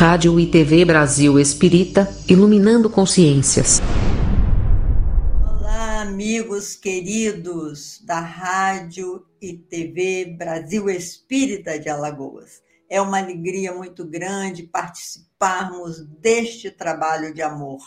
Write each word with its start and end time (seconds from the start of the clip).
Rádio 0.00 0.40
e 0.40 0.46
TV 0.46 0.82
Brasil 0.82 1.38
Espírita, 1.38 2.08
iluminando 2.26 2.88
consciências. 2.88 3.82
Olá, 5.46 6.00
amigos 6.00 6.74
queridos 6.74 8.00
da 8.02 8.18
Rádio 8.18 9.26
e 9.42 9.58
TV 9.58 10.24
Brasil 10.38 10.88
Espírita 10.88 11.78
de 11.78 11.90
Alagoas. 11.90 12.62
É 12.88 12.98
uma 12.98 13.18
alegria 13.18 13.74
muito 13.74 14.02
grande 14.02 14.62
participarmos 14.62 16.02
deste 16.06 16.70
trabalho 16.70 17.34
de 17.34 17.42
amor. 17.42 17.82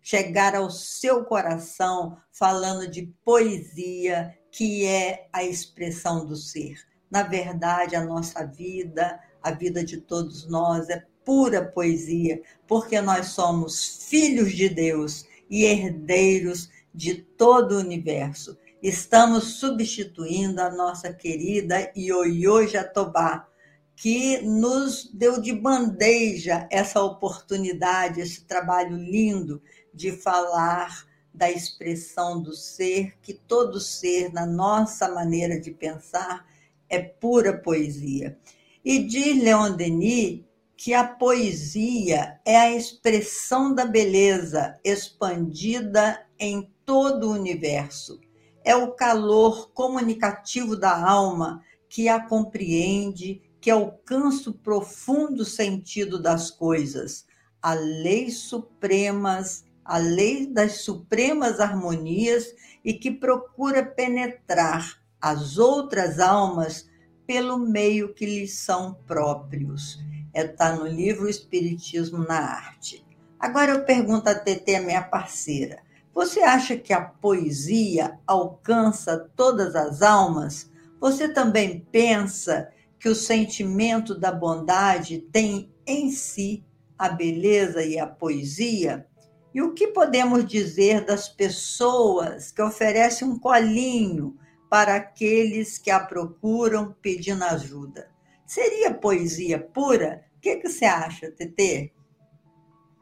Chegar 0.00 0.54
ao 0.54 0.70
seu 0.70 1.26
coração 1.26 2.16
falando 2.32 2.90
de 2.90 3.12
poesia, 3.22 4.34
que 4.50 4.86
é 4.86 5.28
a 5.30 5.44
expressão 5.44 6.24
do 6.24 6.36
ser. 6.36 6.78
Na 7.10 7.22
verdade, 7.22 7.94
a 7.94 8.02
nossa 8.02 8.46
vida, 8.46 9.20
a 9.42 9.50
vida 9.50 9.84
de 9.84 9.98
todos 9.98 10.48
nós 10.48 10.88
é 10.88 11.04
pura 11.24 11.64
poesia, 11.64 12.42
porque 12.66 13.00
nós 13.00 13.28
somos 13.28 14.06
filhos 14.08 14.52
de 14.52 14.68
Deus 14.68 15.26
e 15.48 15.64
herdeiros 15.64 16.70
de 16.94 17.14
todo 17.14 17.72
o 17.72 17.80
universo. 17.80 18.58
Estamos 18.82 19.58
substituindo 19.58 20.60
a 20.60 20.70
nossa 20.70 21.12
querida 21.12 21.92
Ioiô 21.96 22.66
Jatobá, 22.66 23.46
que 23.94 24.40
nos 24.40 25.10
deu 25.12 25.40
de 25.40 25.52
bandeja 25.52 26.66
essa 26.70 27.02
oportunidade, 27.02 28.20
esse 28.20 28.44
trabalho 28.44 28.96
lindo 28.96 29.62
de 29.92 30.10
falar 30.10 31.06
da 31.32 31.50
expressão 31.50 32.42
do 32.42 32.54
ser, 32.54 33.14
que 33.20 33.34
todo 33.34 33.78
ser, 33.78 34.32
na 34.32 34.46
nossa 34.46 35.08
maneira 35.08 35.60
de 35.60 35.70
pensar, 35.70 36.46
é 36.88 36.98
pura 36.98 37.56
poesia. 37.56 38.38
E 38.84 39.00
diz 39.00 39.42
Leon 39.42 39.76
Denis 39.76 40.42
que 40.82 40.94
a 40.94 41.06
poesia 41.06 42.40
é 42.42 42.56
a 42.56 42.74
expressão 42.74 43.74
da 43.74 43.84
beleza 43.84 44.80
expandida 44.82 46.26
em 46.38 46.72
todo 46.86 47.28
o 47.28 47.32
universo. 47.32 48.18
É 48.64 48.74
o 48.74 48.92
calor 48.92 49.72
comunicativo 49.72 50.74
da 50.74 51.06
alma 51.06 51.62
que 51.86 52.08
a 52.08 52.18
compreende, 52.18 53.42
que 53.60 53.70
alcança 53.70 54.48
o 54.48 54.54
profundo 54.54 55.44
sentido 55.44 56.18
das 56.18 56.50
coisas, 56.50 57.26
a 57.60 57.74
lei 57.74 58.30
supremas, 58.30 59.66
a 59.84 59.98
lei 59.98 60.46
das 60.46 60.80
supremas 60.80 61.60
harmonias 61.60 62.54
e 62.82 62.94
que 62.94 63.10
procura 63.10 63.84
penetrar 63.84 64.98
as 65.20 65.58
outras 65.58 66.18
almas 66.18 66.88
pelo 67.26 67.58
meio 67.58 68.14
que 68.14 68.24
lhes 68.24 68.54
são 68.54 68.94
próprios 69.06 69.98
está 70.34 70.68
é, 70.68 70.76
no 70.76 70.86
livro 70.86 71.28
Espiritismo 71.28 72.18
na 72.18 72.38
Arte. 72.38 73.04
Agora 73.38 73.72
eu 73.72 73.84
pergunto 73.84 74.28
a 74.28 74.34
TT, 74.34 74.76
a 74.76 74.82
minha 74.82 75.02
parceira: 75.02 75.82
você 76.14 76.40
acha 76.40 76.76
que 76.76 76.92
a 76.92 77.00
poesia 77.00 78.18
alcança 78.26 79.30
todas 79.34 79.74
as 79.74 80.02
almas? 80.02 80.70
Você 81.00 81.28
também 81.28 81.86
pensa 81.90 82.68
que 82.98 83.08
o 83.08 83.14
sentimento 83.14 84.14
da 84.14 84.30
bondade 84.30 85.18
tem 85.32 85.72
em 85.86 86.10
si 86.10 86.64
a 86.98 87.08
beleza 87.08 87.82
e 87.82 87.98
a 87.98 88.06
poesia? 88.06 89.06
E 89.54 89.62
o 89.62 89.72
que 89.72 89.88
podemos 89.88 90.44
dizer 90.44 91.04
das 91.04 91.28
pessoas 91.28 92.52
que 92.52 92.62
oferecem 92.62 93.26
um 93.26 93.38
colinho 93.38 94.36
para 94.68 94.96
aqueles 94.96 95.78
que 95.78 95.90
a 95.90 95.98
procuram 95.98 96.94
pedindo 97.00 97.42
ajuda? 97.44 98.08
Seria 98.50 98.92
poesia 98.92 99.60
pura? 99.60 100.24
O 100.36 100.40
que, 100.40 100.56
que 100.56 100.68
você 100.68 100.84
acha, 100.84 101.30
Tetê? 101.30 101.92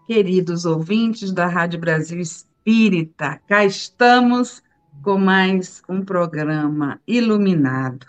Queridos 0.06 0.66
ouvintes 0.66 1.32
da 1.32 1.46
Rádio 1.46 1.80
Brasil 1.80 2.20
Espírita, 2.20 3.40
cá 3.48 3.64
estamos 3.64 4.62
com 5.02 5.16
mais 5.16 5.82
um 5.88 6.04
programa 6.04 7.00
iluminado. 7.06 8.06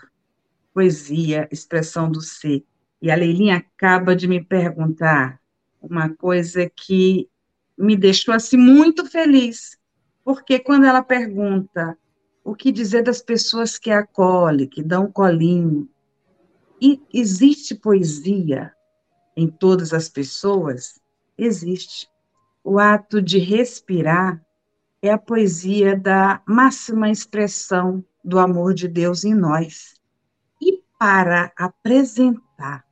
Poesia, 0.74 1.48
expressão 1.50 2.10
do 2.10 2.20
ser. 2.20 2.62
E 3.00 3.10
a 3.10 3.14
Leilinha 3.14 3.56
acaba 3.56 4.14
de 4.14 4.28
me 4.28 4.44
perguntar 4.44 5.40
uma 5.80 6.10
coisa 6.10 6.68
que 6.68 7.26
me 7.74 7.96
deixou 7.96 8.34
assim 8.34 8.58
muito 8.58 9.06
feliz, 9.06 9.78
porque 10.22 10.58
quando 10.58 10.84
ela 10.84 11.02
pergunta 11.02 11.96
o 12.44 12.54
que 12.54 12.70
dizer 12.70 13.02
das 13.02 13.22
pessoas 13.22 13.78
que 13.78 13.90
acolhem, 13.90 14.68
que 14.68 14.82
dão 14.82 15.10
colinho, 15.10 15.88
e 16.80 17.02
existe 17.12 17.74
poesia 17.74 18.72
em 19.36 19.48
todas 19.48 19.92
as 19.92 20.08
pessoas? 20.08 21.00
Existe. 21.36 22.08
O 22.62 22.78
ato 22.78 23.20
de 23.20 23.38
respirar 23.38 24.42
é 25.02 25.10
a 25.10 25.18
poesia 25.18 25.96
da 25.96 26.42
máxima 26.46 27.10
expressão 27.10 28.04
do 28.24 28.38
amor 28.38 28.74
de 28.74 28.86
Deus 28.86 29.24
em 29.24 29.34
nós. 29.34 29.94
E 30.60 30.82
para 30.98 31.52
apresentar 31.56 32.84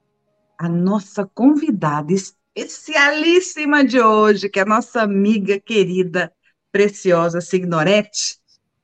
a 0.59 0.69
nossa 0.69 1.27
convidada 1.27 2.13
especialíssima 2.13 3.85
de 3.85 4.01
hoje, 4.01 4.49
que 4.49 4.59
é 4.59 4.63
a 4.63 4.67
nossa 4.67 5.03
amiga 5.03 5.61
querida, 5.61 6.33
preciosa 6.73 7.41
Signorete, 7.41 8.39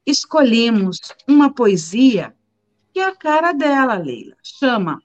escolhemos 0.07 0.99
uma 1.29 1.53
poesia 1.53 2.35
que 2.95 3.01
é 3.01 3.07
a 3.07 3.17
cara 3.17 3.51
dela, 3.51 3.97
Leila. 3.97 4.37
Chama 4.41 5.03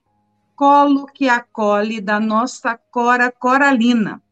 Colo 0.54 1.06
que 1.06 1.28
acolhe 1.28 2.00
da 2.00 2.20
nossa 2.20 2.78
Cora 2.78 3.32
Coralina. 3.32 4.22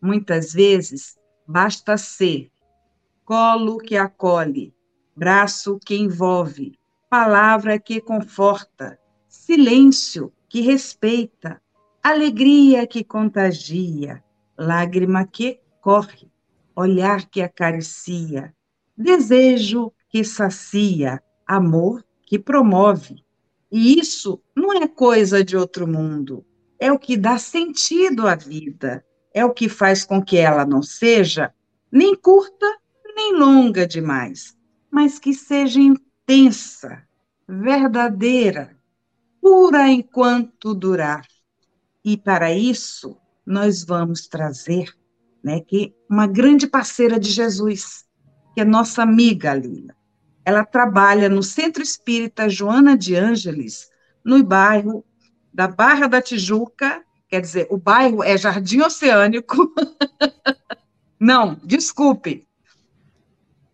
Muitas 0.00 0.52
vezes 0.52 1.16
basta 1.46 1.96
ser 1.96 2.50
colo 3.24 3.78
que 3.78 3.96
acolhe, 3.96 4.74
braço 5.14 5.78
que 5.78 5.94
envolve, 5.94 6.76
palavra 7.08 7.78
que 7.78 8.00
conforta, 8.00 8.98
silêncio 9.28 10.32
que 10.48 10.60
respeita, 10.60 11.62
alegria 12.02 12.84
que 12.84 13.04
contagia, 13.04 14.24
lágrima 14.58 15.24
que 15.24 15.60
corre, 15.80 16.32
olhar 16.74 17.26
que 17.26 17.42
acaricia, 17.42 18.52
desejo 18.96 19.92
que 20.08 20.24
sacia, 20.24 21.22
amor 21.46 22.04
que 22.32 22.38
promove. 22.38 23.22
E 23.70 24.00
isso 24.00 24.42
não 24.56 24.72
é 24.72 24.88
coisa 24.88 25.44
de 25.44 25.54
outro 25.54 25.86
mundo, 25.86 26.42
é 26.80 26.90
o 26.90 26.98
que 26.98 27.14
dá 27.14 27.36
sentido 27.36 28.26
à 28.26 28.34
vida, 28.34 29.04
é 29.34 29.44
o 29.44 29.52
que 29.52 29.68
faz 29.68 30.02
com 30.02 30.22
que 30.22 30.38
ela 30.38 30.64
não 30.64 30.82
seja 30.82 31.52
nem 31.92 32.16
curta 32.16 32.66
nem 33.14 33.34
longa 33.34 33.86
demais, 33.86 34.56
mas 34.90 35.18
que 35.18 35.34
seja 35.34 35.78
intensa, 35.78 37.06
verdadeira, 37.46 38.74
pura 39.38 39.90
enquanto 39.90 40.74
durar. 40.74 41.26
E 42.02 42.16
para 42.16 42.50
isso, 42.50 43.14
nós 43.44 43.84
vamos 43.84 44.26
trazer 44.26 44.90
né, 45.44 45.60
que 45.60 45.94
uma 46.08 46.26
grande 46.26 46.66
parceira 46.66 47.20
de 47.20 47.28
Jesus, 47.28 48.06
que 48.54 48.62
é 48.62 48.64
nossa 48.64 49.02
amiga 49.02 49.52
Lila. 49.52 49.94
Ela 50.44 50.64
trabalha 50.64 51.28
no 51.28 51.42
Centro 51.42 51.82
Espírita 51.82 52.48
Joana 52.48 52.96
de 52.96 53.14
Ângeles, 53.14 53.88
no 54.24 54.42
bairro 54.42 55.04
da 55.52 55.68
Barra 55.68 56.06
da 56.06 56.20
Tijuca, 56.20 57.02
quer 57.28 57.40
dizer, 57.40 57.66
o 57.70 57.76
bairro 57.76 58.22
é 58.22 58.36
Jardim 58.36 58.80
Oceânico. 58.80 59.72
Não, 61.18 61.60
desculpe. 61.62 62.46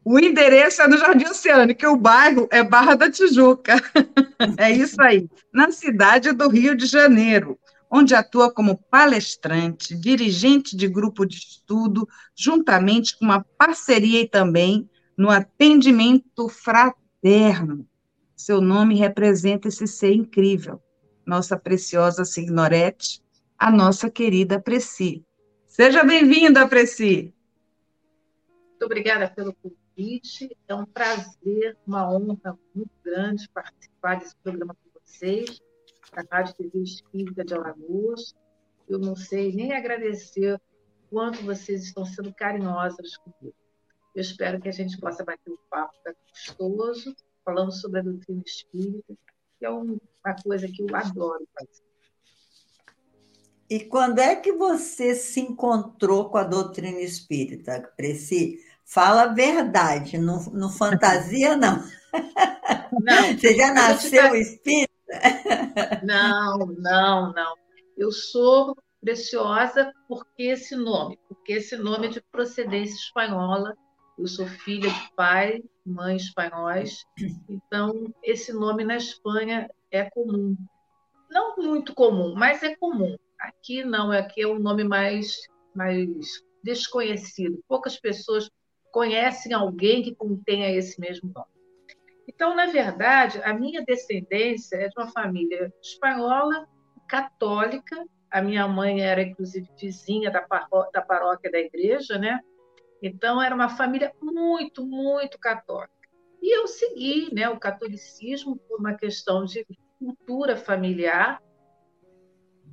O 0.05 0.19
endereço 0.19 0.83
é 0.83 0.89
no 0.89 0.99
Jardim 0.99 1.27
Oceânico, 1.27 1.87
o 1.87 1.97
bairro 1.97 2.49
é 2.51 2.63
Barra 2.63 2.95
da 2.95 3.11
Tijuca. 3.11 3.77
é 4.57 4.71
isso 4.71 5.01
aí, 5.03 5.29
na 5.53 5.71
cidade 5.71 6.33
do 6.33 6.49
Rio 6.49 6.75
de 6.75 6.87
Janeiro, 6.87 7.59
onde 7.91 8.15
atua 8.15 8.53
como 8.53 8.77
palestrante, 8.91 9.95
dirigente 9.95 10.77
de 10.77 10.89
grupo 10.89 11.27
de 11.27 11.37
estudo, 11.37 12.09
juntamente 12.37 13.19
com 13.19 13.25
uma 13.25 13.45
parceria 13.57 14.21
e 14.21 14.29
também 14.29 14.89
no 15.19 15.31
atendimento 15.31 16.49
fraterno. 16.49 17.85
Seu 18.37 18.61
nome 18.61 18.95
representa 18.95 19.67
esse 19.67 19.89
ser 19.89 20.13
incrível, 20.13 20.81
nossa 21.27 21.59
preciosa 21.59 22.25
Signorete, 22.25 23.21
a 23.59 23.69
nossa 23.69 24.09
querida 24.09 24.61
Preci. 24.61 25.27
Seja 25.67 26.05
bem-vinda, 26.05 26.69
Preci. 26.69 27.35
Muito 28.71 28.85
obrigada 28.85 29.29
pelo 29.29 29.53
convite. 29.55 30.57
É 30.69 30.75
um 30.77 30.87
prazer, 30.87 31.77
uma 31.85 32.09
honra 32.09 32.57
muito 32.73 32.93
grande 33.05 33.49
participar 33.49 34.21
desse 34.21 34.37
programa 34.37 34.73
com 34.73 35.01
vocês, 35.01 35.61
da 36.15 36.23
Rádio 36.31 36.55
TV 36.55 36.79
Espírita 36.79 37.45
de 37.45 37.55
Alagoas. 37.55 38.37
Eu 38.89 39.01
não 39.01 39.17
sei 39.17 39.53
nem 39.53 39.73
agradecer 39.73 40.61
quanto 41.11 41.43
vocês 41.43 41.83
estão 41.83 42.05
sendo 42.05 42.33
carinhosas 42.33 43.17
comigo. 43.17 43.57
Eu 44.19 44.23
espero 44.23 44.61
que 44.61 44.69
a 44.69 44.73
gente 44.73 44.99
possa 44.99 45.25
bater 45.25 45.49
um 45.49 45.57
papo 45.71 45.95
gostoso, 46.33 47.15
falando 47.45 47.71
sobre 47.71 48.01
a 48.01 48.03
doutrina 48.03 48.43
espírita, 48.45 49.15
que 49.57 49.65
é 49.65 49.71
uma 49.71 49.97
coisa 50.43 50.67
que 50.67 50.83
eu 50.83 50.89
adoro 50.93 51.47
fazer. 51.57 51.85
E 53.71 53.85
quando 53.85 54.19
é 54.19 54.35
que 54.35 54.51
você 54.51 55.15
se 55.15 55.39
encontrou 55.39 56.31
com 56.31 56.37
a 56.37 56.43
doutrina 56.43 56.99
espírita, 56.99 57.93
Preci? 57.97 58.59
Fala 58.85 59.23
a 59.23 59.33
verdade, 59.33 60.19
não, 60.19 60.45
não 60.47 60.69
fantasia, 60.75 61.57
não. 61.57 61.77
Não. 63.01 63.39
Você 63.39 63.55
já 63.55 63.73
nasceu 63.73 64.35
espírita? 64.35 64.91
Não, 66.03 66.59
não, 66.77 67.33
não. 67.33 67.55
Eu 67.97 68.11
sou 68.11 68.77
preciosa 69.01 69.93
porque 70.09 70.43
esse 70.43 70.75
nome, 70.75 71.17
porque 71.29 71.53
esse 71.53 71.77
nome 71.77 72.09
é 72.09 72.11
de 72.11 72.21
procedência 72.21 72.97
espanhola. 72.97 73.77
Eu 74.19 74.27
sou 74.27 74.47
filha 74.47 74.91
de 74.91 75.15
pai, 75.15 75.63
mãe 75.87 76.17
espanhóis, 76.17 77.07
então 77.49 78.13
esse 78.23 78.53
nome 78.53 78.85
na 78.85 78.97
Espanha 78.97 79.71
é 79.93 80.11
comum. 80.11 80.57
Não 81.31 81.57
muito 81.57 81.95
comum, 81.95 82.35
mas 82.35 82.63
é 82.65 82.75
comum. 82.75 83.17
Aqui 83.41 83.85
não, 83.85 84.11
aqui 84.11 84.43
é 84.43 84.49
um 84.49 84.59
nome 84.59 84.83
mais, 84.83 85.37
mais 85.73 86.09
desconhecido. 86.65 87.63
Poucas 87.69 87.99
pessoas 88.01 88.51
conhecem 88.91 89.53
alguém 89.53 90.03
que 90.03 90.15
contenha 90.15 90.71
esse 90.71 91.01
mesmo 91.01 91.31
nome. 91.33 91.47
Então, 92.27 92.57
na 92.57 92.67
verdade, 92.67 93.41
a 93.43 93.55
minha 93.55 93.85
descendência 93.85 94.77
é 94.77 94.89
de 94.89 94.95
uma 94.97 95.09
família 95.13 95.73
espanhola, 95.81 96.69
católica. 97.09 98.05
A 98.31 98.43
minha 98.43 98.67
mãe 98.67 99.01
era, 99.01 99.23
inclusive, 99.23 99.69
vizinha 99.81 100.31
da, 100.31 100.47
da 100.93 101.03
paróquia 101.03 101.51
da 101.51 101.59
igreja, 101.59 102.19
né? 102.19 102.41
Então, 103.03 103.41
era 103.41 103.55
uma 103.55 103.69
família 103.69 104.13
muito, 104.21 104.85
muito 104.85 105.39
católica. 105.39 105.93
E 106.43 106.57
eu 106.57 106.67
segui 106.67 107.33
né, 107.35 107.49
o 107.49 107.59
catolicismo 107.59 108.57
por 108.57 108.79
uma 108.79 108.95
questão 108.95 109.45
de 109.45 109.67
cultura 109.99 110.57
familiar. 110.57 111.43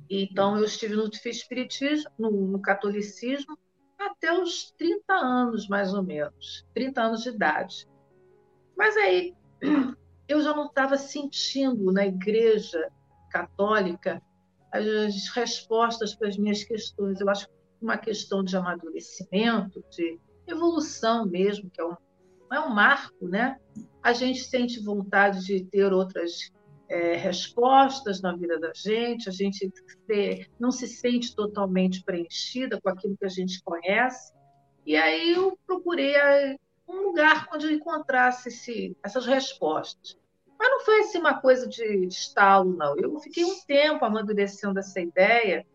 Então, 0.08 0.56
eu 0.56 0.64
estive 0.64 0.94
no 0.94 1.08
espiritismo, 1.24 2.10
no, 2.18 2.30
no 2.30 2.60
catolicismo, 2.60 3.58
até 3.98 4.32
os 4.32 4.70
30 4.72 5.14
anos, 5.14 5.68
mais 5.68 5.92
ou 5.92 6.02
menos, 6.02 6.66
30 6.74 7.02
anos 7.02 7.22
de 7.22 7.30
idade. 7.30 7.88
Mas 8.76 8.96
aí 8.96 9.34
eu 10.28 10.40
já 10.40 10.54
não 10.54 10.66
estava 10.66 10.96
sentindo 10.96 11.92
na 11.92 12.06
igreja 12.06 12.90
católica 13.30 14.22
as 14.72 15.28
respostas 15.34 16.14
para 16.14 16.28
as 16.28 16.36
minhas 16.36 16.62
questões. 16.62 17.20
Eu 17.20 17.28
acho 17.28 17.48
que 17.48 17.54
uma 17.80 17.96
questão 17.96 18.42
de 18.42 18.56
amadurecimento, 18.56 19.84
de 19.90 20.18
evolução 20.46 21.26
mesmo, 21.26 21.70
que 21.70 21.80
é 21.80 21.84
um, 21.84 21.96
é 22.52 22.60
um 22.60 22.70
marco, 22.70 23.28
né? 23.28 23.58
A 24.02 24.12
gente 24.12 24.44
sente 24.44 24.82
vontade 24.82 25.44
de 25.44 25.64
ter 25.64 25.92
outras 25.92 26.52
é, 26.88 27.16
respostas 27.16 28.20
na 28.20 28.34
vida 28.34 28.58
da 28.58 28.72
gente, 28.74 29.28
a 29.28 29.32
gente 29.32 29.72
não 30.58 30.70
se 30.70 30.86
sente 30.86 31.34
totalmente 31.34 32.02
preenchida 32.04 32.80
com 32.80 32.88
aquilo 32.88 33.16
que 33.16 33.26
a 33.26 33.30
gente 33.30 33.62
conhece. 33.62 34.32
E 34.84 34.94
aí 34.94 35.32
eu 35.32 35.58
procurei 35.66 36.14
um 36.88 37.02
lugar 37.02 37.48
onde 37.52 37.66
eu 37.66 37.72
encontrasse 37.72 38.48
esse, 38.48 38.96
essas 39.02 39.26
respostas. 39.26 40.16
Mas 40.58 40.70
não 40.70 40.80
foi 40.80 41.00
assim 41.00 41.18
uma 41.18 41.40
coisa 41.40 41.66
de 41.66 42.06
estalo, 42.06 42.72
não. 42.72 42.96
Eu 42.96 43.18
fiquei 43.20 43.44
um 43.44 43.58
tempo 43.66 44.04
amadurecendo 44.04 44.78
essa 44.78 45.00
ideia, 45.00 45.66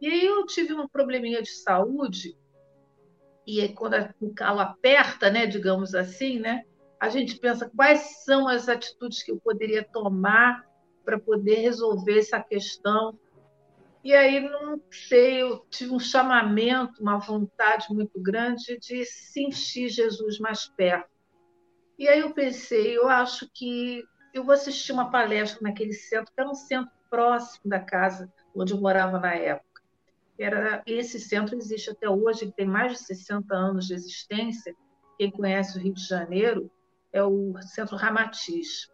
e 0.00 0.08
aí 0.08 0.26
eu 0.26 0.44
tive 0.46 0.74
um 0.74 0.88
probleminha 0.88 1.42
de 1.42 1.50
saúde, 1.50 2.36
e 3.46 3.68
quando 3.70 3.94
o 4.20 4.34
calo 4.34 4.60
aperta, 4.60 5.30
né, 5.30 5.46
digamos 5.46 5.94
assim, 5.94 6.38
né, 6.38 6.64
a 6.98 7.08
gente 7.08 7.38
pensa 7.38 7.70
quais 7.74 8.24
são 8.24 8.48
as 8.48 8.68
atitudes 8.68 9.22
que 9.22 9.30
eu 9.30 9.38
poderia 9.38 9.84
tomar 9.84 10.64
para 11.04 11.18
poder 11.18 11.56
resolver 11.56 12.18
essa 12.18 12.40
questão. 12.40 13.18
E 14.02 14.14
aí, 14.14 14.40
não 14.40 14.80
sei, 14.90 15.42
eu 15.42 15.66
tive 15.68 15.92
um 15.92 15.98
chamamento, 15.98 17.02
uma 17.02 17.18
vontade 17.18 17.86
muito 17.90 18.20
grande 18.20 18.78
de 18.78 19.04
sentir 19.04 19.88
Jesus 19.88 20.38
mais 20.38 20.66
perto. 20.66 21.10
E 21.98 22.08
aí 22.08 22.20
eu 22.20 22.32
pensei, 22.32 22.96
eu 22.96 23.08
acho 23.08 23.48
que 23.52 24.02
eu 24.32 24.42
vou 24.42 24.54
assistir 24.54 24.92
uma 24.92 25.10
palestra 25.10 25.60
naquele 25.62 25.92
centro, 25.92 26.32
que 26.34 26.40
era 26.40 26.50
um 26.50 26.54
centro 26.54 26.90
próximo 27.08 27.70
da 27.70 27.80
casa 27.80 28.32
onde 28.54 28.72
eu 28.72 28.80
morava 28.80 29.18
na 29.18 29.34
época. 29.34 29.73
Era, 30.38 30.82
esse 30.86 31.20
centro 31.20 31.56
existe 31.56 31.90
até 31.90 32.08
hoje, 32.08 32.52
tem 32.52 32.66
mais 32.66 32.92
de 32.92 32.98
60 32.98 33.54
anos 33.54 33.86
de 33.86 33.94
existência. 33.94 34.74
Quem 35.16 35.30
conhece 35.30 35.78
o 35.78 35.80
Rio 35.80 35.94
de 35.94 36.04
Janeiro 36.04 36.70
é 37.12 37.22
o 37.22 37.54
Centro 37.62 37.96
Ramatiz. 37.96 38.88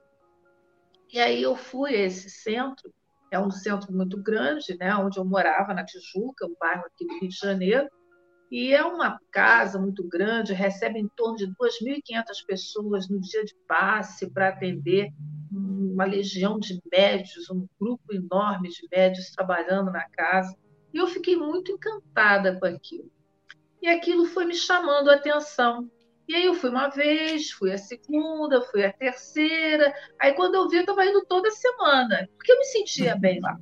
E 1.13 1.19
aí 1.19 1.43
eu 1.43 1.57
fui 1.57 1.97
a 1.97 2.07
esse 2.07 2.31
centro, 2.31 2.93
é 3.31 3.39
um 3.39 3.51
centro 3.51 3.93
muito 3.93 4.23
grande, 4.23 4.77
né, 4.79 4.95
onde 4.95 5.19
eu 5.19 5.25
morava, 5.25 5.75
na 5.75 5.85
Tijuca, 5.85 6.47
um 6.47 6.55
bairro 6.61 6.85
aqui 6.87 7.07
do 7.07 7.19
Rio 7.19 7.29
de 7.29 7.37
Janeiro, 7.37 7.89
e 8.51 8.75
é 8.75 8.85
uma 8.85 9.19
casa 9.31 9.79
muito 9.79 10.07
grande, 10.07 10.53
recebe 10.53 10.99
em 10.99 11.09
torno 11.17 11.37
de 11.37 11.47
2.500 11.47 12.47
pessoas 12.47 13.09
no 13.09 13.21
dia 13.21 13.45
de 13.45 13.55
passe 13.69 14.29
para 14.29 14.49
atender 14.49 15.13
uma 15.53 16.05
legião 16.05 16.59
de 16.59 16.81
médios, 16.91 17.49
um 17.49 17.67
grupo 17.81 18.13
enorme 18.13 18.69
de 18.69 18.89
médios 18.91 19.31
trabalhando 19.31 19.93
na 19.93 20.09
casa. 20.11 20.57
E 20.93 20.99
eu 20.99 21.07
fiquei 21.07 21.37
muito 21.37 21.73
encantada 21.73 22.59
com 22.59 22.67
aquilo. 22.67 23.11
E 23.81 23.89
aquilo 23.89 24.27
foi 24.27 24.45
me 24.45 24.55
chamando 24.55 25.11
a 25.11 25.15
atenção. 25.15 25.91
E 26.29 26.35
aí 26.35 26.45
eu 26.45 26.55
fui 26.55 26.71
uma 26.71 26.89
vez, 26.89 27.51
fui 27.51 27.73
a 27.73 27.79
segunda, 27.79 28.63
fui 28.63 28.85
a 28.85 28.93
terceira. 28.93 29.93
Aí 30.19 30.33
quando 30.35 30.55
eu 30.55 30.69
vi, 30.69 30.77
eu 30.77 30.83
estava 30.83 31.05
indo 31.05 31.25
toda 31.27 31.51
semana, 31.51 32.29
porque 32.37 32.53
eu 32.53 32.59
me 32.59 32.65
sentia 32.67 33.17
bem 33.17 33.41
lá. 33.41 33.59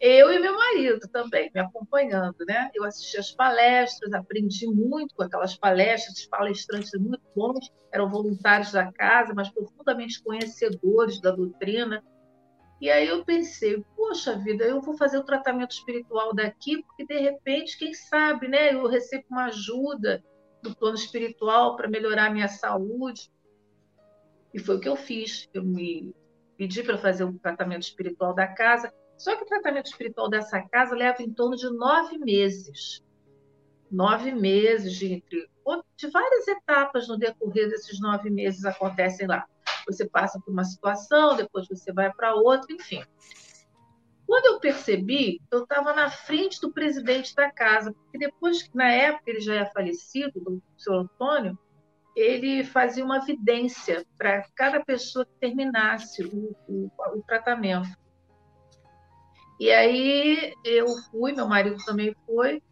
Eu 0.00 0.32
e 0.32 0.38
meu 0.38 0.54
marido 0.54 1.08
também, 1.08 1.50
me 1.52 1.60
acompanhando, 1.60 2.36
né? 2.46 2.70
Eu 2.72 2.84
assisti 2.84 3.18
as 3.18 3.32
palestras, 3.32 4.12
aprendi 4.12 4.66
muito 4.66 5.12
com 5.14 5.24
aquelas 5.24 5.56
palestras, 5.56 6.18
os 6.18 6.26
palestrantes 6.26 6.92
muito 7.00 7.22
bons, 7.34 7.72
eram 7.90 8.08
voluntários 8.08 8.70
da 8.70 8.92
casa, 8.92 9.32
mas 9.34 9.48
profundamente 9.48 10.22
conhecedores 10.22 11.20
da 11.20 11.32
doutrina. 11.32 12.04
E 12.80 12.90
aí 12.90 13.08
eu 13.08 13.24
pensei, 13.24 13.84
poxa 13.96 14.36
vida, 14.36 14.64
eu 14.64 14.80
vou 14.80 14.96
fazer 14.96 15.18
o 15.18 15.24
tratamento 15.24 15.72
espiritual 15.72 16.32
daqui, 16.32 16.82
porque 16.82 17.04
de 17.04 17.18
repente, 17.18 17.76
quem 17.76 17.92
sabe, 17.92 18.46
né? 18.46 18.72
Eu 18.72 18.86
recebo 18.86 19.24
uma 19.30 19.46
ajuda, 19.46 20.22
do 20.62 20.74
plano 20.74 20.96
espiritual 20.96 21.76
para 21.76 21.88
melhorar 21.88 22.26
a 22.26 22.30
minha 22.30 22.48
saúde. 22.48 23.30
E 24.52 24.58
foi 24.58 24.76
o 24.76 24.80
que 24.80 24.88
eu 24.88 24.96
fiz. 24.96 25.48
Eu 25.52 25.64
me 25.64 26.14
pedi 26.56 26.82
para 26.82 26.98
fazer 26.98 27.24
o 27.24 27.38
tratamento 27.38 27.82
espiritual 27.82 28.34
da 28.34 28.46
casa. 28.46 28.92
Só 29.16 29.36
que 29.36 29.42
o 29.42 29.46
tratamento 29.46 29.86
espiritual 29.86 30.28
dessa 30.28 30.60
casa 30.62 30.94
leva 30.94 31.22
em 31.22 31.32
torno 31.32 31.56
de 31.56 31.68
nove 31.70 32.18
meses. 32.18 33.04
Nove 33.90 34.32
meses 34.32 34.94
de 34.94 35.14
entre 35.14 35.48
de 35.98 36.08
várias 36.08 36.48
etapas 36.48 37.06
no 37.08 37.18
decorrer 37.18 37.68
desses 37.68 38.00
nove 38.00 38.30
meses 38.30 38.64
acontecem 38.64 39.26
lá. 39.26 39.46
Você 39.88 40.06
passa 40.06 40.38
por 40.40 40.52
uma 40.52 40.64
situação, 40.64 41.34
depois 41.34 41.66
você 41.66 41.92
vai 41.92 42.12
para 42.12 42.34
outra, 42.34 42.72
enfim. 42.72 43.02
Quando 44.26 44.44
eu 44.44 44.60
percebi, 44.60 45.40
eu 45.50 45.62
estava 45.62 45.94
na 45.94 46.10
frente 46.10 46.60
do 46.60 46.70
presidente 46.70 47.34
da 47.34 47.50
casa, 47.50 47.94
porque 47.94 48.18
depois, 48.18 48.68
na 48.74 48.92
época, 48.92 49.30
ele 49.30 49.40
já 49.40 49.54
é 49.54 49.64
falecido, 49.64 50.32
o 50.36 50.62
senhor 50.76 51.00
Antônio, 51.00 51.58
ele 52.14 52.62
fazia 52.64 53.02
uma 53.02 53.24
vidência 53.24 54.04
para 54.18 54.44
cada 54.54 54.84
pessoa 54.84 55.24
que 55.24 55.32
terminasse 55.40 56.22
o, 56.24 56.54
o, 56.68 56.90
o, 57.14 57.22
tratamento. 57.22 57.88
E 59.58 59.70
aí 59.72 60.52
eu 60.62 60.88
fui, 61.10 61.32
meu 61.32 61.48
marido 61.48 61.82
também 61.86 62.14
foi, 62.26 62.62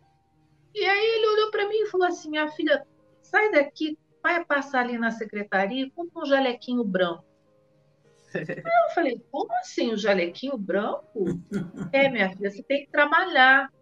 e 0.74 0.84
aí 0.84 1.06
ele 1.06 1.26
olhou 1.28 1.50
para 1.50 1.68
mim 1.68 1.76
e 1.76 1.86
falou 1.86 2.06
assim: 2.06 2.28
minha 2.28 2.48
filha, 2.48 2.86
sai 3.22 3.50
daqui, 3.50 3.98
vai 4.26 4.44
passar 4.44 4.80
ali 4.80 4.98
na 4.98 5.12
secretaria 5.12 5.86
e 5.86 5.90
compra 5.90 6.22
um 6.22 6.26
jalequinho 6.26 6.82
branco. 6.82 7.24
Eu 8.34 8.94
falei, 8.94 9.22
como 9.30 9.52
assim, 9.58 9.92
o 9.92 9.96
jalequinho 9.96 10.58
branco? 10.58 11.26
É, 11.92 12.08
minha 12.08 12.28
filha, 12.30 12.50
você 12.50 12.62
tem 12.64 12.84
que 12.84 12.90
trabalhar. 12.90 13.72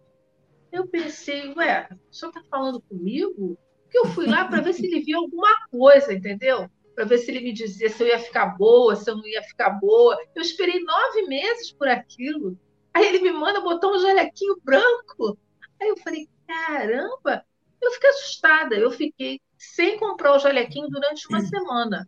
Eu 0.71 0.87
pensei, 0.87 1.51
ué, 1.55 1.87
o 1.91 2.13
senhor 2.13 2.29
está 2.29 2.43
falando 2.47 2.79
comigo? 2.79 3.57
Porque 3.83 3.97
eu 3.97 4.05
fui 4.05 4.27
lá 4.27 4.45
para 4.45 4.61
ver 4.61 4.73
se 4.73 4.85
ele 4.85 4.99
via 4.99 5.17
alguma 5.17 5.67
coisa, 5.71 6.13
entendeu? 6.13 6.69
Para 6.93 7.05
ver 7.05 7.17
se 7.17 7.31
ele 7.31 7.41
me 7.41 7.51
dizia 7.51 7.89
se 7.89 8.03
eu 8.03 8.07
ia 8.07 8.19
ficar 8.19 8.55
boa, 8.55 8.95
se 8.95 9.09
eu 9.09 9.17
não 9.17 9.27
ia 9.27 9.41
ficar 9.41 9.71
boa. 9.71 10.15
Eu 10.35 10.43
esperei 10.43 10.79
nove 10.83 11.23
meses 11.23 11.71
por 11.73 11.87
aquilo. 11.87 12.55
Aí 12.93 13.07
ele 13.07 13.19
me 13.19 13.31
manda 13.31 13.61
botar 13.61 13.87
um 13.87 13.97
jalequinho 13.97 14.61
branco. 14.63 15.37
Aí 15.81 15.89
eu 15.89 15.97
falei, 15.97 16.29
caramba! 16.47 17.43
Eu 17.81 17.91
fiquei 17.91 18.09
assustada. 18.11 18.75
Eu 18.75 18.91
fiquei 18.91 19.41
sem 19.57 19.97
comprar 19.97 20.35
o 20.35 20.39
jalequinho 20.39 20.89
durante 20.89 21.27
uma 21.27 21.41
semana. 21.41 22.07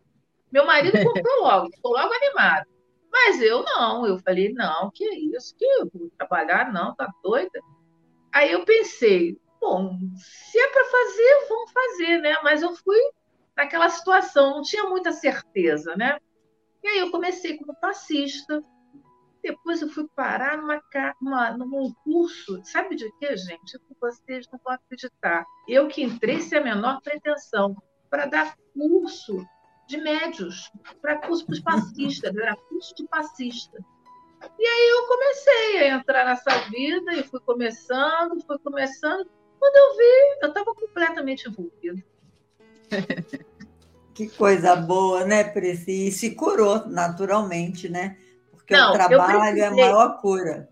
Meu 0.50 0.66
marido 0.66 0.98
comprou 1.02 1.42
logo, 1.42 1.70
ficou 1.70 1.92
logo 1.92 2.12
animado. 2.12 2.66
Mas 3.10 3.40
eu 3.40 3.62
não, 3.64 4.06
eu 4.06 4.18
falei, 4.18 4.52
não, 4.52 4.90
que 4.90 5.04
isso, 5.04 5.56
que 5.56 5.64
eu 5.64 5.90
vou 5.92 6.10
trabalhar, 6.16 6.72
não, 6.72 6.94
tá 6.94 7.10
doida? 7.22 7.60
Aí 8.32 8.52
eu 8.52 8.64
pensei, 8.64 9.38
bom, 9.60 9.98
se 10.16 10.58
é 10.58 10.68
para 10.68 10.84
fazer, 10.84 11.46
vamos 11.48 11.72
fazer, 11.72 12.18
né? 12.18 12.36
Mas 12.42 12.62
eu 12.62 12.74
fui 12.74 12.98
naquela 13.56 13.88
situação, 13.88 14.56
não 14.56 14.62
tinha 14.62 14.84
muita 14.84 15.10
certeza, 15.10 15.96
né? 15.96 16.18
E 16.82 16.88
aí 16.88 16.98
eu 16.98 17.10
comecei 17.10 17.56
como 17.56 17.74
passista, 17.80 18.62
Depois 19.42 19.80
eu 19.80 19.88
fui 19.88 20.06
parar 20.14 20.56
numa, 20.58 20.82
uma, 21.20 21.56
num 21.56 21.92
curso, 22.04 22.60
sabe 22.64 22.96
de 22.96 23.10
quê, 23.18 23.36
gente? 23.36 23.78
Vocês 24.00 24.46
não 24.52 24.60
vão 24.64 24.74
acreditar. 24.74 25.44
Eu 25.68 25.88
que 25.88 26.02
entrei 26.02 26.40
sem 26.40 26.58
a 26.58 26.64
menor 26.64 27.00
pretensão 27.02 27.76
para 28.10 28.26
dar 28.26 28.56
curso 28.74 29.46
de 29.86 29.96
médios, 29.98 30.70
para 31.00 31.18
curso 31.18 31.46
para 31.46 31.52
os 31.52 31.60
passistas, 31.60 32.36
era 32.36 32.56
curso 32.56 32.94
de 32.94 33.06
passista. 33.06 33.78
E 34.58 34.66
aí 34.66 34.90
eu 34.90 35.06
comecei 35.06 35.78
a 35.78 35.96
entrar 35.96 36.24
nessa 36.24 36.58
vida 36.68 37.14
e 37.14 37.22
fui 37.22 37.40
começando, 37.40 38.40
fui 38.46 38.58
começando. 38.58 39.28
Quando 39.58 39.76
eu 39.76 39.96
vi, 39.96 40.38
eu 40.42 40.48
estava 40.48 40.74
completamente 40.74 41.48
envolvida. 41.48 42.02
Que 44.18 44.28
coisa 44.30 44.74
boa, 44.74 45.24
né, 45.24 45.44
Preci? 45.44 46.08
E 46.08 46.10
se 46.10 46.32
curou 46.32 46.88
naturalmente, 46.88 47.88
né? 47.88 48.16
Porque 48.68 48.76
Não, 48.82 48.90
o 48.90 48.92
trabalho 48.92 49.58
é 49.58 49.64
a 49.64 49.70
maior 49.70 50.20
cura. 50.20 50.68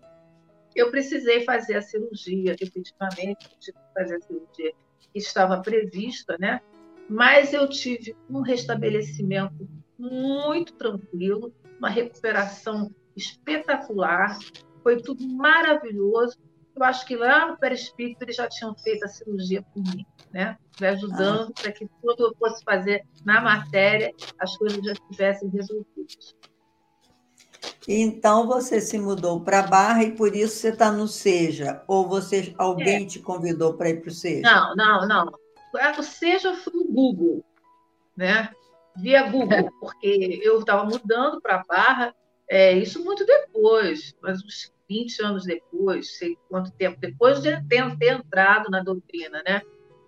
Eu 0.75 0.91
precisei 0.91 1.43
fazer 1.43 1.77
a 1.77 1.81
cirurgia, 1.81 2.55
efetivamente, 2.61 3.49
tive 3.59 3.75
que 3.75 3.93
fazer 3.95 4.17
a 4.17 4.21
cirurgia 4.21 4.71
que 5.01 5.17
estava 5.17 5.59
prevista, 5.63 6.37
né? 6.39 6.61
Mas 7.09 7.53
eu 7.53 7.67
tive 7.67 8.15
um 8.29 8.41
restabelecimento 8.41 9.67
muito 9.97 10.73
tranquilo, 10.73 11.51
uma 11.79 11.89
recuperação 11.89 12.93
espetacular, 13.15 14.37
foi 14.83 15.01
tudo 15.01 15.27
maravilhoso. 15.27 16.37
Eu 16.75 16.83
acho 16.83 17.03
que 17.07 17.15
lá 17.15 17.47
no 17.47 17.57
perispírito 17.57 18.23
eles 18.23 18.35
já 18.35 18.47
tinham 18.47 18.75
feito 18.75 19.03
a 19.03 19.07
cirurgia 19.07 19.63
por 19.73 19.81
mim, 19.81 20.05
né? 20.31 20.55
Me 20.79 20.85
ajudando 20.85 21.49
ah. 21.49 21.61
para 21.63 21.71
que 21.71 21.87
tudo 21.99 22.27
eu 22.27 22.35
fosse 22.37 22.63
fazer 22.63 23.03
na 23.25 23.41
matéria, 23.41 24.13
as 24.39 24.55
coisas 24.55 24.85
já 24.85 24.91
estivessem 24.91 25.49
resolvidas. 25.49 26.35
Então 27.87 28.47
você 28.47 28.81
se 28.81 28.97
mudou 28.97 29.41
para 29.41 29.61
Barra 29.63 30.03
e 30.03 30.11
por 30.11 30.35
isso 30.35 30.55
você 30.55 30.69
está 30.69 30.91
no 30.91 31.07
Seja? 31.07 31.81
Ou 31.87 32.07
você 32.07 32.53
alguém 32.57 33.03
é. 33.03 33.05
te 33.05 33.19
convidou 33.19 33.73
para 33.73 33.89
ir 33.89 34.01
para 34.01 34.09
o 34.09 34.13
Seja? 34.13 34.41
Não, 34.41 34.75
não, 34.75 35.07
não. 35.07 35.31
O 35.97 36.03
Seja 36.03 36.53
foi 36.55 36.73
o 36.73 36.91
Google, 36.91 37.45
né? 38.15 38.49
Via 38.95 39.29
Google, 39.29 39.71
porque 39.79 40.39
eu 40.43 40.59
estava 40.59 40.83
mudando 40.83 41.39
para 41.41 41.63
Barra 41.67 42.13
é, 42.49 42.73
isso 42.73 43.03
muito 43.03 43.25
depois, 43.25 44.15
mas 44.21 44.41
uns 44.43 44.73
20 44.89 45.21
anos 45.23 45.43
depois, 45.43 46.17
sei 46.17 46.37
quanto 46.49 46.71
tempo 46.71 46.97
depois 46.99 47.41
de 47.41 47.61
ter, 47.67 47.97
ter 47.97 48.13
entrado 48.13 48.69
na 48.69 48.81
doutrina, 48.81 49.43
né? 49.45 49.61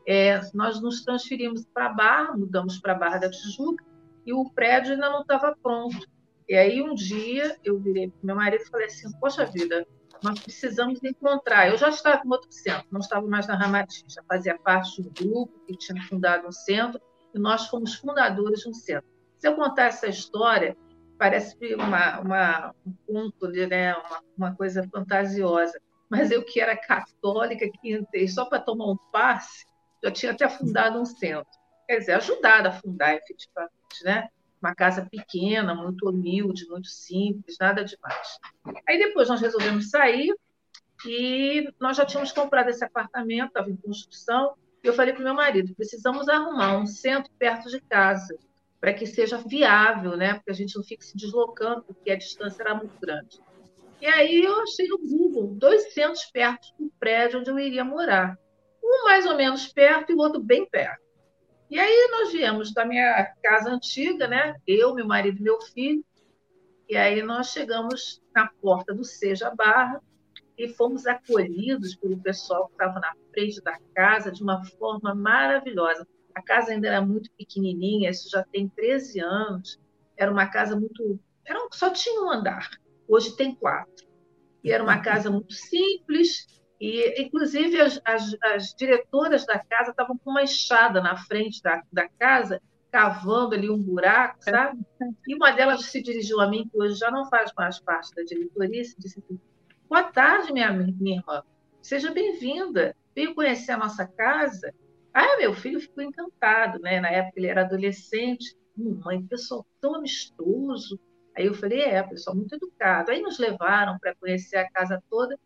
É, 0.08 0.39
nós 0.53 0.82
nos 0.82 1.03
transferimos 1.03 1.65
para 1.74 1.89
Barra, 1.89 2.36
mudamos 2.36 2.79
para 2.79 2.96
Barra 2.96 3.20
da 3.20 3.29
Tijuca, 3.29 3.84
e 4.25 4.34
o 4.34 4.50
prédio 4.51 4.94
ainda 4.94 5.10
não 5.10 5.22
estava 5.22 5.56
pronto. 5.62 6.08
E 6.50 6.56
aí 6.56 6.82
um 6.82 6.96
dia 6.96 7.56
eu 7.63 7.79
virei 7.79 8.10
para 8.10 8.20
meu 8.24 8.36
marido 8.36 8.63
e 8.63 8.70
falei 8.70 8.88
assim, 8.88 9.08
poxa 9.20 9.46
vida, 9.46 9.86
nós 10.24 10.39
precisamos 10.39 11.00
encontrar. 11.03 11.70
Eu 11.70 11.77
já 11.77 11.89
estava 11.89 12.24
em 12.25 12.29
outro 12.29 12.51
centro, 12.51 12.88
não 12.91 13.00
estava 13.00 13.27
mais 13.27 13.48
na 13.48 13.56
Ramati, 13.56 14.03
já 14.08 14.24
fazia 14.24 14.58
parte 14.58 15.00
do 15.03 15.12
grupo 15.12 15.60
que 15.68 15.77
tinha 15.77 16.01
fundado 16.03 16.48
um 16.48 16.51
centro, 16.51 17.00
e 17.36 17.39
nós 17.39 17.68
fomos 17.68 17.94
fundadores 17.94 18.62
de 18.62 18.70
um 18.70 18.74
centro. 18.74 19.08
Se 19.38 19.48
eu 19.48 19.56
contar 19.56 19.86
essa 19.86 20.08
história, 20.08 20.75
parece 21.20 21.56
uma, 21.75 22.20
uma, 22.20 22.75
um 22.84 22.94
conto, 23.06 23.48
né? 23.48 23.94
uma, 23.94 24.24
uma 24.36 24.56
coisa 24.56 24.84
fantasiosa. 24.89 25.79
Mas 26.10 26.32
eu 26.32 26.44
que 26.44 26.60
era 26.60 26.75
católica, 26.75 27.70
que 27.70 27.94
entrei 27.94 28.27
só 28.27 28.46
para 28.46 28.60
tomar 28.60 28.88
um 28.88 28.98
passe, 29.12 29.68
já 30.03 30.10
tinha 30.10 30.32
até 30.32 30.50
fundado 30.50 31.00
um 31.00 31.06
centro. 31.06 31.46
Quer 31.88 32.00
dizer, 32.00 32.13
ajudado 32.13 32.70
a 32.70 32.72
fundar 32.72 33.13
efetivamente, 33.15 34.03
né? 34.03 34.27
Uma 34.62 34.75
casa 34.75 35.08
pequena, 35.10 35.74
muito 35.74 36.10
humilde, 36.10 36.68
muito 36.68 36.88
simples, 36.88 37.56
nada 37.60 37.84
demais. 37.84 38.39
Aí 38.88 38.98
depois 38.98 39.30
nós 39.30 39.39
resolvemos 39.39 39.89
sair 39.89 40.36
e 41.06 41.72
nós 41.80 41.96
já 41.96 42.06
tínhamos 42.06 42.32
comprado 42.32 42.70
esse 42.70 42.84
apartamento, 42.84 43.48
estava 43.48 43.70
em 43.70 43.78
construção, 43.78 44.54
e 44.84 44.88
eu 44.88 44.94
falei 44.94 45.13
para 45.13 45.22
o 45.22 45.24
meu 45.24 45.34
marido, 45.34 45.74
precisamos 45.75 46.28
arrumar 46.28 46.78
um 46.78 46.86
centro 46.86 47.32
perto 47.38 47.70
de 47.70 47.80
casa 47.82 48.38
para 48.80 48.94
que 48.94 49.06
seja 49.06 49.38
viável, 49.38 50.16
né? 50.16 50.36
Porque 50.36 50.51
a 50.51 50.54
gente 50.54 50.75
não 50.75 50.84
fique 50.84 51.04
se 51.04 51.16
deslocando, 51.16 51.84
porque 51.84 52.12
a 52.12 52.18
distância 52.18 52.63
era 52.63 52.75
muito 52.75 52.98
grande. 53.00 53.39
E 54.01 54.06
aí 54.06 54.42
eu 54.42 54.62
achei 54.62 54.88
no 54.88 54.98
Google 54.98 55.56
dois 55.56 55.94
centros 55.94 56.25
perto 56.25 56.68
do 56.80 56.89
prédio 56.98 57.39
onde 57.39 57.50
eu 57.50 57.60
iria 57.60 57.84
morar. 57.84 58.38
Um 58.82 59.04
mais 59.04 59.25
ou 59.25 59.36
menos 59.36 59.68
perto 59.68 60.12
e 60.12 60.16
o 60.16 60.20
outro 60.20 60.42
bem 60.42 60.66
perto. 60.66 61.09
E 61.70 61.78
aí 61.78 62.10
nós 62.12 62.32
viemos 62.32 62.74
da 62.74 62.84
minha 62.84 63.32
casa 63.44 63.70
antiga, 63.70 64.28
né? 64.28 64.56
Eu, 64.66 64.96
meu 64.96 65.06
marido 65.06 65.40
e 65.40 65.44
meu 65.44 65.62
filho. 65.62 66.04
E 66.90 66.98
aí 66.98 67.22
nós 67.22 67.52
chegamos 67.52 68.20
na 68.34 68.48
porta 68.60 68.94
do 68.94 69.04
Seja 69.04 69.54
Barra 69.54 70.02
e 70.58 70.68
fomos 70.68 71.06
acolhidos 71.06 71.96
pelo 71.96 72.20
pessoal 72.20 72.68
que 72.68 72.74
estava 72.74 73.00
na 73.00 73.14
frente 73.32 73.62
da 73.62 73.78
casa 73.94 74.32
de 74.32 74.42
uma 74.42 74.66
forma 74.66 75.14
maravilhosa. 75.14 76.08
A 76.34 76.42
casa 76.42 76.72
ainda 76.72 76.88
era 76.88 77.02
muito 77.02 77.30
pequenininha, 77.38 78.10
isso 78.10 78.30
já 78.30 78.44
tem 78.44 78.68
13 78.68 79.20
anos. 79.20 79.80
Era 80.18 80.32
uma 80.32 80.48
casa 80.48 80.76
muito. 80.76 81.20
Era, 81.46 81.60
só 81.72 81.92
tinha 81.92 82.24
um 82.24 82.32
andar, 82.32 82.70
hoje 83.08 83.36
tem 83.36 83.54
quatro. 83.54 84.08
E 84.64 84.72
era 84.72 84.84
uma 84.84 85.00
casa 85.00 85.30
muito 85.30 85.54
simples, 85.54 86.48
e 86.79 87.21
inclusive 87.21 87.79
as, 87.79 88.00
as, 88.05 88.36
as 88.41 88.74
diretoras 88.74 89.45
da 89.45 89.59
casa 89.59 89.91
estavam 89.91 90.17
com 90.17 90.31
uma 90.31 90.43
enxada 90.43 91.01
na 91.01 91.17
frente 91.17 91.62
da, 91.62 91.83
da 91.91 92.07
casa, 92.07 92.62
cavando 92.91 93.53
ali 93.53 93.69
um 93.69 93.81
buraco, 93.81 94.43
sabe? 94.43 94.79
E 95.27 95.36
uma 95.36 95.51
delas 95.51 95.86
se 95.86 96.01
dirigiu 96.01 96.39
a 96.39 96.48
mim, 96.48 96.67
que 96.69 96.81
hoje 96.81 96.95
já 96.95 97.12
não 97.12 97.29
faz 97.29 97.51
mais 97.55 97.79
parte 97.79 98.15
da 98.15 98.24
diretoria, 98.24 98.81
e 98.81 98.95
disse 98.98 99.19
assim: 99.19 99.39
Boa 99.89 100.03
tarde, 100.03 100.53
minha, 100.53 100.71
minha 100.71 101.17
irmã. 101.17 101.43
Seja 101.81 102.12
bem-vinda. 102.12 102.95
Veio 103.15 103.36
conhecer 103.36 103.71
a 103.71 103.77
nossa 103.77 104.07
casa. 104.07 104.74
Ah, 105.13 105.38
meu 105.38 105.53
filho 105.53 105.79
ficou 105.79 106.03
encantado, 106.03 106.79
né? 106.79 107.00
Na 107.00 107.09
época 107.09 107.39
ele 107.39 107.48
era 107.48 107.62
adolescente. 107.62 108.55
Hum, 108.77 109.01
mãe, 109.03 109.21
pessoal 109.25 109.65
tão 109.81 109.95
amistoso. 109.95 111.00
Aí 111.36 111.45
eu 111.45 111.53
falei, 111.53 111.81
é, 111.81 112.03
pessoal 112.03 112.36
muito 112.36 112.55
educado. 112.55 113.12
Aí 113.12 113.21
nos 113.21 113.39
levaram 113.39 113.98
para 114.00 114.15
conhecer 114.15 114.57
a 114.57 114.69
casa 114.69 115.01
toda. 115.09 115.38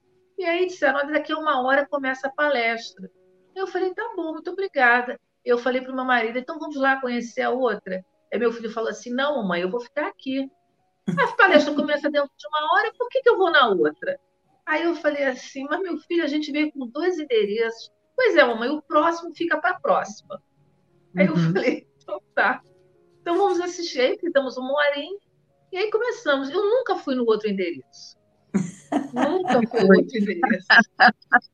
E 0.44 0.46
aí 0.46 0.66
disseram, 0.66 1.00
olha, 1.00 1.14
daqui 1.14 1.32
a 1.32 1.38
uma 1.38 1.62
hora 1.62 1.88
começa 1.88 2.28
a 2.28 2.30
palestra. 2.30 3.10
Eu 3.56 3.66
falei, 3.66 3.94
tá 3.94 4.12
bom, 4.14 4.34
muito 4.34 4.52
obrigada. 4.52 5.18
Eu 5.46 5.58
falei 5.58 5.80
para 5.80 5.94
o 5.94 5.96
meu 5.96 6.04
marido, 6.04 6.38
então 6.38 6.60
vamos 6.60 6.76
lá 6.76 7.00
conhecer 7.00 7.44
a 7.44 7.50
outra. 7.50 8.06
Aí 8.32 8.38
meu 8.38 8.52
filho 8.52 8.70
falou 8.70 8.90
assim, 8.90 9.10
não, 9.14 9.38
mamãe, 9.38 9.62
eu 9.62 9.70
vou 9.70 9.80
ficar 9.80 10.06
aqui. 10.06 10.52
A 11.08 11.28
palestra 11.38 11.72
começa 11.74 12.12
dentro 12.12 12.30
de 12.38 12.48
uma 12.50 12.74
hora, 12.74 12.94
por 12.98 13.08
que, 13.08 13.22
que 13.22 13.30
eu 13.30 13.38
vou 13.38 13.52
na 13.52 13.70
outra? 13.70 14.20
Aí 14.66 14.84
eu 14.84 14.96
falei 14.96 15.24
assim, 15.24 15.64
mas 15.64 15.80
meu 15.80 15.98
filho, 16.00 16.26
a 16.26 16.28
gente 16.28 16.52
veio 16.52 16.74
com 16.74 16.88
dois 16.88 17.18
endereços. 17.18 17.90
Pois 18.14 18.36
é, 18.36 18.44
mamãe, 18.44 18.68
o 18.68 18.82
próximo 18.82 19.34
fica 19.34 19.58
para 19.62 19.78
a 19.78 19.80
próxima. 19.80 20.44
Aí 21.16 21.28
eu 21.28 21.36
uhum. 21.36 21.54
falei, 21.54 21.88
então 22.04 22.22
tá. 22.36 22.62
Então 23.22 23.38
vamos 23.38 23.62
assistir 23.62 24.02
aí, 24.02 24.18
ficamos 24.18 24.58
uma 24.58 24.74
horinha, 24.74 25.20
e 25.72 25.78
aí 25.78 25.90
começamos. 25.90 26.50
Eu 26.50 26.66
nunca 26.66 26.98
fui 26.98 27.16
no 27.16 27.24
outro 27.26 27.50
endereço. 27.50 28.22
Nunca 29.14 29.68
fui. 29.68 30.08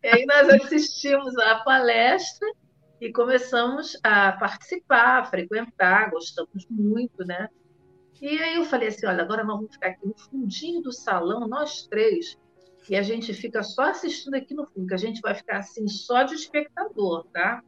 E 0.04 0.08
aí 0.08 0.26
nós 0.26 0.50
assistimos 0.50 1.38
a 1.38 1.56
palestra 1.60 2.48
e 3.02 3.12
começamos 3.12 3.98
a 4.04 4.34
participar, 4.34 5.20
a 5.20 5.26
frequentar, 5.26 6.12
gostamos 6.12 6.66
muito, 6.70 7.26
né? 7.26 7.48
E 8.22 8.38
aí 8.42 8.56
eu 8.56 8.66
falei 8.66 8.90
assim, 8.90 9.06
olha, 9.08 9.24
agora 9.24 9.44
nós 9.44 9.56
vamos 9.56 9.74
ficar 9.74 9.90
aqui 9.90 10.06
no 10.06 10.18
fundinho 10.18 10.82
do 10.82 10.92
salão, 10.92 11.48
nós 11.48 11.88
três, 11.88 12.38
e 12.90 12.96
a 12.96 13.02
gente 13.02 13.34
fica 13.34 13.64
só 13.64 13.84
assistindo 13.84 14.36
aqui 14.36 14.54
no 14.54 14.66
fundo, 14.66 14.88
que 14.88 14.94
a 14.94 14.98
gente 14.98 15.22
vai 15.22 15.34
ficar 15.34 15.60
assim 15.60 15.88
só 15.88 16.24
de 16.24 16.36
espectador, 16.36 17.26
tá? 17.32 17.64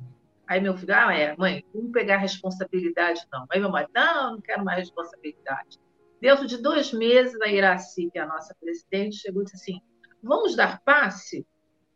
Aí 0.46 0.60
meu 0.60 0.76
filho, 0.76 0.94
ah, 0.94 1.14
é, 1.14 1.36
mãe, 1.38 1.64
vamos 1.74 1.92
pegar 1.92 2.18
responsabilidade, 2.18 3.22
não. 3.32 3.46
Aí 3.50 3.60
meu 3.60 3.70
marido, 3.70 3.92
não, 3.96 4.34
não 4.34 4.42
quero 4.42 4.66
mais 4.66 4.80
responsabilidade. 4.80 5.80
Dentro 6.22 6.46
de 6.46 6.58
dois 6.58 6.94
meses, 6.94 7.42
a 7.42 7.48
Iraci, 7.48 8.10
que 8.12 8.20
é 8.20 8.22
a 8.22 8.28
nossa 8.28 8.56
presidente, 8.62 9.18
chegou 9.18 9.42
e 9.42 9.46
disse 9.46 9.58
assim, 9.58 9.82
vamos 10.22 10.56
dar 10.56 10.80
passe? 10.84 11.46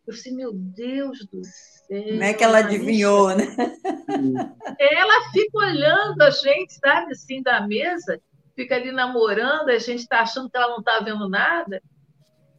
Eu 0.08 0.14
disse, 0.14 0.32
meu 0.34 0.52
Deus 0.52 1.20
do 1.32 1.42
céu. 1.44 2.04
Como 2.04 2.24
é 2.24 2.34
que 2.34 2.44
ela 2.44 2.60
adivinhou, 2.60 3.36
né? 3.36 3.46
Ela 4.80 5.32
fica 5.32 5.58
olhando 5.58 6.22
a 6.22 6.30
gente, 6.32 6.74
sabe, 6.74 7.12
assim, 7.12 7.42
da 7.42 7.66
mesa, 7.68 8.20
fica 8.56 8.76
ali 8.76 8.92
namorando, 8.92 9.70
a 9.70 9.78
gente 9.78 10.02
está 10.02 10.22
achando 10.22 10.50
que 10.50 10.58
ela 10.58 10.70
não 10.70 10.80
está 10.80 11.00
vendo 11.00 11.30
nada. 11.30 11.82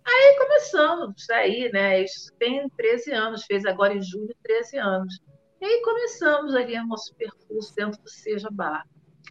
Aí 0.04 0.36
começamos 0.38 1.28
aí, 1.30 1.70
né? 1.72 2.02
Isso 2.02 2.32
tem 2.38 2.68
13 2.76 3.12
anos, 3.12 3.44
fez 3.44 3.64
agora 3.64 3.94
em 3.94 4.02
julho 4.02 4.34
13 4.42 4.78
anos. 4.78 5.20
E 5.60 5.64
aí 5.64 5.82
começamos 5.82 6.54
ali 6.54 6.78
o 6.78 6.86
nosso 6.86 7.14
percurso 7.16 7.74
dentro 7.74 8.00
do 8.00 8.08
Seja 8.08 8.48
Bar. 8.50 8.84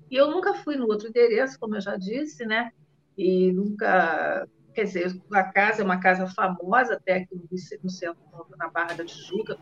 E 0.10 0.16
eu 0.16 0.30
nunca 0.30 0.54
fui 0.54 0.76
no 0.76 0.86
outro 0.86 1.08
endereço, 1.08 1.60
como 1.60 1.76
eu 1.76 1.82
já 1.82 1.96
disse, 1.98 2.46
né? 2.46 2.72
E 3.18 3.52
nunca. 3.52 4.48
Quer 4.74 4.84
dizer, 4.84 5.22
a 5.32 5.44
casa 5.44 5.82
é 5.82 5.86
uma 5.86 6.00
casa 6.00 6.28
famosa, 6.28 6.96
até 6.96 7.14
aqui 7.14 7.40
no 7.82 7.90
centro, 7.90 8.18
na 8.58 8.68
Barra 8.68 8.94
da 8.94 9.06
Tijuca, 9.06 9.58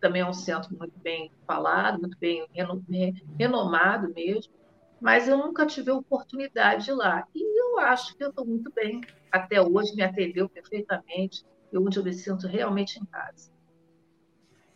também 0.00 0.22
é 0.22 0.26
um 0.26 0.32
centro 0.32 0.76
muito 0.76 0.98
bem 0.98 1.30
falado, 1.46 2.00
muito 2.00 2.18
bem 2.18 2.44
renomado 3.38 4.12
mesmo. 4.12 4.52
mas 5.00 5.28
eu 5.28 5.38
nunca 5.38 5.64
tive 5.64 5.90
a 5.90 5.94
oportunidade 5.94 6.84
de 6.84 6.90
ir 6.90 6.94
lá. 6.94 7.24
E 7.34 7.60
eu 7.60 7.78
acho 7.78 8.16
que 8.16 8.24
eu 8.24 8.30
estou 8.30 8.44
muito 8.44 8.70
bem. 8.74 9.00
Até 9.30 9.60
hoje 9.60 9.94
me 9.94 10.02
atendeu 10.02 10.48
perfeitamente, 10.48 11.44
e 11.72 11.78
onde 11.78 11.98
eu 11.98 12.04
me 12.04 12.12
sinto 12.12 12.46
realmente 12.46 12.98
em 12.98 13.04
casa. 13.06 13.50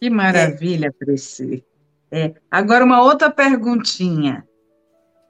Que 0.01 0.09
maravilha, 0.09 0.93
Preci. 0.93 1.65
É, 2.11 2.35
agora, 2.51 2.85
uma 2.85 3.03
outra 3.03 3.31
perguntinha. 3.31 4.47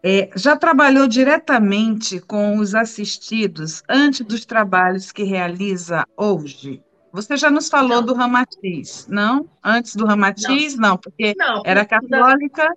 É, 0.06 0.28
já 0.36 0.54
trabalhou 0.54 1.08
diretamente 1.08 2.20
com 2.20 2.58
os 2.58 2.74
assistidos 2.74 3.82
antes 3.88 4.20
dos 4.20 4.44
trabalhos 4.44 5.10
que 5.10 5.22
realiza 5.22 6.04
hoje? 6.14 6.84
Você 7.10 7.38
já 7.38 7.50
nos 7.50 7.70
falou 7.70 8.02
não. 8.02 8.04
do 8.04 8.12
Ramatiz, 8.12 9.06
não? 9.08 9.48
Antes 9.64 9.96
do 9.96 10.04
Ramatiz, 10.04 10.76
não, 10.76 10.90
não 10.90 10.98
porque 10.98 11.32
não, 11.38 11.62
era 11.64 11.86
católica. 11.86 12.70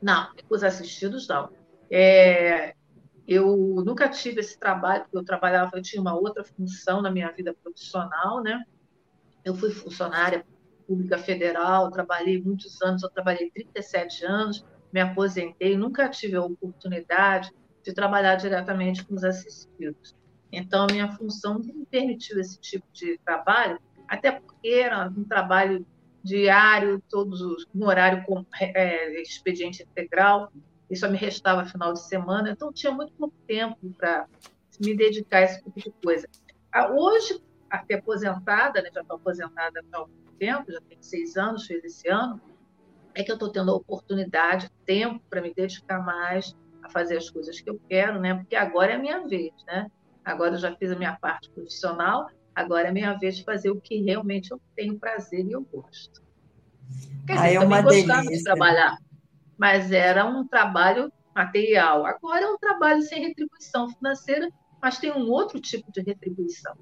Não, 0.00 0.30
os 0.48 0.64
assistidos 0.64 1.28
não. 1.28 1.50
É, 1.90 2.74
eu 3.28 3.54
nunca 3.84 4.08
tive 4.08 4.40
esse 4.40 4.58
trabalho, 4.58 5.02
porque 5.02 5.18
eu 5.18 5.24
trabalhava, 5.24 5.72
eu 5.74 5.82
tinha 5.82 6.00
uma 6.00 6.14
outra 6.14 6.44
função 6.44 7.02
na 7.02 7.10
minha 7.10 7.30
vida 7.30 7.54
profissional, 7.62 8.42
né? 8.42 8.64
Eu 9.44 9.54
fui 9.54 9.70
funcionária 9.70 10.46
pública 10.86 11.18
federal, 11.18 11.90
trabalhei 11.90 12.40
muitos 12.40 12.80
anos, 12.80 13.02
eu 13.02 13.10
trabalhei 13.10 13.50
37 13.50 14.24
anos, 14.24 14.64
me 14.94 15.00
aposentei, 15.00 15.76
nunca 15.76 16.08
tive 16.08 16.36
a 16.36 16.42
oportunidade 16.42 17.50
de 17.82 17.92
trabalhar 17.92 18.36
diretamente 18.36 19.04
com 19.04 19.16
os 19.16 19.24
assistidos. 19.24 20.14
Então, 20.52 20.86
minha 20.88 21.10
função 21.16 21.58
não 21.58 21.84
permitiu 21.84 22.38
esse 22.38 22.60
tipo 22.60 22.86
de 22.92 23.18
trabalho, 23.24 23.80
até 24.06 24.30
porque 24.30 24.68
era 24.68 25.08
um 25.08 25.24
trabalho 25.24 25.84
diário, 26.22 27.02
todos 27.10 27.40
os, 27.40 27.66
no 27.74 27.86
horário 27.86 28.24
com 28.24 28.46
é, 28.60 29.20
expediente 29.20 29.82
integral, 29.82 30.52
e 30.88 30.94
só 30.94 31.10
me 31.10 31.18
restava 31.18 31.64
final 31.64 31.92
de 31.92 32.06
semana, 32.06 32.50
então 32.50 32.72
tinha 32.72 32.92
muito 32.92 33.12
pouco 33.14 33.34
tempo 33.48 33.76
para 33.98 34.28
me 34.80 34.96
dedicar 34.96 35.38
a 35.38 35.42
esse 35.42 35.60
tipo 35.64 35.80
de 35.80 35.90
coisa. 36.04 36.28
Ah, 36.72 36.92
hoje, 36.92 37.42
até 37.68 37.94
aposentada, 37.96 38.80
né, 38.80 38.90
já 38.94 39.00
estou 39.00 39.16
aposentada 39.16 39.84
há 39.92 39.96
algum 39.96 40.12
tempo, 40.38 40.70
já 40.70 40.80
tenho 40.82 41.02
seis 41.02 41.36
anos, 41.36 41.66
fez 41.66 41.82
esse 41.82 42.08
ano, 42.08 42.40
é 43.14 43.22
que 43.22 43.30
eu 43.30 43.34
estou 43.34 43.50
tendo 43.50 43.70
a 43.70 43.76
oportunidade, 43.76 44.68
tempo 44.84 45.22
para 45.30 45.40
me 45.40 45.52
dedicar 45.54 46.04
mais 46.04 46.54
a 46.82 46.88
fazer 46.90 47.16
as 47.16 47.30
coisas 47.30 47.60
que 47.60 47.70
eu 47.70 47.80
quero, 47.88 48.20
né? 48.20 48.34
Porque 48.34 48.56
agora 48.56 48.92
é 48.92 48.96
a 48.96 48.98
minha 48.98 49.26
vez, 49.26 49.52
né? 49.66 49.86
Agora 50.24 50.54
eu 50.54 50.58
já 50.58 50.74
fiz 50.76 50.90
a 50.90 50.96
minha 50.96 51.16
parte 51.16 51.50
profissional, 51.50 52.26
agora 52.54 52.88
é 52.88 52.90
a 52.90 52.92
minha 52.92 53.14
vez 53.14 53.36
de 53.36 53.44
fazer 53.44 53.70
o 53.70 53.80
que 53.80 54.02
realmente 54.02 54.50
eu 54.50 54.60
tenho 54.74 54.98
prazer 54.98 55.46
e 55.46 55.52
eu 55.52 55.62
gosto. 55.62 56.22
Quer 57.26 57.34
dizer, 57.34 57.54
é 57.54 57.60
uma 57.60 57.82
gostava 57.82 58.22
delícia. 58.22 58.38
de 58.38 58.44
trabalhar, 58.44 58.96
mas 59.56 59.92
era 59.92 60.24
um 60.24 60.46
trabalho 60.46 61.12
material. 61.34 62.04
Agora 62.06 62.44
é 62.44 62.48
um 62.48 62.58
trabalho 62.58 63.02
sem 63.02 63.26
retribuição 63.26 63.88
financeira, 63.90 64.48
mas 64.80 64.98
tem 64.98 65.12
um 65.12 65.30
outro 65.30 65.60
tipo 65.60 65.90
de 65.92 66.02
retribuição. 66.02 66.74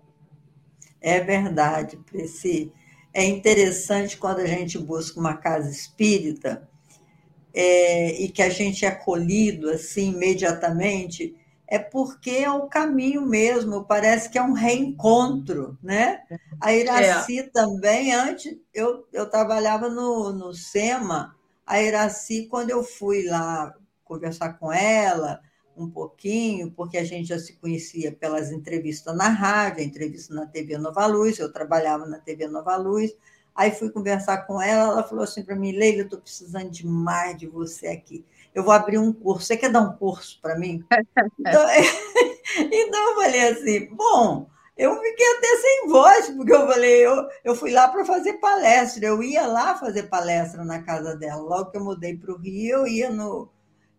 É 1.01 1.21
verdade, 1.21 1.97
Preci. 1.99 2.73
É 3.13 3.25
interessante 3.25 4.17
quando 4.17 4.41
a 4.41 4.47
gente 4.47 4.79
busca 4.79 5.21
uma 5.21 5.37
casa 5.37 5.71
espírita 5.71 6.69
é, 7.55 8.23
e 8.23 8.29
que 8.29 8.43
a 8.43 8.49
gente 8.49 8.85
é 8.85 8.89
acolhido 8.89 9.69
assim 9.71 10.13
imediatamente, 10.13 11.35
é 11.67 11.79
porque 11.79 12.31
é 12.31 12.51
o 12.51 12.67
caminho 12.67 13.23
mesmo, 13.23 13.85
parece 13.85 14.31
que 14.31 14.39
é 14.39 14.43
um 14.43 14.53
reencontro, 14.53 15.79
né? 15.83 16.21
A 16.61 16.73
Iraci 16.73 17.41
é. 17.41 17.43
também, 17.45 18.13
antes, 18.13 18.57
eu, 18.73 19.07
eu 19.13 19.29
trabalhava 19.29 19.89
no, 19.89 20.33
no 20.33 20.55
SEMA, 20.55 21.35
a 21.67 21.81
Iraci, 21.83 22.47
quando 22.51 22.71
eu 22.71 22.83
fui 22.83 23.25
lá 23.25 23.75
conversar 24.05 24.55
com 24.59 24.73
ela 24.73 25.41
um 25.77 25.89
pouquinho, 25.89 26.71
porque 26.71 26.99
a 26.99 27.05
gente 27.05 27.29
já 27.29 27.39
se 27.39 27.55
conhecia 27.55 28.13
pelas 28.13 28.51
entrevistas 28.51 29.17
na 29.17 29.29
rádio, 29.29 29.83
entrevista 29.83 30.35
na 30.35 30.47
TV 30.47 30.79
Nova 30.79 31.07
Luz, 31.07 31.39
eu 31.39 31.53
trabalhava 31.53 32.07
na 32.07 32.19
TV 32.19 32.47
Nova 32.47 32.77
Luz, 32.77 33.15
aí 33.55 33.71
fui 33.71 33.91
conversar 33.91 34.47
com 34.47 34.61
ela, 34.61 34.93
ela 34.93 35.03
falou 35.03 35.25
assim 35.25 35.43
para 35.43 35.57
mim, 35.57 35.73
Leila, 35.73 36.01
eu 36.01 36.05
estou 36.05 36.21
precisando 36.21 36.71
demais 36.71 37.37
de 37.37 37.47
você 37.47 37.89
aqui 37.89 38.25
eu 38.55 38.63
vou 38.63 38.73
abrir 38.73 38.99
um 38.99 39.13
curso. 39.13 39.47
Você 39.47 39.57
quer 39.57 39.71
dar 39.71 39.81
um 39.81 39.97
curso 39.97 40.39
para 40.41 40.59
mim? 40.59 40.85
Então, 41.39 41.67
então, 42.59 43.11
eu 43.11 43.15
falei 43.17 43.49
assim, 43.49 43.95
bom, 43.95 44.49
eu 44.77 44.95
fiquei 45.01 45.27
até 45.37 45.57
sem 45.57 45.89
voz, 45.89 46.31
porque 46.31 46.53
eu 46.53 46.67
falei, 46.67 47.07
eu, 47.07 47.29
eu 47.45 47.55
fui 47.55 47.71
lá 47.71 47.89
para 47.89 48.05
fazer 48.05 48.35
palestra, 48.35 49.07
eu 49.07 49.23
ia 49.23 49.47
lá 49.47 49.77
fazer 49.77 50.05
palestra 50.05 50.65
na 50.65 50.83
casa 50.83 51.17
dela. 51.17 51.41
Logo 51.41 51.71
que 51.71 51.77
eu 51.77 51.85
mudei 51.85 52.17
para 52.17 52.33
o 52.33 52.39
Rio, 52.39 52.79
eu 52.79 52.87
ia 52.87 53.11
no, 53.11 53.49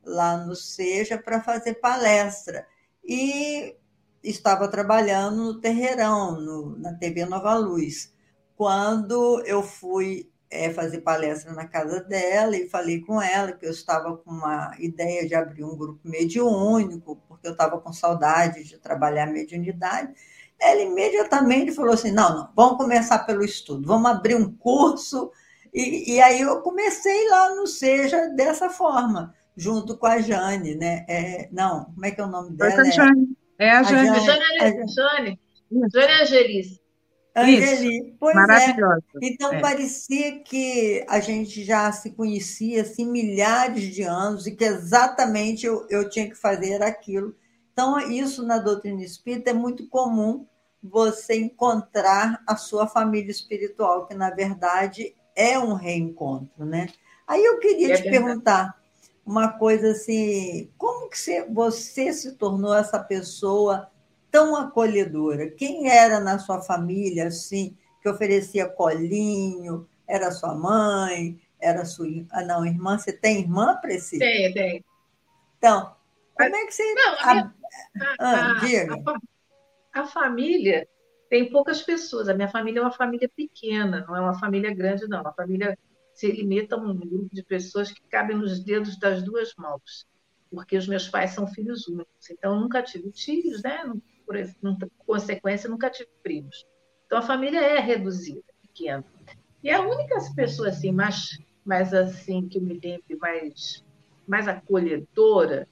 lá 0.05 0.37
no 0.37 0.55
Seja 0.55 1.17
para 1.17 1.41
fazer 1.41 1.75
palestra. 1.75 2.67
E 3.03 3.75
estava 4.23 4.67
trabalhando 4.67 5.43
no 5.43 5.59
Terreirão, 5.59 6.39
no, 6.39 6.77
na 6.77 6.93
TV 6.93 7.25
Nova 7.25 7.55
Luz. 7.55 8.13
Quando 8.55 9.41
eu 9.45 9.61
fui 9.61 10.31
é, 10.53 10.69
fazer 10.69 11.01
palestra 11.01 11.51
na 11.51 11.67
casa 11.67 11.99
dela 11.99 12.55
e 12.55 12.69
falei 12.69 13.01
com 13.01 13.19
ela 13.19 13.51
que 13.51 13.65
eu 13.65 13.71
estava 13.71 14.15
com 14.15 14.29
uma 14.29 14.75
ideia 14.79 15.27
de 15.27 15.33
abrir 15.33 15.63
um 15.63 15.75
grupo 15.75 15.99
mediúnico, 16.07 17.19
porque 17.27 17.47
eu 17.47 17.53
estava 17.53 17.79
com 17.81 17.91
saudade 17.91 18.63
de 18.63 18.77
trabalhar 18.77 19.25
mediunidade. 19.25 20.13
Ela 20.59 20.81
imediatamente 20.81 21.71
falou 21.71 21.93
assim: 21.93 22.11
não, 22.11 22.29
não, 22.35 22.49
vamos 22.55 22.77
começar 22.77 23.19
pelo 23.19 23.43
estudo, 23.43 23.87
vamos 23.87 24.09
abrir 24.09 24.35
um 24.35 24.53
curso. 24.55 25.31
E, 25.73 26.13
e 26.13 26.21
aí 26.21 26.41
eu 26.41 26.61
comecei 26.61 27.27
lá 27.29 27.55
no 27.55 27.65
Seja 27.65 28.27
dessa 28.27 28.69
forma, 28.69 29.33
junto 29.55 29.97
com 29.97 30.05
a 30.05 30.19
Jane, 30.19 30.75
né? 30.75 31.05
É, 31.07 31.49
não, 31.51 31.85
como 31.85 32.05
é 32.05 32.11
que 32.11 32.21
é 32.21 32.23
o 32.23 32.27
nome 32.27 32.55
dela? 32.55 32.87
É, 32.87 32.91
Jane. 32.91 33.37
É 33.59 33.71
a 33.71 33.83
Jane. 33.83 34.09
A 34.09 34.19
Jane, 34.19 34.43
a 34.59 34.69
Jane, 34.69 34.93
Jane, 34.93 35.39
Jane 35.91 36.21
Angelice. 36.21 36.83
Angeli, 37.35 38.15
pois 38.19 38.35
é. 38.35 38.75
Então 39.21 39.53
é. 39.53 39.59
parecia 39.59 40.39
que 40.39 41.03
a 41.09 41.19
gente 41.19 41.63
já 41.63 41.91
se 41.91 42.11
conhecia 42.11 42.83
assim 42.83 43.09
milhares 43.09 43.83
de 43.93 44.03
anos 44.03 44.45
e 44.45 44.55
que 44.55 44.63
exatamente 44.63 45.65
eu, 45.65 45.87
eu 45.89 46.07
tinha 46.07 46.29
que 46.29 46.35
fazer 46.35 46.83
aquilo. 46.83 47.35
Então, 47.71 47.99
isso 47.99 48.45
na 48.45 48.59
doutrina 48.59 49.01
espírita 49.03 49.49
é 49.49 49.53
muito 49.53 49.87
comum 49.89 50.45
você 50.81 51.35
encontrar 51.35 52.43
a 52.45 52.55
sua 52.55 52.85
família 52.85 53.31
espiritual, 53.31 54.05
que 54.05 54.13
na 54.13 54.29
verdade 54.29 55.15
é 55.35 55.57
um 55.57 55.73
reencontro, 55.73 56.65
né? 56.65 56.87
Aí 57.27 57.43
eu 57.43 57.57
queria 57.57 57.93
é 57.93 57.97
te 57.97 58.03
verdade. 58.03 58.25
perguntar 58.25 58.82
uma 59.25 59.57
coisa 59.57 59.91
assim, 59.91 60.69
como 60.77 61.09
que 61.09 61.17
você 61.49 62.12
se 62.12 62.33
tornou 62.33 62.73
essa 62.73 62.99
pessoa 62.99 63.89
tão 64.29 64.55
acolhedora? 64.55 65.49
Quem 65.49 65.89
era 65.89 66.19
na 66.19 66.38
sua 66.39 66.62
família, 66.62 67.27
assim, 67.27 67.77
que 68.01 68.09
oferecia 68.09 68.67
colinho? 68.67 69.88
Era 70.07 70.31
sua 70.31 70.53
mãe? 70.53 71.39
Era 71.59 71.86
sua 71.86 72.07
ah, 72.31 72.43
não, 72.43 72.65
irmã? 72.65 72.97
Você 72.97 73.13
tem 73.13 73.39
irmã, 73.39 73.77
Priscila? 73.81 74.19
Tem, 74.19 74.53
tem. 74.53 74.86
Então, 75.57 75.95
como 76.36 76.55
é 76.55 76.65
que 76.65 76.71
você. 76.73 76.93
Não, 76.93 77.15
a, 77.19 77.33
minha, 77.33 77.53
a, 78.19 78.51
ah, 78.51 78.53
diga. 78.59 78.95
A, 79.93 80.01
a, 80.01 80.05
família 80.05 80.88
tem 81.29 81.49
poucas 81.49 81.81
pessoas. 81.81 82.27
A 82.27 82.33
minha 82.33 82.49
família 82.49 82.79
é 82.79 82.81
uma 82.81 82.91
família 82.91 83.29
pequena, 83.33 84.03
não 84.05 84.15
é 84.15 84.19
uma 84.19 84.38
família 84.38 84.73
grande, 84.73 85.07
não. 85.07 85.25
A 85.25 85.31
família 85.31 85.77
se 86.13 86.32
limita 86.32 86.76
a 86.76 86.80
um 86.80 86.95
grupo 86.95 87.30
de 87.34 87.43
pessoas 87.43 87.91
que 87.91 88.02
cabem 88.10 88.38
nos 88.38 88.63
dedos 88.63 88.97
das 88.97 89.23
duas 89.23 89.54
mãos, 89.58 90.06
porque 90.49 90.78
os 90.78 90.88
meus 90.88 91.08
pais 91.08 91.32
são 91.32 91.47
filhos 91.47 91.88
únicos. 91.88 92.30
Então, 92.30 92.60
nunca 92.60 92.84
tive 92.84 93.12
tios, 93.12 93.62
né? 93.63 93.84
por 94.26 94.36
consequência, 95.06 95.69
nunca 95.69 95.89
tive 95.89 96.10
primos. 96.21 96.65
Então, 97.06 97.17
a 97.17 97.21
família 97.21 97.60
é 97.60 97.80
reduzida, 97.80 98.43
pequena. 98.62 99.04
E 99.62 99.69
a 99.69 99.82
única 99.82 100.17
pessoa 100.36 100.69
assim, 100.69 100.91
mais, 100.91 101.38
mais 101.63 101.93
assim, 101.93 102.47
que 102.47 102.58
eu 102.58 102.62
me 102.62 102.80
lembro, 102.82 103.17
mais, 103.19 103.84
mais 104.28 104.47
acolhedora, 104.47 105.67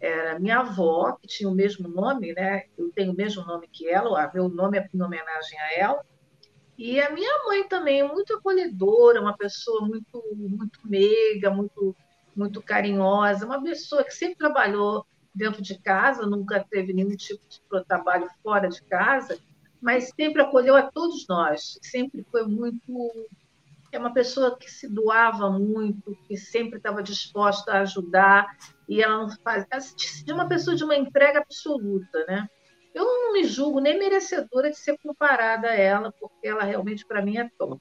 era 0.00 0.38
minha 0.38 0.58
avó, 0.58 1.12
que 1.12 1.28
tinha 1.28 1.48
o 1.48 1.54
mesmo 1.54 1.88
nome, 1.88 2.32
né? 2.32 2.64
Eu 2.76 2.90
tenho 2.90 3.12
o 3.12 3.16
mesmo 3.16 3.44
nome 3.44 3.68
que 3.68 3.88
ela, 3.88 4.30
meu 4.34 4.48
nome 4.48 4.78
é 4.78 4.88
em 4.92 5.02
homenagem 5.02 5.58
a 5.60 5.78
ela. 5.78 6.04
E 6.84 7.00
a 7.00 7.10
minha 7.10 7.44
mãe 7.44 7.62
também, 7.68 8.02
muito 8.02 8.34
acolhedora, 8.34 9.20
uma 9.20 9.36
pessoa 9.36 9.86
muito, 9.86 10.20
muito 10.36 10.80
meiga, 10.82 11.48
muito, 11.48 11.94
muito 12.34 12.60
carinhosa, 12.60 13.46
uma 13.46 13.62
pessoa 13.62 14.02
que 14.02 14.10
sempre 14.12 14.34
trabalhou 14.34 15.06
dentro 15.32 15.62
de 15.62 15.78
casa, 15.78 16.26
nunca 16.26 16.66
teve 16.68 16.92
nenhum 16.92 17.14
tipo 17.14 17.40
de 17.48 17.60
trabalho 17.86 18.28
fora 18.42 18.68
de 18.68 18.82
casa, 18.82 19.38
mas 19.80 20.10
sempre 20.16 20.42
acolheu 20.42 20.74
a 20.74 20.82
todos 20.82 21.24
nós, 21.28 21.78
sempre 21.82 22.26
foi 22.32 22.48
muito. 22.48 23.28
É 23.92 23.98
uma 24.00 24.12
pessoa 24.12 24.58
que 24.58 24.68
se 24.68 24.88
doava 24.88 25.48
muito, 25.50 26.18
que 26.26 26.36
sempre 26.36 26.78
estava 26.78 27.00
disposta 27.00 27.74
a 27.74 27.82
ajudar, 27.82 28.44
e 28.88 29.00
ela 29.00 29.18
não 29.18 29.30
faz. 29.44 29.64
Uma 30.28 30.48
pessoa 30.48 30.74
de 30.74 30.82
uma 30.82 30.96
entrega 30.96 31.38
absoluta, 31.38 32.26
né? 32.26 32.48
Eu 32.94 33.04
não 33.04 33.32
me 33.32 33.44
julgo 33.44 33.80
nem 33.80 33.98
merecedora 33.98 34.70
de 34.70 34.76
ser 34.76 34.98
comparada 34.98 35.68
a 35.68 35.74
ela, 35.74 36.12
porque 36.12 36.46
ela 36.46 36.62
realmente, 36.62 37.06
para 37.06 37.22
mim, 37.22 37.38
é 37.38 37.48
top. 37.58 37.80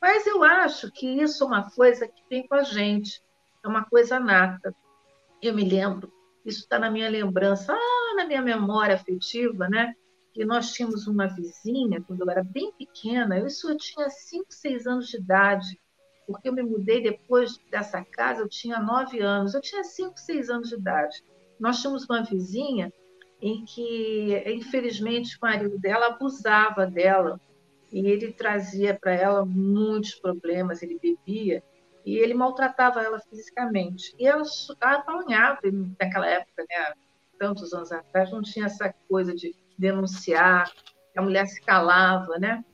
Mas 0.00 0.26
eu 0.26 0.44
acho 0.44 0.90
que 0.92 1.06
isso 1.06 1.42
é 1.44 1.46
uma 1.46 1.70
coisa 1.70 2.06
que 2.06 2.22
vem 2.30 2.46
com 2.46 2.54
a 2.54 2.62
gente, 2.62 3.20
é 3.64 3.68
uma 3.68 3.84
coisa 3.84 4.20
nata 4.20 4.74
eu 5.40 5.54
me 5.54 5.64
lembro, 5.64 6.12
isso 6.44 6.60
está 6.60 6.78
na 6.78 6.90
minha 6.90 7.08
lembrança, 7.08 7.72
ah, 7.72 8.14
na 8.16 8.24
minha 8.24 8.42
memória 8.42 8.94
afetiva, 8.94 9.68
né? 9.68 9.94
Que 10.32 10.44
nós 10.44 10.72
tínhamos 10.72 11.06
uma 11.06 11.26
vizinha, 11.26 12.02
quando 12.02 12.22
eu 12.22 12.30
era 12.30 12.42
bem 12.42 12.72
pequena, 12.72 13.38
isso 13.38 13.70
eu 13.70 13.76
tinha 13.76 14.08
5, 14.08 14.46
6 14.48 14.86
anos 14.86 15.08
de 15.08 15.16
idade, 15.16 15.80
porque 16.26 16.48
eu 16.48 16.52
me 16.52 16.62
mudei 16.62 17.02
depois 17.02 17.58
dessa 17.70 18.04
casa, 18.04 18.42
eu 18.42 18.48
tinha 18.48 18.78
9 18.78 19.20
anos, 19.20 19.54
eu 19.54 19.60
tinha 19.60 19.82
5, 19.82 20.18
6 20.18 20.50
anos 20.50 20.68
de 20.68 20.74
idade. 20.74 21.24
Nós 21.58 21.80
tínhamos 21.80 22.04
uma 22.08 22.22
vizinha 22.22 22.92
em 23.40 23.64
que, 23.64 24.42
infelizmente, 24.46 25.36
o 25.36 25.40
marido 25.40 25.78
dela 25.78 26.08
abusava 26.08 26.86
dela 26.86 27.40
e 27.92 28.06
ele 28.06 28.32
trazia 28.32 28.94
para 28.94 29.14
ela 29.14 29.44
muitos 29.44 30.14
problemas, 30.16 30.82
ele 30.82 30.98
bebia 31.00 31.62
e 32.04 32.16
ele 32.18 32.34
maltratava 32.34 33.02
ela 33.02 33.20
fisicamente. 33.20 34.14
E 34.18 34.26
ela 34.26 34.42
apanhava 34.80 35.60
naquela 35.98 36.26
época, 36.26 36.64
né, 36.68 36.92
tantos 37.38 37.72
anos 37.72 37.92
atrás, 37.92 38.30
não 38.30 38.42
tinha 38.42 38.66
essa 38.66 38.92
coisa 39.08 39.34
de 39.34 39.54
denunciar, 39.78 40.70
a 41.16 41.22
mulher 41.22 41.46
se 41.46 41.60
calava, 41.60 42.38
né? 42.38 42.64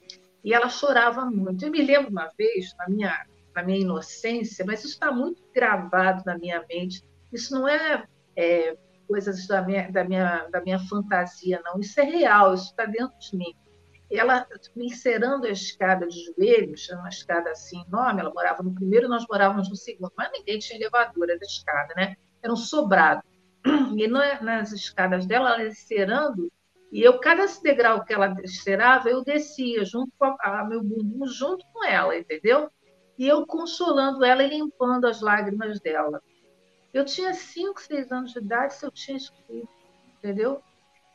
E 0.42 0.52
ela 0.52 0.68
chorava 0.68 1.24
muito. 1.24 1.64
Eu 1.64 1.70
me 1.70 1.82
lembro 1.82 2.10
uma 2.10 2.30
vez, 2.36 2.74
na 2.78 2.88
minha, 2.88 3.26
na 3.54 3.62
minha 3.62 3.78
inocência, 3.78 4.64
mas 4.66 4.80
isso 4.80 4.94
está 4.94 5.10
muito 5.10 5.42
gravado 5.54 6.22
na 6.26 6.36
minha 6.36 6.62
mente. 6.68 7.02
Isso 7.32 7.54
não 7.54 7.66
é, 7.66 8.04
é 8.36 8.76
coisas 9.06 9.46
da 9.46 9.62
minha, 9.62 9.90
da, 9.90 10.04
minha, 10.04 10.48
da 10.50 10.60
minha 10.60 10.78
fantasia, 10.78 11.60
não. 11.64 11.80
Isso 11.80 12.00
é 12.00 12.04
real, 12.04 12.54
isso 12.54 12.70
está 12.70 12.84
dentro 12.84 13.16
de 13.18 13.36
mim. 13.36 13.54
Ela 14.10 14.46
encerando 14.76 15.46
a 15.46 15.50
escada 15.50 16.06
de 16.06 16.24
joelhos, 16.24 16.88
uma 16.90 17.08
escada 17.08 17.50
assim 17.50 17.82
enorme, 17.88 18.20
ela 18.20 18.32
morava 18.32 18.62
no 18.62 18.74
primeiro, 18.74 19.08
nós 19.08 19.24
morávamos 19.28 19.68
no 19.68 19.76
segundo, 19.76 20.12
mas 20.16 20.30
ninguém 20.32 20.58
tinha 20.58 20.78
elevadora 20.78 21.38
da 21.38 21.44
escada, 21.44 21.94
né? 21.96 22.16
Era 22.42 22.52
um 22.52 22.56
sobrado. 22.56 23.22
E 23.96 24.08
nas 24.08 24.72
escadas 24.72 25.24
dela, 25.24 25.54
ela 25.54 25.66
encerando, 25.66 26.50
e 26.94 27.02
eu, 27.02 27.18
cada 27.18 27.44
degrau 27.60 28.04
que 28.04 28.12
ela 28.12 28.28
descerava, 28.28 29.08
eu 29.08 29.24
descia 29.24 29.84
junto 29.84 30.12
com 30.16 30.26
a, 30.26 30.60
a 30.60 30.64
meu 30.64 30.80
bumbum, 30.80 31.26
junto 31.26 31.64
com 31.72 31.84
ela, 31.84 32.16
entendeu? 32.16 32.70
E 33.18 33.26
eu 33.26 33.44
consolando 33.46 34.24
ela 34.24 34.44
e 34.44 34.48
limpando 34.48 35.06
as 35.06 35.20
lágrimas 35.20 35.80
dela. 35.80 36.22
Eu 36.94 37.04
tinha 37.04 37.34
5, 37.34 37.82
6 37.82 38.12
anos 38.12 38.32
de 38.32 38.38
idade 38.38 38.74
se 38.74 38.86
eu 38.86 38.90
tinha 38.92 39.16
escrito, 39.16 39.68
entendeu? 40.16 40.62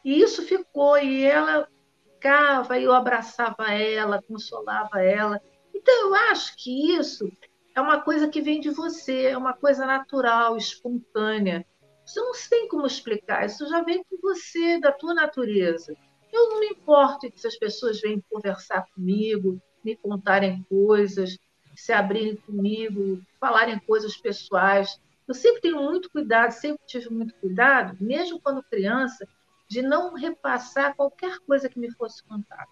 E 0.03 0.21
isso 0.21 0.43
ficou, 0.43 0.97
e 0.97 1.23
ela 1.23 1.67
ficava, 2.03 2.77
eu 2.77 2.93
abraçava 2.93 3.71
ela, 3.73 4.21
consolava 4.21 5.01
ela. 5.01 5.41
Então, 5.73 6.07
eu 6.07 6.15
acho 6.15 6.53
que 6.57 6.93
isso 6.93 7.31
é 7.73 7.79
uma 7.79 8.01
coisa 8.01 8.27
que 8.27 8.41
vem 8.41 8.59
de 8.59 8.69
você, 8.69 9.27
é 9.27 9.37
uma 9.37 9.53
coisa 9.53 9.85
natural, 9.85 10.57
espontânea. 10.57 11.65
Você 12.05 12.19
não 12.19 12.33
tem 12.49 12.67
como 12.67 12.85
explicar, 12.85 13.45
isso 13.45 13.65
já 13.69 13.81
vem 13.81 14.03
com 14.03 14.17
você, 14.21 14.79
da 14.81 14.91
tua 14.91 15.13
natureza. 15.13 15.95
Eu 16.31 16.49
não 16.49 16.59
me 16.59 16.67
importo 16.67 17.31
se 17.35 17.47
as 17.47 17.55
pessoas 17.55 18.01
vêm 18.01 18.23
conversar 18.29 18.85
comigo, 18.93 19.61
me 19.83 19.95
contarem 19.95 20.65
coisas, 20.69 21.37
se 21.75 21.93
abrirem 21.93 22.35
comigo, 22.35 23.21
falarem 23.39 23.79
coisas 23.79 24.17
pessoais. 24.17 24.99
Eu 25.29 25.35
sempre 25.35 25.61
tenho 25.61 25.79
muito 25.83 26.09
cuidado, 26.09 26.51
sempre 26.53 26.81
tive 26.87 27.07
muito 27.11 27.35
cuidado, 27.35 27.95
mesmo 28.01 28.41
quando 28.41 28.63
criança, 28.63 29.27
de 29.67 29.79
não 29.79 30.15
repassar 30.15 30.95
qualquer 30.95 31.37
coisa 31.41 31.69
que 31.69 31.77
me 31.77 31.91
fosse 31.91 32.23
contada. 32.23 32.67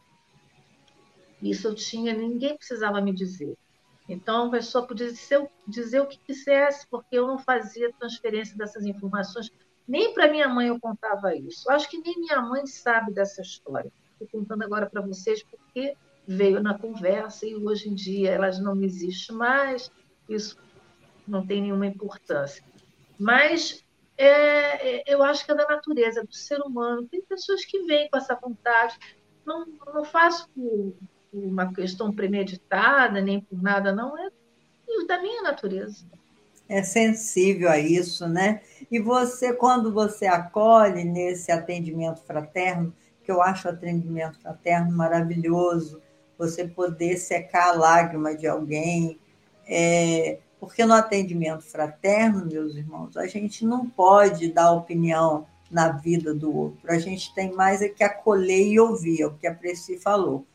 Isso 1.40 1.68
eu 1.68 1.76
tinha, 1.76 2.16
ninguém 2.16 2.58
precisava 2.58 3.00
me 3.00 3.14
dizer. 3.14 3.56
Então, 4.10 4.48
a 4.48 4.50
pessoa 4.50 4.88
podia 4.88 5.06
dizer, 5.06 5.48
dizer 5.68 6.00
o 6.00 6.08
que 6.08 6.18
quisesse, 6.18 6.88
porque 6.90 7.16
eu 7.16 7.28
não 7.28 7.38
fazia 7.38 7.94
transferência 7.94 8.58
dessas 8.58 8.88
informações. 8.88 9.52
Nem 9.88 10.12
para 10.16 10.28
minha 10.28 10.50
mãe 10.50 10.70
eu 10.70 10.80
contava 10.80 11.36
isso. 11.36 11.70
Eu 11.70 11.76
acho 11.76 11.88
que 11.88 12.00
nem 12.00 12.20
minha 12.20 12.42
mãe 12.42 12.66
sabe 12.66 13.14
dessa 13.14 13.40
história. 13.40 13.92
Estou 14.14 14.28
contando 14.30 14.64
agora 14.64 14.90
para 14.90 15.02
vocês 15.02 15.44
porque 15.44 15.96
veio 16.26 16.60
na 16.64 16.76
conversa 16.76 17.46
e 17.46 17.56
hoje 17.56 17.88
em 17.88 17.94
dia 17.94 18.32
elas 18.32 18.60
não 18.60 18.82
existem 18.82 19.36
mais. 19.36 19.92
Isso 20.28 20.58
não 21.28 21.46
tem 21.46 21.62
nenhuma 21.62 21.86
importância. 21.86 22.64
Mas 23.20 23.84
é, 24.18 24.98
é, 24.98 25.04
eu 25.08 25.24
acho 25.24 25.46
que 25.46 25.52
é 25.52 25.56
da 25.56 25.68
natureza, 25.68 26.24
do 26.24 26.34
ser 26.34 26.60
humano. 26.62 27.08
Tem 27.08 27.22
pessoas 27.22 27.64
que 27.66 27.84
vêm 27.84 28.10
com 28.10 28.18
essa 28.18 28.36
vontade. 28.36 28.98
Não, 29.46 29.66
não 29.94 30.04
faço 30.04 30.50
por, 30.50 30.94
por 31.32 31.44
uma 31.44 31.74
questão 31.74 32.12
premeditada, 32.12 33.22
nem 33.22 33.42
por 33.42 33.62
nada, 33.62 33.94
não. 33.94 34.18
É 34.18 34.30
da 35.08 35.22
minha 35.22 35.42
natureza. 35.42 36.06
É 36.68 36.84
sensível 36.84 37.70
a 37.70 37.78
isso, 37.78 38.28
né? 38.28 38.62
E 38.92 39.00
você, 39.00 39.54
quando 39.54 39.94
você 39.94 40.26
acolhe 40.26 41.04
nesse 41.04 41.52
atendimento 41.52 42.22
fraterno, 42.24 42.94
que 43.24 43.32
eu 43.32 43.42
acho 43.42 43.68
o 43.68 43.72
atendimento 43.72 44.40
fraterno 44.40 44.92
maravilhoso, 44.92 46.02
você 46.38 46.68
poder 46.68 47.18
secar 47.18 47.70
a 47.70 47.74
lágrima 47.74 48.36
de 48.36 48.48
alguém, 48.48 49.18
é, 49.66 50.40
porque 50.60 50.86
no 50.86 50.94
atendimento 50.94 51.64
fraterno, 51.64 52.46
meus 52.46 52.76
irmãos, 52.76 53.16
a 53.16 53.28
gente 53.28 53.66
não 53.66 53.88
pode 53.88 54.52
dar 54.52 54.72
opinião 54.72 55.46
na 55.70 55.90
vida 55.90 56.34
do 56.34 56.56
outro. 56.56 56.92
A 56.92 56.98
gente 56.98 57.34
tem 57.34 57.54
mais 57.54 57.82
é 57.82 57.90
que 57.90 58.04
acolher 58.04 58.66
e 58.68 58.80
ouvir, 58.80 59.22
é 59.22 59.28
o 59.28 59.34
que 59.34 59.48
a 59.48 59.54
Preci 59.54 59.98
falou. 59.98 60.46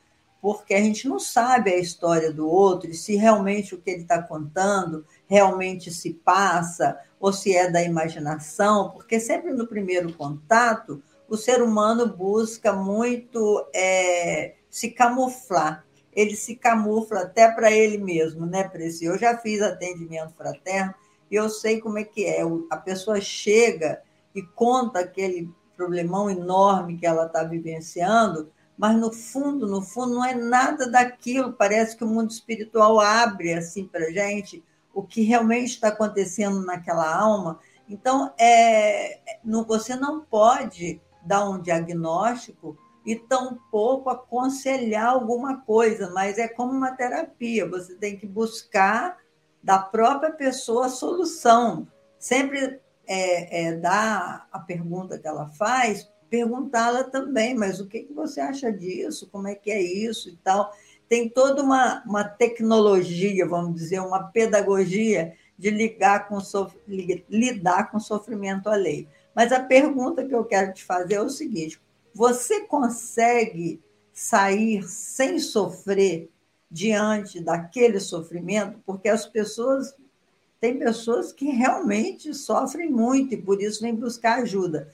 Porque 0.40 0.74
a 0.74 0.80
gente 0.80 1.06
não 1.06 1.20
sabe 1.20 1.70
a 1.72 1.78
história 1.78 2.32
do 2.32 2.48
outro 2.48 2.90
e 2.90 2.94
se 2.94 3.14
realmente 3.14 3.74
o 3.74 3.80
que 3.80 3.90
ele 3.90 4.02
está 4.02 4.20
contando 4.20 5.06
realmente 5.28 5.92
se 5.92 6.14
passa 6.14 6.98
ou 7.20 7.32
se 7.32 7.54
é 7.54 7.70
da 7.70 7.80
imaginação, 7.80 8.90
porque 8.90 9.20
sempre 9.20 9.52
no 9.52 9.68
primeiro 9.68 10.12
contato 10.14 11.00
o 11.28 11.36
ser 11.36 11.62
humano 11.62 12.08
busca 12.08 12.72
muito 12.72 13.64
é, 13.72 14.56
se 14.68 14.90
camuflar 14.90 15.84
ele 16.12 16.36
se 16.36 16.54
camufla 16.54 17.20
até 17.20 17.50
para 17.50 17.70
ele 17.70 17.98
mesmo, 17.98 18.46
né, 18.46 18.64
Preci? 18.64 19.04
Eu 19.04 19.18
já 19.18 19.36
fiz 19.38 19.62
atendimento 19.62 20.34
fraterno 20.34 20.94
e 21.30 21.34
eu 21.34 21.48
sei 21.48 21.80
como 21.80 21.98
é 21.98 22.04
que 22.04 22.24
é. 22.26 22.42
A 22.70 22.76
pessoa 22.76 23.20
chega 23.20 24.02
e 24.34 24.42
conta 24.42 25.00
aquele 25.00 25.50
problemão 25.76 26.30
enorme 26.30 26.96
que 26.96 27.06
ela 27.06 27.26
está 27.26 27.42
vivenciando, 27.42 28.50
mas 28.76 28.96
no 28.96 29.12
fundo, 29.12 29.66
no 29.66 29.82
fundo, 29.82 30.14
não 30.14 30.24
é 30.24 30.34
nada 30.34 30.90
daquilo. 30.90 31.52
Parece 31.52 31.96
que 31.96 32.04
o 32.04 32.08
mundo 32.08 32.30
espiritual 32.30 33.00
abre 33.00 33.54
assim 33.54 33.86
para 33.86 34.10
gente 34.10 34.62
o 34.94 35.02
que 35.02 35.22
realmente 35.22 35.70
está 35.70 35.88
acontecendo 35.88 36.64
naquela 36.64 37.14
alma. 37.14 37.58
Então, 37.88 38.32
é, 38.38 39.20
você 39.66 39.96
não 39.96 40.20
pode 40.20 41.00
dar 41.24 41.48
um 41.48 41.60
diagnóstico 41.60 42.76
e 43.04 43.16
tampouco 43.16 44.10
aconselhar 44.10 45.06
alguma 45.06 45.60
coisa, 45.62 46.10
mas 46.10 46.38
é 46.38 46.46
como 46.46 46.72
uma 46.72 46.92
terapia, 46.92 47.68
você 47.68 47.94
tem 47.94 48.16
que 48.16 48.26
buscar 48.26 49.18
da 49.62 49.78
própria 49.78 50.30
pessoa 50.30 50.86
a 50.86 50.90
solução. 50.90 51.86
Sempre 52.18 52.80
é, 53.06 53.66
é, 53.66 53.72
dar 53.76 54.48
a 54.52 54.58
pergunta 54.58 55.18
que 55.18 55.26
ela 55.26 55.46
faz, 55.48 56.08
perguntá-la 56.30 57.04
também, 57.04 57.54
mas 57.54 57.80
o 57.80 57.86
que, 57.86 58.04
que 58.04 58.12
você 58.12 58.40
acha 58.40 58.72
disso? 58.72 59.28
Como 59.30 59.48
é 59.48 59.54
que 59.54 59.70
é 59.70 59.82
isso 59.82 60.30
e 60.30 60.36
tal? 60.36 60.72
Tem 61.08 61.28
toda 61.28 61.62
uma, 61.62 62.02
uma 62.06 62.24
tecnologia, 62.24 63.46
vamos 63.46 63.74
dizer, 63.74 64.00
uma 64.00 64.24
pedagogia 64.24 65.34
de 65.58 65.70
ligar 65.70 66.28
com, 66.28 66.38
lidar 67.28 67.90
com 67.90 68.00
sofrimento 68.00 68.68
alheio. 68.68 69.06
Mas 69.34 69.52
a 69.52 69.60
pergunta 69.60 70.24
que 70.24 70.34
eu 70.34 70.44
quero 70.44 70.72
te 70.72 70.82
fazer 70.84 71.14
é 71.14 71.20
o 71.20 71.28
seguinte: 71.28 71.80
você 72.14 72.60
consegue 72.66 73.82
sair 74.12 74.82
sem 74.84 75.38
sofrer 75.38 76.30
diante 76.70 77.40
daquele 77.40 78.00
sofrimento? 78.00 78.80
Porque 78.84 79.08
as 79.08 79.26
pessoas. 79.26 79.94
Tem 80.60 80.78
pessoas 80.78 81.32
que 81.32 81.46
realmente 81.46 82.32
sofrem 82.32 82.88
muito 82.88 83.34
e 83.34 83.36
por 83.36 83.60
isso 83.60 83.82
vêm 83.82 83.96
buscar 83.96 84.42
ajuda. 84.42 84.88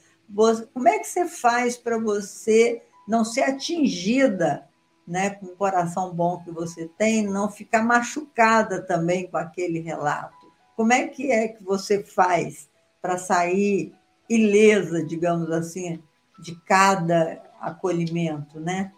Como 0.72 0.88
é 0.88 0.98
que 0.98 1.06
você 1.06 1.26
faz 1.26 1.76
para 1.76 1.98
você 1.98 2.80
não 3.06 3.22
ser 3.22 3.42
atingida 3.42 4.66
né, 5.06 5.28
com 5.28 5.44
o 5.44 5.56
coração 5.56 6.14
bom 6.14 6.42
que 6.42 6.50
você 6.50 6.88
tem, 6.96 7.22
não 7.26 7.50
ficar 7.50 7.82
machucada 7.82 8.80
também 8.80 9.26
com 9.26 9.36
aquele 9.36 9.80
relato? 9.80 10.50
Como 10.74 10.92
é 10.92 11.06
que 11.06 11.30
é 11.30 11.48
que 11.48 11.62
você 11.62 12.02
faz 12.02 12.70
para 13.02 13.18
sair 13.18 13.94
ilesa, 14.28 15.04
digamos 15.04 15.50
assim, 15.50 16.02
de 16.38 16.54
cada 16.54 17.42
acolhimento, 17.60 18.60
né? 18.60 18.92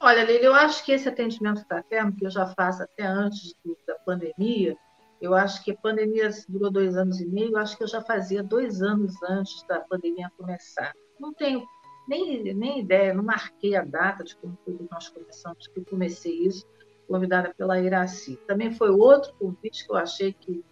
Olha, 0.00 0.24
Lili, 0.24 0.44
eu 0.44 0.54
acho 0.54 0.84
que 0.84 0.92
esse 0.92 1.08
atendimento 1.08 1.64
fraterno, 1.64 2.12
que 2.12 2.26
eu 2.26 2.30
já 2.30 2.46
faço 2.46 2.82
até 2.82 3.04
antes 3.04 3.54
da 3.86 3.94
pandemia, 3.94 4.76
eu 5.20 5.34
acho 5.34 5.64
que 5.64 5.70
a 5.70 5.76
pandemia 5.76 6.28
durou 6.48 6.70
dois 6.70 6.96
anos 6.96 7.20
e 7.20 7.26
meio, 7.26 7.52
eu 7.52 7.58
acho 7.58 7.76
que 7.76 7.84
eu 7.84 7.88
já 7.88 8.02
fazia 8.02 8.42
dois 8.42 8.82
anos 8.82 9.14
antes 9.22 9.62
da 9.62 9.80
pandemia 9.80 10.30
começar. 10.36 10.92
Não 11.18 11.32
tenho 11.32 11.66
nem, 12.06 12.52
nem 12.52 12.80
ideia, 12.80 13.14
não 13.14 13.24
marquei 13.24 13.76
a 13.76 13.82
data 13.82 14.22
de 14.22 14.36
como 14.36 14.58
foi 14.64 14.74
que 14.74 14.86
nós 14.90 15.08
começamos, 15.08 15.66
que 15.68 15.80
eu 15.80 15.84
comecei 15.86 16.34
isso, 16.34 16.66
convidada 17.08 17.54
pela 17.56 17.80
Iraci. 17.80 18.38
Também 18.46 18.70
foi 18.74 18.90
outro 18.90 19.32
convite 19.38 19.86
que 19.86 19.92
eu 19.92 19.96
achei 19.96 20.32
que 20.32 20.62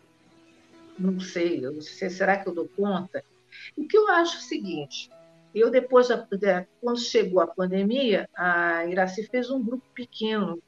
não 0.98 1.18
sei, 1.18 1.64
eu, 1.64 1.80
será 1.80 2.36
que 2.36 2.48
eu 2.48 2.54
dou 2.54 2.68
conta? 2.68 3.24
O 3.76 3.86
que 3.86 3.96
eu 3.96 4.08
acho 4.08 4.36
é 4.36 4.38
o 4.38 4.42
seguinte, 4.42 5.10
eu 5.54 5.70
depois, 5.70 6.08
quando 6.80 6.98
chegou 6.98 7.40
a 7.40 7.46
pandemia, 7.46 8.28
a 8.34 8.86
Iraci 8.86 9.24
fez 9.24 9.50
um 9.50 9.62
grupo 9.62 9.84
pequeno, 9.94 10.62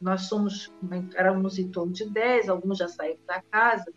nós 0.00 0.22
somos, 0.22 0.72
éramos 1.14 1.58
em 1.58 1.68
torno 1.68 1.92
de 1.92 2.08
10, 2.08 2.48
alguns 2.48 2.78
já 2.78 2.88
saíram 2.88 3.20
da 3.26 3.42
casa, 3.42 3.92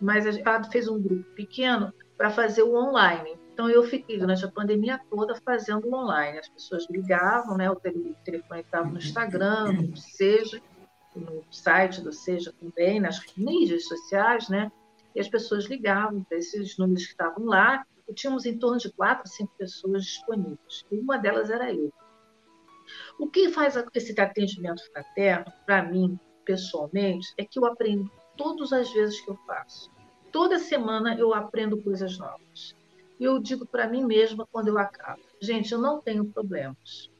mas 0.00 0.26
ela 0.26 0.64
fez 0.64 0.88
um 0.88 1.00
grupo 1.00 1.24
pequeno 1.34 1.92
para 2.16 2.30
fazer 2.30 2.62
o 2.62 2.74
online. 2.74 3.38
Então, 3.52 3.68
eu 3.68 3.82
fiquei 3.82 4.18
durante 4.18 4.44
a 4.44 4.50
pandemia 4.50 5.00
toda 5.10 5.34
fazendo 5.44 5.92
online. 5.92 6.38
As 6.38 6.48
pessoas 6.48 6.86
ligavam, 6.88 7.56
né? 7.56 7.68
o 7.70 7.76
telefone 7.76 8.60
estava 8.60 8.88
no 8.88 8.98
Instagram, 8.98 9.72
no 9.72 9.96
Seja, 9.96 10.62
no 11.16 11.42
site 11.50 12.00
do 12.00 12.12
Seja 12.12 12.52
também, 12.60 13.00
nas 13.00 13.20
mídias 13.36 13.84
sociais, 13.86 14.48
né? 14.48 14.70
E 15.18 15.20
as 15.20 15.28
pessoas 15.28 15.64
ligavam 15.64 16.22
para 16.22 16.38
esses 16.38 16.78
números 16.78 17.02
que 17.02 17.10
estavam 17.10 17.44
lá, 17.44 17.84
e 18.08 18.14
tínhamos 18.14 18.46
em 18.46 18.56
torno 18.56 18.78
de 18.78 18.88
quatro, 18.92 19.28
cinco 19.28 19.52
pessoas 19.58 20.04
disponíveis. 20.04 20.86
E 20.92 20.96
uma 20.96 21.18
delas 21.18 21.50
era 21.50 21.74
eu. 21.74 21.92
O 23.18 23.28
que 23.28 23.48
faz 23.48 23.74
esse 23.94 24.18
atendimento 24.20 24.80
fraterno, 24.92 25.52
para 25.66 25.82
mim, 25.82 26.16
pessoalmente, 26.44 27.34
é 27.36 27.44
que 27.44 27.58
eu 27.58 27.66
aprendo 27.66 28.08
todas 28.36 28.72
as 28.72 28.92
vezes 28.92 29.20
que 29.20 29.28
eu 29.28 29.34
faço. 29.44 29.90
Toda 30.30 30.56
semana 30.56 31.16
eu 31.18 31.34
aprendo 31.34 31.82
coisas 31.82 32.16
novas. 32.16 32.76
E 33.18 33.24
eu 33.24 33.40
digo 33.40 33.66
para 33.66 33.88
mim 33.88 34.04
mesma 34.04 34.46
quando 34.52 34.68
eu 34.68 34.78
acabo: 34.78 35.20
gente, 35.42 35.72
eu 35.72 35.80
não 35.80 36.00
tenho 36.00 36.24
problemas. 36.26 37.10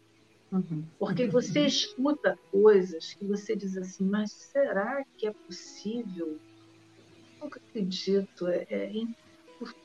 Uhum. 0.53 0.85
Porque 1.01 1.27
você 1.27 1.67
escuta 1.67 2.39
coisas 2.53 3.15
que 3.15 3.25
você 3.25 3.57
diz 3.57 3.77
assim, 3.77 4.05
mas 4.05 4.31
será 4.31 5.05
que 5.17 5.27
é 5.27 5.33
possível? 5.33 6.39
Nunca 7.41 7.61
acredito, 7.61 8.49
é, 8.49 8.67
é 8.71 8.93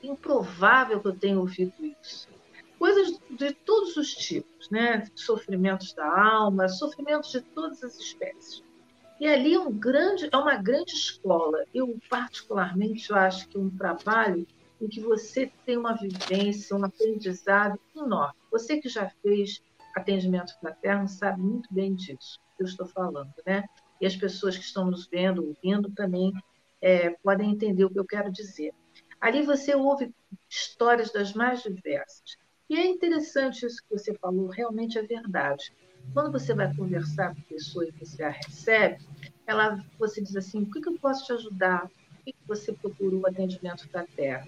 improvável 0.02 1.00
que 1.00 1.08
eu 1.08 1.16
tenha 1.16 1.38
ouvido 1.38 1.72
isso. 2.02 2.28
Coisas 2.78 3.18
de 3.30 3.52
todos 3.52 3.96
os 3.96 4.14
tipos, 4.14 4.68
né? 4.70 5.06
Sofrimentos 5.14 5.92
da 5.94 6.06
alma, 6.06 6.68
sofrimentos 6.68 7.30
de 7.30 7.40
todas 7.40 7.82
as 7.82 7.98
espécies. 7.98 8.62
E 9.20 9.26
ali 9.26 9.54
é, 9.54 9.58
um 9.58 9.72
grande, 9.72 10.28
é 10.30 10.36
uma 10.36 10.56
grande 10.56 10.92
escola. 10.92 11.64
Eu, 11.72 11.98
particularmente, 12.10 13.10
eu 13.10 13.16
acho 13.16 13.48
que 13.48 13.56
é 13.56 13.60
um 13.60 13.70
trabalho 13.70 14.46
em 14.80 14.88
que 14.88 15.00
você 15.00 15.50
tem 15.64 15.76
uma 15.76 15.94
vivência, 15.94 16.76
um 16.76 16.84
aprendizado 16.84 17.78
enorme. 17.96 18.34
Você 18.50 18.78
que 18.78 18.88
já 18.88 19.08
fez 19.22 19.62
atendimento 19.94 20.58
fraterno 20.58 21.08
sabe 21.08 21.40
muito 21.40 21.72
bem 21.72 21.94
disso 21.94 22.40
que 22.56 22.62
eu 22.62 22.66
estou 22.66 22.86
falando, 22.86 23.32
né? 23.46 23.64
E 24.00 24.06
as 24.06 24.16
pessoas 24.16 24.56
que 24.56 24.64
estão 24.64 24.90
nos 24.90 25.06
vendo, 25.06 25.46
ouvindo 25.46 25.90
também 25.90 26.32
é, 26.84 27.16
podem 27.22 27.50
entender 27.50 27.86
o 27.86 27.90
que 27.90 27.98
eu 27.98 28.04
quero 28.04 28.30
dizer. 28.30 28.74
Ali 29.18 29.40
você 29.40 29.74
ouve 29.74 30.14
histórias 30.50 31.10
das 31.10 31.32
mais 31.32 31.62
diversas. 31.62 32.36
E 32.68 32.76
é 32.76 32.86
interessante 32.86 33.64
isso 33.64 33.82
que 33.82 33.98
você 33.98 34.12
falou, 34.18 34.48
realmente 34.48 34.98
é 34.98 35.02
verdade. 35.02 35.72
Quando 36.12 36.30
você 36.30 36.52
vai 36.52 36.74
conversar 36.76 37.34
com 37.34 37.40
a 37.40 37.44
pessoa 37.44 37.86
e 37.86 37.92
você 37.92 38.22
a 38.22 38.28
recebe, 38.28 39.02
ela, 39.46 39.82
você 39.98 40.20
diz 40.20 40.36
assim: 40.36 40.60
o 40.60 40.70
que, 40.70 40.82
que 40.82 40.88
eu 40.90 40.98
posso 40.98 41.24
te 41.24 41.32
ajudar? 41.32 41.88
Por 41.88 42.24
que, 42.24 42.32
que 42.32 42.46
você 42.46 42.70
procurou 42.74 43.20
o 43.20 43.26
atendimento 43.26 43.88
fraterno? 43.88 44.46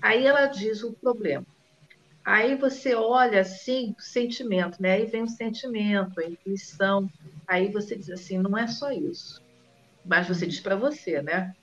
Aí 0.00 0.26
ela 0.26 0.46
diz 0.46 0.84
o 0.84 0.92
problema. 0.92 1.44
Aí 2.24 2.54
você 2.54 2.94
olha 2.94 3.40
assim, 3.40 3.96
o 3.98 4.02
sentimento, 4.02 4.80
né? 4.80 4.92
Aí 4.92 5.06
vem 5.06 5.24
o 5.24 5.28
sentimento, 5.28 6.20
a 6.20 6.24
intuição. 6.24 7.10
Aí 7.48 7.72
você 7.72 7.96
diz 7.96 8.10
assim: 8.10 8.38
não 8.38 8.56
é 8.56 8.68
só 8.68 8.92
isso. 8.92 9.42
Mas 10.08 10.26
você 10.26 10.46
diz 10.46 10.58
para 10.58 10.74
você, 10.74 11.20
né? 11.20 11.54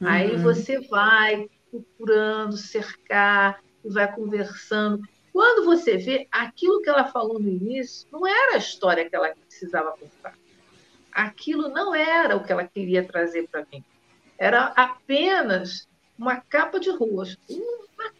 Uhum. 0.00 0.08
Aí 0.08 0.36
você 0.36 0.80
vai 0.80 1.48
procurando 1.70 2.56
cercar 2.56 3.62
e 3.84 3.88
vai 3.88 4.12
conversando. 4.12 5.00
Quando 5.32 5.64
você 5.64 5.96
vê 5.96 6.26
aquilo 6.30 6.82
que 6.82 6.90
ela 6.90 7.04
falou 7.04 7.38
no 7.38 7.48
início, 7.48 8.06
não 8.10 8.26
era 8.26 8.56
a 8.56 8.58
história 8.58 9.08
que 9.08 9.14
ela 9.14 9.32
precisava 9.46 9.92
contar. 9.92 10.34
Aquilo 11.12 11.68
não 11.68 11.94
era 11.94 12.36
o 12.36 12.44
que 12.44 12.52
ela 12.52 12.66
queria 12.66 13.06
trazer 13.06 13.48
para 13.48 13.64
mim. 13.72 13.84
Era 14.36 14.66
apenas 14.76 15.88
uma 16.18 16.36
capa 16.36 16.80
de 16.80 16.90
ruas, 16.90 17.38
uma, 17.48 18.12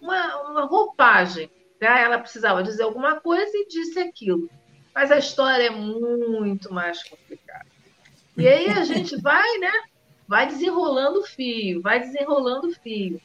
uma, 0.00 0.50
uma 0.50 0.64
roupagem. 0.64 1.50
Né? 1.80 2.02
Ela 2.02 2.18
precisava 2.18 2.62
dizer 2.62 2.84
alguma 2.84 3.20
coisa 3.20 3.52
e 3.54 3.68
disse 3.68 3.98
aquilo. 3.98 4.48
Mas 4.94 5.12
a 5.12 5.18
história 5.18 5.66
é 5.66 5.70
muito 5.70 6.72
mais 6.72 7.02
complicada. 7.04 7.75
E 8.36 8.46
aí 8.46 8.68
a 8.68 8.84
gente 8.84 9.16
vai, 9.20 9.58
né? 9.58 9.72
Vai 10.28 10.46
desenrolando 10.46 11.20
o 11.20 11.24
fio, 11.24 11.80
vai 11.80 12.00
desenrolando 12.00 12.68
o 12.68 12.72
fio. 12.72 13.20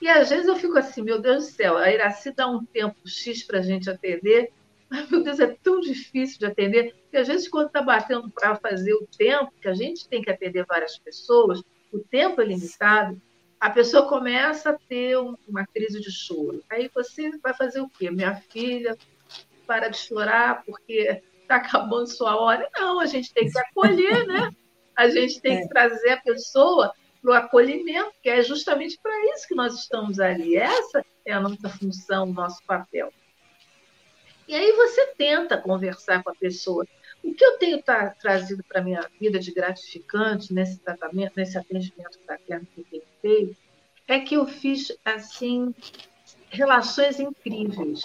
E 0.00 0.08
às 0.08 0.30
vezes 0.30 0.46
eu 0.46 0.56
fico 0.56 0.78
assim, 0.78 1.02
meu 1.02 1.20
Deus 1.20 1.46
do 1.46 1.50
céu, 1.52 1.76
a 1.76 1.90
Iraci 1.90 2.32
dá 2.32 2.46
um 2.46 2.64
tempo 2.64 2.96
X 3.06 3.42
para 3.44 3.58
a 3.58 3.62
gente 3.62 3.90
atender, 3.90 4.50
mas, 4.88 5.10
meu 5.10 5.22
Deus, 5.22 5.38
é 5.38 5.46
tão 5.62 5.80
difícil 5.80 6.38
de 6.38 6.46
atender, 6.46 6.94
que 7.10 7.16
às 7.16 7.28
vezes 7.28 7.48
quando 7.48 7.66
está 7.66 7.82
batendo 7.82 8.30
para 8.30 8.56
fazer 8.56 8.94
o 8.94 9.06
tempo, 9.18 9.52
que 9.60 9.68
a 9.68 9.74
gente 9.74 10.08
tem 10.08 10.22
que 10.22 10.30
atender 10.30 10.64
várias 10.64 10.98
pessoas, 10.98 11.62
o 11.92 11.98
tempo 11.98 12.40
é 12.40 12.44
limitado, 12.44 13.20
a 13.60 13.70
pessoa 13.70 14.08
começa 14.08 14.70
a 14.70 14.78
ter 14.88 15.16
uma 15.48 15.66
crise 15.66 16.00
de 16.00 16.12
choro. 16.12 16.62
Aí 16.70 16.88
você 16.94 17.36
vai 17.38 17.52
fazer 17.54 17.80
o 17.80 17.88
quê? 17.88 18.10
Minha 18.10 18.36
filha, 18.36 18.96
para 19.66 19.88
de 19.88 19.98
chorar 19.98 20.62
porque 20.64 21.22
está 21.48 21.56
acabando 21.56 22.06
sua 22.06 22.36
hora. 22.36 22.68
Não, 22.76 23.00
a 23.00 23.06
gente 23.06 23.32
tem 23.32 23.50
que 23.50 23.58
acolher, 23.58 24.26
né? 24.26 24.50
A 24.94 25.08
gente 25.08 25.40
tem 25.40 25.58
que 25.58 25.64
é. 25.64 25.68
trazer 25.68 26.10
a 26.10 26.20
pessoa 26.20 26.92
para 27.22 27.30
o 27.30 27.34
acolhimento, 27.34 28.12
que 28.22 28.28
é 28.28 28.42
justamente 28.42 28.98
para 29.02 29.34
isso 29.34 29.48
que 29.48 29.54
nós 29.54 29.74
estamos 29.74 30.20
ali. 30.20 30.56
Essa 30.56 31.04
é 31.24 31.32
a 31.32 31.40
nossa 31.40 31.68
função, 31.68 32.24
o 32.24 32.32
nosso 32.32 32.62
papel. 32.64 33.12
E 34.46 34.54
aí 34.54 34.72
você 34.72 35.06
tenta 35.14 35.58
conversar 35.58 36.22
com 36.22 36.30
a 36.30 36.34
pessoa. 36.34 36.86
O 37.22 37.34
que 37.34 37.44
eu 37.44 37.58
tenho 37.58 37.82
tra 37.82 38.10
trazido 38.10 38.62
para 38.62 38.80
a 38.80 38.84
minha 38.84 39.08
vida 39.20 39.38
de 39.38 39.52
gratificante 39.52 40.52
nesse 40.52 40.78
tratamento, 40.78 41.32
nesse 41.36 41.58
atendimento 41.58 42.18
fraterno 42.24 42.66
que 42.74 42.80
eu 42.80 42.84
tenho 42.90 43.02
feito, 43.20 43.56
é 44.06 44.20
que 44.20 44.36
eu 44.36 44.46
fiz 44.46 44.96
assim 45.04 45.74
relações 46.50 47.20
incríveis. 47.20 48.02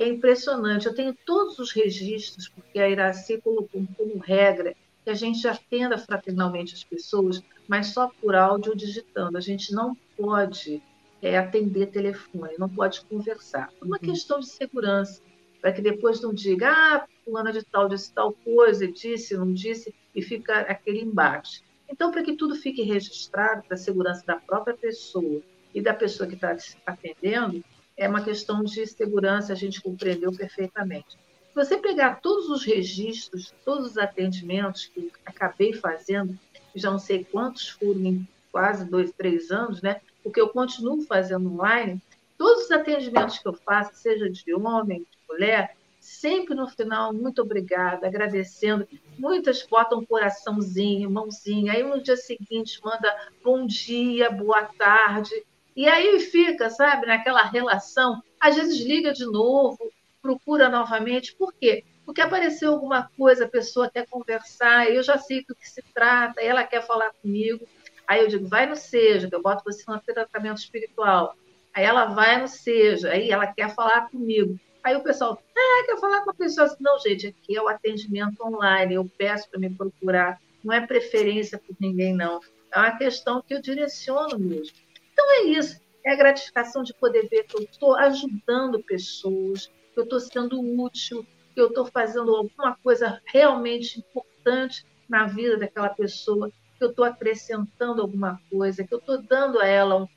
É 0.00 0.08
impressionante. 0.08 0.86
Eu 0.86 0.94
tenho 0.94 1.14
todos 1.24 1.58
os 1.58 1.70
registros, 1.70 2.48
porque 2.48 2.80
a 2.80 2.88
Iraci 2.88 3.40
colocou 3.40 3.86
como 3.96 4.18
regra 4.18 4.74
que 5.04 5.10
a 5.10 5.14
gente 5.14 5.46
atenda 5.46 5.96
fraternalmente 5.96 6.74
as 6.74 6.82
pessoas 6.82 7.42
mas 7.70 7.86
só 7.86 8.10
por 8.20 8.34
áudio 8.34 8.72
ou 8.72 8.76
digitando. 8.76 9.38
A 9.38 9.40
gente 9.40 9.72
não 9.72 9.96
pode 10.16 10.82
é, 11.22 11.38
atender 11.38 11.86
telefone, 11.86 12.54
não 12.58 12.68
pode 12.68 13.00
conversar. 13.02 13.70
Por 13.78 13.86
uma 13.86 13.96
uhum. 13.96 14.02
questão 14.02 14.40
de 14.40 14.46
segurança, 14.46 15.22
para 15.60 15.70
que 15.70 15.80
depois 15.80 16.20
não 16.20 16.34
diga, 16.34 16.68
ah, 16.68 17.06
fulana 17.24 17.52
de 17.52 17.62
tal 17.62 17.88
disse 17.88 18.12
tal 18.12 18.32
coisa, 18.32 18.90
disse, 18.90 19.36
não 19.36 19.52
disse, 19.52 19.94
e 20.12 20.20
fica 20.20 20.62
aquele 20.62 21.00
embate. 21.00 21.62
Então, 21.88 22.10
para 22.10 22.24
que 22.24 22.32
tudo 22.32 22.56
fique 22.56 22.82
registrado, 22.82 23.62
para 23.62 23.76
a 23.76 23.78
segurança 23.78 24.26
da 24.26 24.34
própria 24.34 24.76
pessoa 24.76 25.40
e 25.72 25.80
da 25.80 25.94
pessoa 25.94 26.28
que 26.28 26.34
está 26.34 26.56
atendendo, 26.84 27.62
é 28.00 28.08
uma 28.08 28.24
questão 28.24 28.64
de 28.64 28.86
segurança, 28.86 29.52
a 29.52 29.56
gente 29.56 29.82
compreendeu 29.82 30.32
perfeitamente. 30.32 31.18
Se 31.50 31.54
você 31.54 31.76
pegar 31.76 32.22
todos 32.22 32.48
os 32.48 32.64
registros, 32.64 33.52
todos 33.62 33.90
os 33.90 33.98
atendimentos 33.98 34.86
que 34.86 35.12
acabei 35.26 35.74
fazendo, 35.74 36.36
já 36.74 36.90
não 36.90 36.98
sei 36.98 37.24
quantos 37.24 37.68
foram 37.68 38.00
em 38.00 38.28
quase 38.50 38.86
dois, 38.86 39.12
três 39.12 39.50
anos, 39.50 39.82
né? 39.82 40.00
Porque 40.24 40.40
eu 40.40 40.48
continuo 40.48 41.02
fazendo 41.02 41.52
online. 41.52 42.00
Todos 42.38 42.64
os 42.64 42.70
atendimentos 42.70 43.38
que 43.38 43.46
eu 43.46 43.52
faço, 43.52 43.94
seja 43.96 44.30
de 44.30 44.54
homem, 44.54 45.00
de 45.00 45.18
mulher, 45.28 45.76
sempre 46.00 46.54
no 46.54 46.66
final, 46.68 47.12
muito 47.12 47.42
obrigada, 47.42 48.06
agradecendo. 48.06 48.88
Muitas 49.18 49.62
botam 49.62 50.02
coraçãozinho, 50.06 51.10
mãozinha, 51.10 51.74
aí 51.74 51.82
no 51.82 52.02
dia 52.02 52.16
seguinte 52.16 52.80
manda 52.82 53.14
bom 53.44 53.66
dia, 53.66 54.30
boa 54.30 54.62
tarde. 54.62 55.44
E 55.76 55.88
aí 55.88 56.20
fica, 56.20 56.68
sabe, 56.70 57.06
naquela 57.06 57.42
relação. 57.42 58.22
Às 58.40 58.56
vezes 58.56 58.80
liga 58.80 59.12
de 59.12 59.24
novo, 59.24 59.78
procura 60.20 60.68
novamente. 60.68 61.34
Por 61.34 61.52
quê? 61.52 61.84
porque 62.10 62.22
apareceu 62.22 62.72
alguma 62.72 63.08
coisa, 63.16 63.44
a 63.44 63.48
pessoa 63.48 63.88
quer 63.88 64.04
conversar, 64.04 64.90
eu 64.90 65.00
já 65.00 65.16
sei 65.16 65.44
do 65.44 65.54
que 65.54 65.70
se 65.70 65.80
trata, 65.94 66.40
ela 66.40 66.64
quer 66.64 66.84
falar 66.84 67.12
comigo. 67.22 67.64
Aí 68.04 68.20
eu 68.20 68.26
digo, 68.26 68.48
vai 68.48 68.66
no 68.66 68.74
Seja, 68.74 69.28
eu 69.30 69.40
boto 69.40 69.62
você 69.64 69.84
no 69.86 70.00
tratamento 70.00 70.58
espiritual. 70.58 71.36
Aí 71.72 71.84
ela 71.84 72.06
vai 72.06 72.40
no 72.40 72.48
Seja, 72.48 73.10
aí 73.10 73.30
ela 73.30 73.46
quer 73.46 73.72
falar 73.72 74.10
comigo. 74.10 74.58
Aí 74.82 74.96
o 74.96 75.04
pessoal, 75.04 75.40
ah, 75.56 75.86
quer 75.86 76.00
falar 76.00 76.22
com 76.22 76.30
a 76.30 76.34
pessoa? 76.34 76.76
Não, 76.80 76.98
gente, 76.98 77.28
aqui 77.28 77.56
é 77.56 77.62
o 77.62 77.68
atendimento 77.68 78.44
online, 78.44 78.94
eu 78.94 79.08
peço 79.16 79.48
para 79.48 79.60
me 79.60 79.70
procurar. 79.70 80.40
Não 80.64 80.74
é 80.74 80.84
preferência 80.84 81.58
por 81.58 81.76
ninguém, 81.78 82.12
não. 82.12 82.40
É 82.72 82.78
uma 82.80 82.98
questão 82.98 83.40
que 83.40 83.54
eu 83.54 83.62
direciono 83.62 84.36
mesmo. 84.36 84.74
Então 85.20 85.34
é 85.34 85.42
isso, 85.50 85.78
é 86.02 86.12
a 86.12 86.16
gratificação 86.16 86.82
de 86.82 86.94
poder 86.94 87.28
ver 87.28 87.44
que 87.44 87.54
eu 87.54 87.60
estou 87.60 87.94
ajudando 87.94 88.82
pessoas, 88.82 89.66
que 89.92 90.00
eu 90.00 90.04
estou 90.04 90.18
sendo 90.18 90.58
útil, 90.82 91.26
que 91.54 91.60
eu 91.60 91.68
estou 91.68 91.84
fazendo 91.84 92.34
alguma 92.34 92.74
coisa 92.82 93.20
realmente 93.26 93.98
importante 93.98 94.86
na 95.06 95.26
vida 95.26 95.58
daquela 95.58 95.90
pessoa. 95.90 96.50
que 96.78 96.84
eu 96.84 96.88
estou 96.88 97.04
acrescentando 97.04 98.00
alguma 98.00 98.40
coisa, 98.50 98.82
que 98.82 98.94
eu 98.94 98.98
estou 98.98 99.20
dando 99.20 99.60
a 99.60 99.66
ela 99.66 100.04
um, 100.04 100.08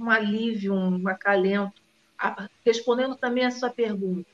um 0.00 0.10
alívio, 0.10 0.74
um, 0.74 1.06
acalento, 1.06 1.80
respondendo 2.66 3.14
também 3.14 3.46
a 3.46 3.52
sua 3.52 3.70
pergunta. 3.70 4.28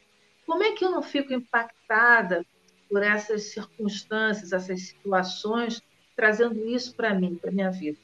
Como 0.46 0.62
é 0.62 0.72
que 0.72 0.82
eu 0.82 0.90
não 0.90 1.02
fico 1.02 1.34
impactada 1.34 2.42
por 2.88 3.02
essas 3.02 3.52
circunstâncias, 3.52 4.54
essas 4.54 4.80
situações, 4.80 5.82
trazendo 6.16 6.66
isso 6.66 6.96
para 6.96 7.12
mim, 7.12 7.34
para 7.34 7.52
minha 7.52 7.70
vida? 7.70 7.98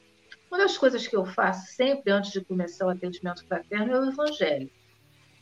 Uma 0.51 0.57
das 0.57 0.77
coisas 0.77 1.07
que 1.07 1.15
eu 1.15 1.25
faço 1.25 1.73
sempre 1.73 2.11
antes 2.11 2.33
de 2.33 2.43
começar 2.43 2.85
o 2.85 2.89
atendimento 2.89 3.47
fraterno 3.47 3.93
é 3.93 3.99
o 4.01 4.11
Evangelho. 4.11 4.69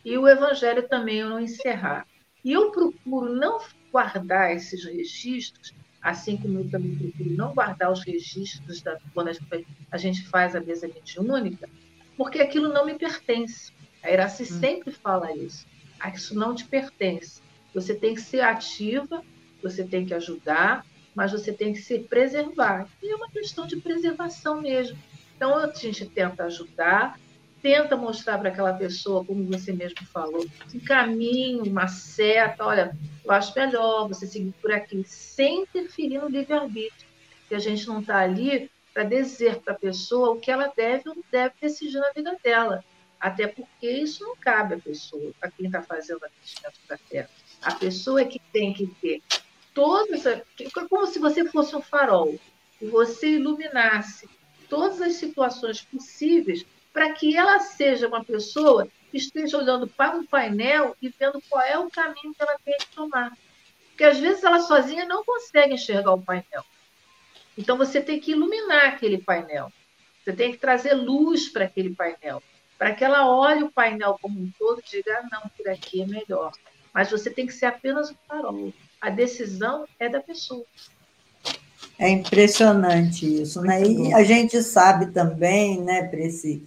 E 0.05 0.15
o 0.15 0.27
Evangelho 0.27 0.87
também 0.87 1.17
eu 1.17 1.29
não 1.29 1.39
encerrar. 1.39 2.05
E 2.45 2.51
eu 2.51 2.69
procuro 2.69 3.33
não 3.33 3.57
guardar 3.91 4.55
esses 4.55 4.85
registros, 4.85 5.73
assim 5.99 6.37
como 6.37 6.59
eu 6.59 6.69
também 6.69 6.95
procuro 6.95 7.31
não 7.31 7.55
guardar 7.55 7.91
os 7.91 8.05
registros 8.05 8.83
da, 8.83 8.99
quando 9.11 9.31
a 9.91 9.97
gente 9.97 10.27
faz 10.27 10.55
a 10.55 10.61
mesa 10.61 10.87
mediúnica, 10.87 11.67
porque 12.15 12.39
aquilo 12.39 12.71
não 12.71 12.85
me 12.85 12.93
pertence. 12.93 13.73
A 14.03 14.11
Iraci 14.11 14.43
hum. 14.43 14.59
sempre 14.59 14.91
fala 14.91 15.35
isso. 15.35 15.65
Ah, 15.99 16.09
isso 16.09 16.35
não 16.35 16.53
te 16.53 16.65
pertence. 16.65 17.41
Você 17.73 17.95
tem 17.95 18.13
que 18.13 18.21
ser 18.21 18.41
ativa, 18.41 19.23
você 19.63 19.83
tem 19.83 20.05
que 20.05 20.13
ajudar, 20.13 20.85
mas 21.19 21.33
você 21.33 21.51
tem 21.51 21.73
que 21.73 21.81
se 21.81 21.99
preservar. 21.99 22.87
E 23.03 23.11
é 23.11 23.13
uma 23.13 23.29
questão 23.29 23.67
de 23.67 23.75
preservação 23.75 24.61
mesmo. 24.61 24.97
Então, 25.35 25.53
a 25.53 25.67
gente 25.67 26.05
tenta 26.05 26.45
ajudar, 26.45 27.19
tenta 27.61 27.97
mostrar 27.97 28.37
para 28.37 28.47
aquela 28.47 28.71
pessoa, 28.71 29.25
como 29.25 29.43
você 29.43 29.73
mesmo 29.73 30.05
falou, 30.13 30.47
um 30.73 30.79
caminho, 30.79 31.65
uma 31.65 31.89
seta. 31.89 32.65
Olha, 32.65 32.97
eu 33.25 33.31
acho 33.31 33.53
melhor 33.53 34.07
você 34.07 34.25
seguir 34.25 34.53
por 34.61 34.71
aqui, 34.71 35.03
sem 35.05 35.63
interferir 35.63 36.19
no 36.19 36.29
livre-arbítrio. 36.29 37.09
Que 37.49 37.55
a 37.55 37.59
gente 37.59 37.85
não 37.85 37.99
está 37.99 38.19
ali 38.19 38.71
para 38.93 39.03
dizer 39.03 39.57
para 39.57 39.73
a 39.73 39.77
pessoa 39.77 40.29
o 40.29 40.39
que 40.39 40.49
ela 40.49 40.71
deve 40.73 41.09
ou 41.09 41.15
não 41.15 41.23
deve 41.29 41.53
decidir 41.59 41.99
na 41.99 42.11
vida 42.11 42.37
dela. 42.41 42.81
Até 43.19 43.45
porque 43.45 43.91
isso 43.91 44.23
não 44.23 44.37
cabe 44.37 44.75
à 44.75 44.79
pessoa, 44.79 45.33
a 45.41 45.51
quem 45.51 45.65
está 45.65 45.81
fazendo 45.81 46.23
atendimento 46.23 46.79
da 46.87 46.97
terra. 46.97 47.29
A 47.61 47.75
pessoa 47.75 48.21
é 48.21 48.25
que 48.25 48.39
tem 48.53 48.73
que 48.73 48.87
ter 48.87 49.21
todas. 49.79 50.25
É 50.25 50.43
como 50.89 51.07
se 51.07 51.19
você 51.19 51.45
fosse 51.45 51.73
um 51.73 51.81
farol 51.81 52.37
e 52.81 52.85
você 52.85 53.29
iluminasse 53.29 54.27
todas 54.67 55.01
as 55.01 55.13
situações 55.13 55.81
possíveis 55.81 56.65
para 56.91 57.13
que 57.13 57.37
ela 57.37 57.59
seja 57.59 58.09
uma 58.09 58.23
pessoa 58.23 58.89
que 59.09 59.17
esteja 59.17 59.57
olhando 59.57 59.87
para 59.87 60.17
um 60.17 60.25
painel 60.25 60.97
e 61.01 61.07
vendo 61.07 61.41
qual 61.49 61.61
é 61.61 61.77
o 61.79 61.89
caminho 61.89 62.33
que 62.33 62.41
ela 62.41 62.57
tem 62.63 62.77
que 62.77 62.87
tomar. 62.93 63.31
Porque 63.87 64.03
às 64.03 64.19
vezes 64.19 64.43
ela 64.43 64.59
sozinha 64.59 65.05
não 65.05 65.23
consegue 65.23 65.75
enxergar 65.75 66.11
o 66.11 66.21
painel. 66.21 66.65
Então 67.57 67.77
você 67.77 68.01
tem 68.01 68.19
que 68.19 68.31
iluminar 68.31 68.87
aquele 68.87 69.17
painel. 69.17 69.71
Você 70.21 70.33
tem 70.33 70.51
que 70.51 70.57
trazer 70.57 70.93
luz 70.93 71.47
para 71.47 71.65
aquele 71.65 71.95
painel, 71.95 72.43
para 72.77 72.93
que 72.93 73.03
ela 73.03 73.29
olhe 73.33 73.63
o 73.63 73.71
painel 73.71 74.19
como 74.21 74.39
um 74.39 74.51
todo 74.59 74.81
e 74.81 74.89
diga: 74.89 75.19
ah, 75.19 75.27
não, 75.31 75.49
por 75.49 75.69
aqui 75.69 76.01
é 76.01 76.05
melhor. 76.05 76.51
Mas 76.93 77.09
você 77.09 77.29
tem 77.29 77.47
que 77.47 77.53
ser 77.53 77.67
apenas 77.67 78.09
o 78.09 78.17
farol. 78.27 78.73
A 79.01 79.09
decisão 79.09 79.85
é 79.99 80.09
da 80.09 80.21
pessoa. 80.21 80.65
É 81.97 82.09
impressionante 82.09 83.41
isso, 83.41 83.61
né? 83.61 83.81
E 83.83 84.13
a 84.13 84.23
gente 84.23 84.61
sabe 84.63 85.07
também, 85.11 85.81
né, 85.81 86.07
Preci, 86.07 86.65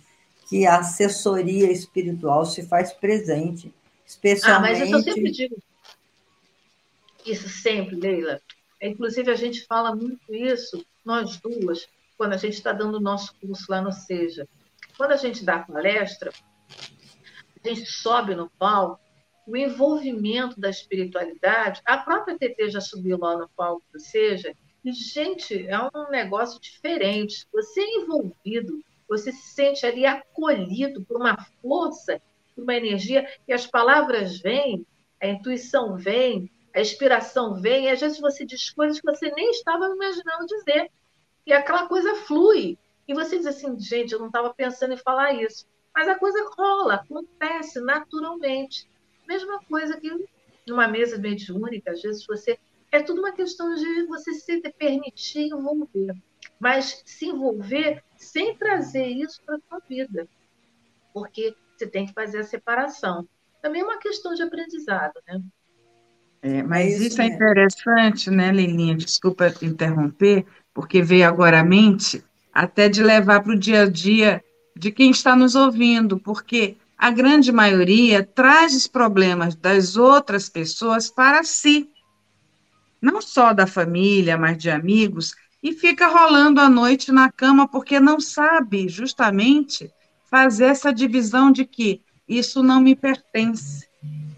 que 0.48 0.66
a 0.66 0.78
assessoria 0.78 1.70
espiritual 1.70 2.44
se 2.44 2.62
faz 2.66 2.92
presente, 2.92 3.72
especialmente. 4.06 4.82
Ah, 4.82 4.86
mas 4.86 4.90
eu 4.90 5.02
sempre 5.02 5.30
digo 5.30 5.56
isso 7.26 7.48
sempre, 7.48 7.96
Leila. 7.96 8.40
Inclusive, 8.80 9.30
a 9.30 9.36
gente 9.36 9.64
fala 9.66 9.94
muito 9.94 10.34
isso, 10.34 10.84
nós 11.04 11.38
duas, 11.38 11.86
quando 12.16 12.32
a 12.32 12.36
gente 12.36 12.54
está 12.54 12.72
dando 12.72 12.96
o 12.96 13.00
nosso 13.00 13.34
curso 13.40 13.64
lá 13.68 13.80
no 13.80 13.92
Seja. 13.92 14.46
Quando 14.96 15.12
a 15.12 15.16
gente 15.16 15.44
dá 15.44 15.56
a 15.56 15.62
palestra, 15.62 16.32
a 17.64 17.68
gente 17.68 17.86
sobe 17.86 18.34
no 18.34 18.50
palco, 18.50 19.00
o 19.46 19.56
envolvimento 19.56 20.60
da 20.60 20.70
espiritualidade, 20.70 21.82
a 21.84 21.98
própria 21.98 22.38
TT 22.38 22.70
já 22.70 22.80
subiu 22.80 23.18
lá 23.18 23.36
no 23.36 23.48
palco 23.48 23.84
do 23.92 24.00
Seja, 24.00 24.54
e, 24.84 24.92
gente, 24.92 25.66
é 25.68 25.78
um 25.78 26.10
negócio 26.10 26.60
diferente. 26.60 27.46
Você 27.52 27.80
é 27.80 27.96
envolvido, 27.98 28.82
você 29.08 29.30
se 29.30 29.54
sente 29.54 29.86
ali 29.86 30.04
acolhido 30.04 31.04
por 31.04 31.16
uma 31.16 31.36
força, 31.60 32.20
por 32.54 32.64
uma 32.64 32.74
energia, 32.74 33.28
e 33.46 33.52
as 33.52 33.66
palavras 33.66 34.40
vêm, 34.40 34.84
a 35.20 35.28
intuição 35.28 35.96
vem, 35.96 36.50
a 36.74 36.80
inspiração 36.80 37.54
vem, 37.54 37.84
e 37.84 37.88
às 37.90 38.00
vezes 38.00 38.18
você 38.18 38.44
diz 38.44 38.70
coisas 38.70 39.00
que 39.00 39.06
você 39.06 39.30
nem 39.30 39.50
estava 39.50 39.86
imaginando 39.86 40.46
dizer. 40.46 40.90
E 41.46 41.52
aquela 41.52 41.86
coisa 41.86 42.14
flui. 42.16 42.78
E 43.06 43.14
você 43.14 43.36
diz 43.36 43.46
assim, 43.46 43.78
gente, 43.78 44.12
eu 44.12 44.18
não 44.18 44.26
estava 44.26 44.52
pensando 44.54 44.94
em 44.94 44.96
falar 44.96 45.32
isso. 45.34 45.66
Mas 45.94 46.08
a 46.08 46.18
coisa 46.18 46.48
rola, 46.56 46.94
acontece 46.94 47.80
naturalmente. 47.80 48.88
Mesma 49.26 49.60
coisa 49.64 49.98
que 49.98 50.10
numa 50.66 50.88
mesa 50.88 51.18
mediúnica, 51.18 51.92
às 51.92 52.02
vezes 52.02 52.26
você. 52.26 52.58
É 52.90 53.02
tudo 53.02 53.20
uma 53.20 53.32
questão 53.32 53.74
de 53.74 54.06
você 54.06 54.34
se 54.34 54.60
permitir 54.78 55.48
envolver. 55.48 56.14
Mas 56.60 57.02
se 57.06 57.26
envolver 57.26 58.02
sem 58.18 58.54
trazer 58.54 59.06
isso 59.06 59.40
para 59.46 59.56
a 59.56 59.60
sua 59.66 59.78
vida. 59.88 60.28
Porque 61.14 61.54
você 61.74 61.86
tem 61.86 62.06
que 62.06 62.12
fazer 62.12 62.40
a 62.40 62.44
separação. 62.44 63.26
Também 63.62 63.80
é 63.80 63.84
uma 63.84 63.98
questão 63.98 64.34
de 64.34 64.42
aprendizado, 64.42 65.14
né? 65.26 65.40
É, 66.42 66.62
mas 66.62 66.94
isso, 66.94 67.04
isso 67.04 67.22
é 67.22 67.26
interessante, 67.26 68.30
né, 68.30 68.50
Leilinha? 68.50 68.96
Desculpa 68.96 69.54
interromper, 69.62 70.44
porque 70.74 71.00
veio 71.00 71.26
agora 71.26 71.60
à 71.60 71.64
mente, 71.64 72.22
até 72.52 72.88
de 72.88 73.02
levar 73.02 73.42
para 73.42 73.52
o 73.52 73.58
dia 73.58 73.82
a 73.82 73.88
dia 73.88 74.42
de 74.76 74.90
quem 74.90 75.10
está 75.10 75.36
nos 75.36 75.54
ouvindo, 75.54 76.18
porque 76.18 76.76
a 77.02 77.10
grande 77.10 77.50
maioria 77.50 78.22
traz 78.22 78.76
os 78.76 78.86
problemas 78.86 79.56
das 79.56 79.96
outras 79.96 80.48
pessoas 80.48 81.10
para 81.10 81.42
si, 81.42 81.90
não 83.00 83.20
só 83.20 83.52
da 83.52 83.66
família, 83.66 84.38
mas 84.38 84.56
de 84.56 84.70
amigos, 84.70 85.34
e 85.60 85.72
fica 85.72 86.06
rolando 86.06 86.60
a 86.60 86.68
noite 86.70 87.10
na 87.10 87.28
cama 87.28 87.66
porque 87.66 87.98
não 87.98 88.20
sabe 88.20 88.88
justamente 88.88 89.90
fazer 90.30 90.66
essa 90.66 90.92
divisão 90.92 91.50
de 91.50 91.64
que 91.64 92.00
isso 92.28 92.62
não 92.62 92.80
me 92.80 92.94
pertence, 92.94 93.84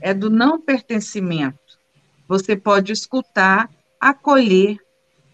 é 0.00 0.14
do 0.14 0.30
não 0.30 0.58
pertencimento. 0.58 1.58
Você 2.26 2.56
pode 2.56 2.92
escutar, 2.92 3.68
acolher, 4.00 4.78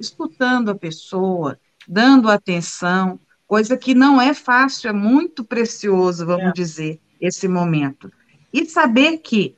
escutando 0.00 0.72
a 0.72 0.74
pessoa, 0.74 1.56
dando 1.86 2.28
atenção, 2.28 3.20
coisa 3.46 3.76
que 3.76 3.94
não 3.94 4.20
é 4.20 4.34
fácil, 4.34 4.90
é 4.90 4.92
muito 4.92 5.44
precioso, 5.44 6.26
vamos 6.26 6.48
é. 6.48 6.52
dizer, 6.52 7.00
esse 7.20 7.46
momento. 7.46 8.10
E 8.52 8.64
saber 8.64 9.18
que 9.18 9.56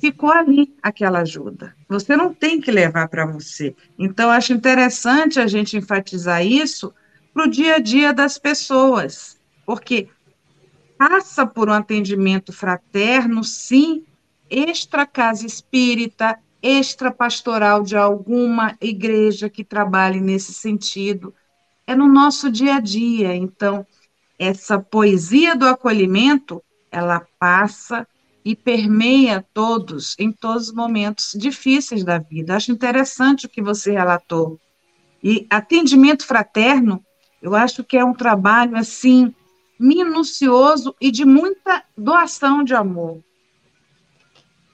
ficou 0.00 0.30
ali 0.30 0.74
aquela 0.82 1.20
ajuda. 1.20 1.74
Você 1.88 2.16
não 2.16 2.32
tem 2.32 2.60
que 2.60 2.70
levar 2.70 3.08
para 3.08 3.26
você. 3.26 3.74
Então, 3.98 4.30
acho 4.30 4.52
interessante 4.52 5.40
a 5.40 5.46
gente 5.46 5.76
enfatizar 5.76 6.44
isso 6.44 6.92
para 7.32 7.44
o 7.44 7.50
dia 7.50 7.76
a 7.76 7.78
dia 7.78 8.12
das 8.12 8.38
pessoas, 8.38 9.38
porque 9.66 10.08
passa 10.96 11.46
por 11.46 11.68
um 11.68 11.72
atendimento 11.72 12.52
fraterno, 12.52 13.44
sim, 13.44 14.04
extra 14.50 15.06
casa 15.06 15.46
espírita, 15.46 16.38
extra 16.62 17.10
pastoral 17.10 17.82
de 17.82 17.96
alguma 17.96 18.76
igreja 18.80 19.48
que 19.48 19.62
trabalhe 19.62 20.20
nesse 20.20 20.52
sentido. 20.52 21.34
É 21.86 21.94
no 21.94 22.08
nosso 22.08 22.50
dia 22.50 22.76
a 22.76 22.80
dia. 22.80 23.34
Então, 23.34 23.86
essa 24.38 24.78
poesia 24.78 25.56
do 25.56 25.66
acolhimento, 25.66 26.62
ela 26.90 27.26
passa 27.38 28.06
e 28.44 28.56
permeia 28.56 29.44
todos 29.52 30.14
em 30.18 30.32
todos 30.32 30.68
os 30.68 30.74
momentos 30.74 31.32
difíceis 31.36 32.04
da 32.04 32.18
vida. 32.18 32.56
Acho 32.56 32.72
interessante 32.72 33.46
o 33.46 33.48
que 33.48 33.60
você 33.60 33.92
relatou. 33.92 34.58
E 35.22 35.46
atendimento 35.50 36.24
fraterno, 36.24 37.04
eu 37.42 37.54
acho 37.54 37.84
que 37.84 37.96
é 37.96 38.04
um 38.04 38.14
trabalho 38.14 38.76
assim 38.76 39.34
minucioso 39.78 40.94
e 41.00 41.10
de 41.10 41.24
muita 41.24 41.84
doação 41.96 42.64
de 42.64 42.74
amor. 42.74 43.22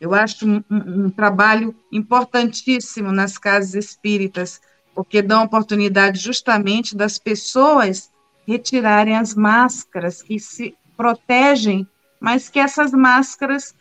Eu 0.01 0.15
acho 0.15 0.47
um, 0.47 0.63
um, 0.71 1.11
trabalho 1.11 1.75
importantíssimo 1.91 3.11
nas 3.11 3.39
casas 3.39 3.75
espíritas, 3.75 4.61
porque 4.95 5.23
dão 5.23 5.45
oportunidade 5.45 6.21
justamente 6.21 6.97
das 6.97 7.19
pessoas 7.19 8.11
retirarem 8.47 9.17
as 9.17 9.35
máscaras 9.35 10.23
que 10.23 10.39
se 10.39 10.77
protegem, 10.97 11.89
mas 12.25 12.49
que 12.49 12.59
essas 12.59 12.93
máscaras 12.93 13.75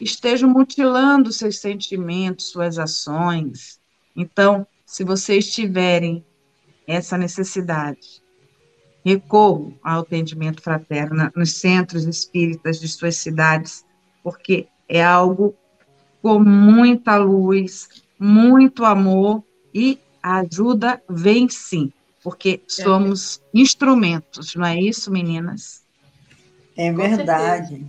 estejam 0.00 0.48
mutilando 0.48 1.30
seus 1.30 1.58
sentimentos, 1.58 2.46
suas 2.46 2.78
ações. 2.78 3.78
Então, 4.16 4.66
se 4.86 5.04
vocês 5.04 5.52
tiverem 5.52 6.24
essa 6.86 7.18
necessidade, 7.18 8.22
recorram 9.04 9.78
ao 9.82 10.00
atendimento 10.00 10.62
fraterno 10.62 11.30
nos 11.36 11.52
centros 11.56 12.06
espíritas 12.06 12.80
de 12.80 12.88
suas 12.88 13.16
cidades, 13.16 13.84
porque 14.22 14.66
é 14.88 15.04
algo 15.04 15.54
com 16.22 16.38
muita 16.38 17.18
luz, 17.18 17.86
muito 18.18 18.82
amor 18.86 19.44
e 19.74 19.98
a 20.22 20.38
ajuda 20.38 21.02
vem 21.06 21.50
sim. 21.50 21.92
porque 22.22 22.62
somos 22.66 23.42
instrumentos, 23.52 24.54
não 24.54 24.64
é 24.64 24.80
isso, 24.80 25.12
meninas? 25.12 25.84
É 26.80 26.90
verdade. 26.90 27.86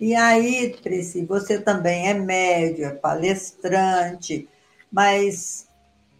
E 0.00 0.16
aí, 0.16 0.76
Prisci, 0.82 1.24
você 1.24 1.60
também 1.60 2.08
é 2.08 2.14
médio, 2.14 2.86
é 2.86 2.90
palestrante, 2.90 4.48
mas 4.90 5.68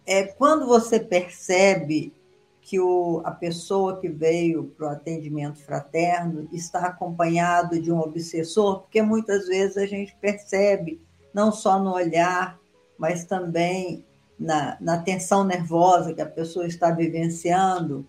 é, 0.05 0.23
quando 0.23 0.65
você 0.65 1.01
percebe 1.01 2.13
que 2.61 2.79
o, 2.79 3.21
a 3.25 3.31
pessoa 3.31 3.99
que 3.99 4.07
veio 4.07 4.73
para 4.77 4.87
o 4.87 4.91
atendimento 4.91 5.59
fraterno 5.59 6.47
está 6.53 6.85
acompanhado 6.85 7.81
de 7.81 7.91
um 7.91 7.99
obsessor, 7.99 8.81
porque 8.83 9.01
muitas 9.01 9.47
vezes 9.47 9.75
a 9.75 9.85
gente 9.85 10.15
percebe, 10.21 11.01
não 11.33 11.51
só 11.51 11.77
no 11.77 11.93
olhar, 11.93 12.57
mas 12.97 13.25
também 13.25 14.05
na, 14.39 14.77
na 14.79 14.97
tensão 14.99 15.43
nervosa 15.43 16.13
que 16.13 16.21
a 16.21 16.25
pessoa 16.25 16.65
está 16.65 16.89
vivenciando, 16.91 18.05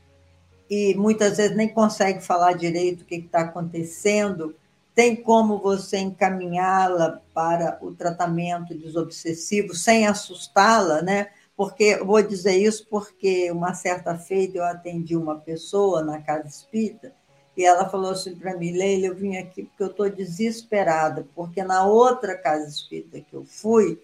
e 0.68 0.94
muitas 0.94 1.36
vezes 1.36 1.56
nem 1.56 1.68
consegue 1.68 2.20
falar 2.22 2.54
direito 2.54 3.02
o 3.02 3.04
que 3.04 3.16
está 3.16 3.40
acontecendo, 3.40 4.54
tem 4.94 5.16
como 5.16 5.58
você 5.58 5.98
encaminhá-la 5.98 7.20
para 7.32 7.78
o 7.80 7.94
tratamento 7.94 8.74
desobsessivo 8.74 9.74
sem 9.74 10.06
assustá-la, 10.06 11.02
né? 11.02 11.28
Porque 11.56 11.96
vou 11.96 12.22
dizer 12.22 12.56
isso 12.56 12.86
porque 12.90 13.50
uma 13.50 13.74
certa 13.74 14.18
feita 14.18 14.58
eu 14.58 14.64
atendi 14.64 15.16
uma 15.16 15.36
pessoa 15.36 16.02
na 16.02 16.20
casa 16.20 16.48
espírita 16.48 17.12
e 17.56 17.64
ela 17.64 17.88
falou 17.88 18.12
assim 18.12 18.34
para 18.34 18.56
mim, 18.56 18.72
Leila, 18.72 19.06
eu 19.06 19.14
vim 19.14 19.36
aqui 19.36 19.64
porque 19.64 19.82
eu 19.82 19.88
estou 19.88 20.08
desesperada, 20.08 21.26
porque 21.34 21.62
na 21.62 21.84
outra 21.84 22.36
casa 22.36 22.66
espírita 22.68 23.20
que 23.20 23.34
eu 23.34 23.44
fui, 23.44 24.00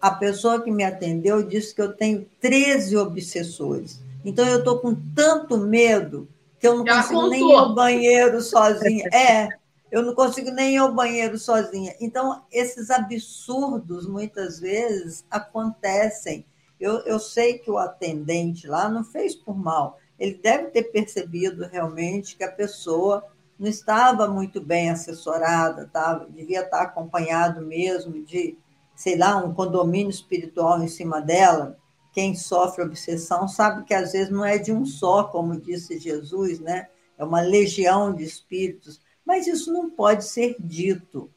a 0.00 0.12
pessoa 0.12 0.62
que 0.62 0.70
me 0.70 0.84
atendeu 0.84 1.42
disse 1.42 1.74
que 1.74 1.82
eu 1.82 1.92
tenho 1.92 2.26
13 2.40 2.96
obsessores. 2.96 4.00
Então 4.24 4.46
eu 4.46 4.58
estou 4.58 4.78
com 4.78 4.94
tanto 5.14 5.56
medo 5.58 6.28
que 6.58 6.66
eu 6.66 6.76
não 6.78 6.86
Já 6.86 7.02
consigo 7.02 7.20
contou. 7.20 7.30
nem 7.30 7.50
ir 7.50 7.54
ao 7.54 7.74
banheiro 7.74 8.40
sozinha. 8.40 9.08
É, 9.12 9.48
eu 9.90 10.02
não 10.02 10.14
consigo 10.14 10.50
nem 10.50 10.74
ir 10.74 10.78
ao 10.78 10.92
banheiro 10.92 11.38
sozinha. 11.38 11.94
Então, 12.00 12.42
esses 12.52 12.90
absurdos, 12.90 14.06
muitas 14.06 14.58
vezes, 14.58 15.24
acontecem. 15.30 16.44
Eu, 16.78 16.98
eu 17.00 17.18
sei 17.18 17.58
que 17.58 17.70
o 17.70 17.78
atendente 17.78 18.66
lá 18.66 18.88
não 18.88 19.02
fez 19.02 19.34
por 19.34 19.56
mal. 19.56 19.98
Ele 20.18 20.34
deve 20.34 20.66
ter 20.66 20.84
percebido 20.84 21.66
realmente 21.66 22.36
que 22.36 22.44
a 22.44 22.50
pessoa 22.50 23.24
não 23.58 23.68
estava 23.68 24.28
muito 24.28 24.60
bem 24.60 24.90
assessorada, 24.90 25.88
tá? 25.92 26.26
devia 26.28 26.60
estar 26.60 26.82
acompanhado 26.82 27.60
mesmo 27.60 28.22
de, 28.24 28.56
sei 28.94 29.16
lá, 29.16 29.36
um 29.36 29.54
condomínio 29.54 30.10
espiritual 30.10 30.82
em 30.82 30.88
cima 30.88 31.20
dela. 31.20 31.76
Quem 32.12 32.34
sofre 32.34 32.82
obsessão 32.82 33.46
sabe 33.46 33.84
que 33.84 33.94
às 33.94 34.12
vezes 34.12 34.30
não 34.30 34.44
é 34.44 34.58
de 34.58 34.72
um 34.72 34.84
só, 34.84 35.24
como 35.24 35.60
disse 35.60 35.98
Jesus, 35.98 36.58
né? 36.60 36.88
É 37.16 37.24
uma 37.24 37.40
legião 37.40 38.14
de 38.14 38.24
espíritos 38.24 39.00
mas 39.28 39.46
isso 39.46 39.70
não 39.70 39.90
pode 39.90 40.24
ser 40.24 40.56
dito. 40.58 41.30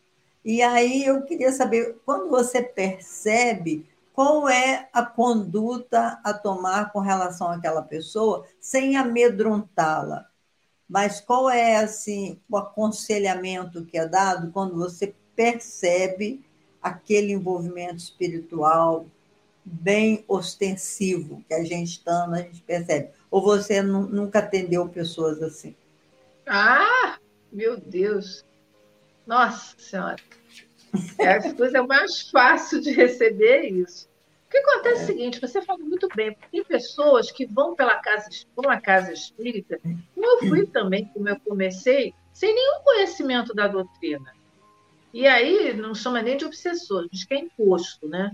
E 0.46 0.62
aí 0.62 1.04
eu 1.04 1.24
queria 1.24 1.52
saber, 1.52 1.98
quando 2.06 2.30
você 2.30 2.64
percebe 2.64 3.86
qual 4.14 4.48
é 4.48 4.88
a 4.94 5.06
conduta 5.06 6.18
a 6.24 6.34
tomar 6.34 6.94
com 6.94 7.00
relação 7.00 7.52
àquela 7.52 7.82
pessoa 7.82 8.46
sem 8.62 8.96
amedrontá-la, 8.96 10.26
mas 10.88 11.20
qual 11.20 11.50
é 11.50 11.76
assim 11.76 12.40
o 12.50 12.56
aconselhamento 12.56 13.84
que 13.84 13.98
é 13.98 14.08
dado 14.08 14.54
quando 14.54 14.78
você 14.78 15.14
percebe 15.36 16.46
aquele 16.82 17.34
envolvimento 17.34 17.98
espiritual 17.98 19.06
bem 19.64 20.24
ostensivo 20.28 21.44
que 21.48 21.54
a 21.54 21.64
gente 21.64 21.92
está, 21.92 22.26
a 22.26 22.38
gente 22.38 22.62
percebe. 22.62 23.10
Ou 23.30 23.42
você 23.42 23.82
nunca 23.82 24.40
atendeu 24.40 24.88
pessoas 24.90 25.42
assim? 25.42 25.76
Ah, 26.48 27.18
meu 27.52 27.78
Deus! 27.78 28.46
Nossa 29.26 29.76
Senhora! 29.78 30.18
É 31.18 31.30
a 31.30 31.54
coisa 31.54 31.84
mais 31.84 32.30
fácil 32.30 32.82
de 32.82 32.92
receber 32.92 33.70
isso. 33.70 34.10
O 34.48 34.52
que 34.52 34.58
acontece 34.58 35.00
é 35.00 35.04
o 35.04 35.08
seguinte, 35.08 35.40
você 35.40 35.62
fala 35.62 35.80
muito 35.80 36.10
bem, 36.14 36.36
tem 36.52 36.62
pessoas 36.66 37.32
que 37.32 37.46
vão 37.46 37.74
pela 37.74 37.96
casa, 38.02 38.28
por 38.54 38.66
uma 38.66 38.82
casa 38.82 39.14
espírita, 39.14 39.80
como 39.82 40.26
eu 40.26 40.40
fui 40.50 40.68
também, 40.68 41.06
como 41.14 41.30
eu 41.30 41.40
comecei, 41.40 42.14
sem 42.34 42.54
nenhum 42.54 42.82
conhecimento 42.84 43.54
da 43.54 43.70
doutrina. 43.70 44.34
E 45.14 45.26
aí 45.26 45.74
não 45.74 45.96
chama 45.96 46.22
nem 46.22 46.36
de 46.36 46.44
obsessor, 46.44 47.08
diz 47.10 47.24
que 47.24 47.34
é 47.34 47.40
imposto, 47.40 48.10
né? 48.10 48.32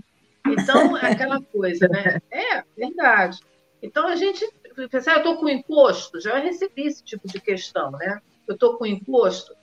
Então, 0.52 0.96
é 0.96 1.12
aquela 1.12 1.40
coisa, 1.40 1.88
né? 1.88 2.20
É, 2.30 2.62
verdade. 2.76 3.40
Então 3.82 4.06
a 4.06 4.16
gente 4.16 4.46
pensa, 4.90 5.12
ah, 5.12 5.14
eu 5.14 5.18
estou 5.18 5.36
com 5.38 5.48
imposto, 5.48 6.20
já 6.20 6.38
recebi 6.38 6.82
esse 6.82 7.02
tipo 7.02 7.26
de 7.26 7.40
questão, 7.40 7.90
né? 7.92 8.20
eu 8.48 8.54
estou 8.54 8.78
com 8.78 8.86
imposto. 8.86 9.54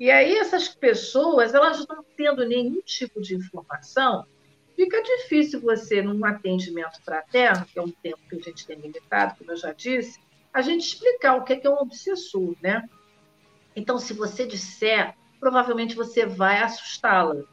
E 0.00 0.10
aí 0.10 0.36
essas 0.38 0.68
pessoas, 0.68 1.54
elas 1.54 1.86
não 1.86 2.04
tendo 2.16 2.44
nenhum 2.44 2.80
tipo 2.80 3.20
de 3.20 3.36
informação, 3.36 4.26
fica 4.74 5.00
difícil 5.02 5.60
você, 5.60 6.02
num 6.02 6.24
atendimento 6.24 7.00
fraterno, 7.04 7.66
que 7.66 7.78
é 7.78 7.82
um 7.82 7.90
tempo 7.90 8.18
que 8.28 8.36
a 8.36 8.40
gente 8.40 8.66
tem 8.66 8.78
limitado, 8.78 9.36
como 9.38 9.52
eu 9.52 9.56
já 9.56 9.72
disse, 9.72 10.18
a 10.52 10.62
gente 10.62 10.86
explicar 10.86 11.36
o 11.36 11.44
que 11.44 11.52
é, 11.52 11.60
é 11.62 11.70
um 11.70 11.78
obsessor, 11.78 12.56
né? 12.62 12.82
Então, 13.76 13.98
se 13.98 14.14
você 14.14 14.46
disser, 14.46 15.14
provavelmente 15.38 15.94
você 15.94 16.24
vai 16.24 16.62
assustá-la. 16.62 17.44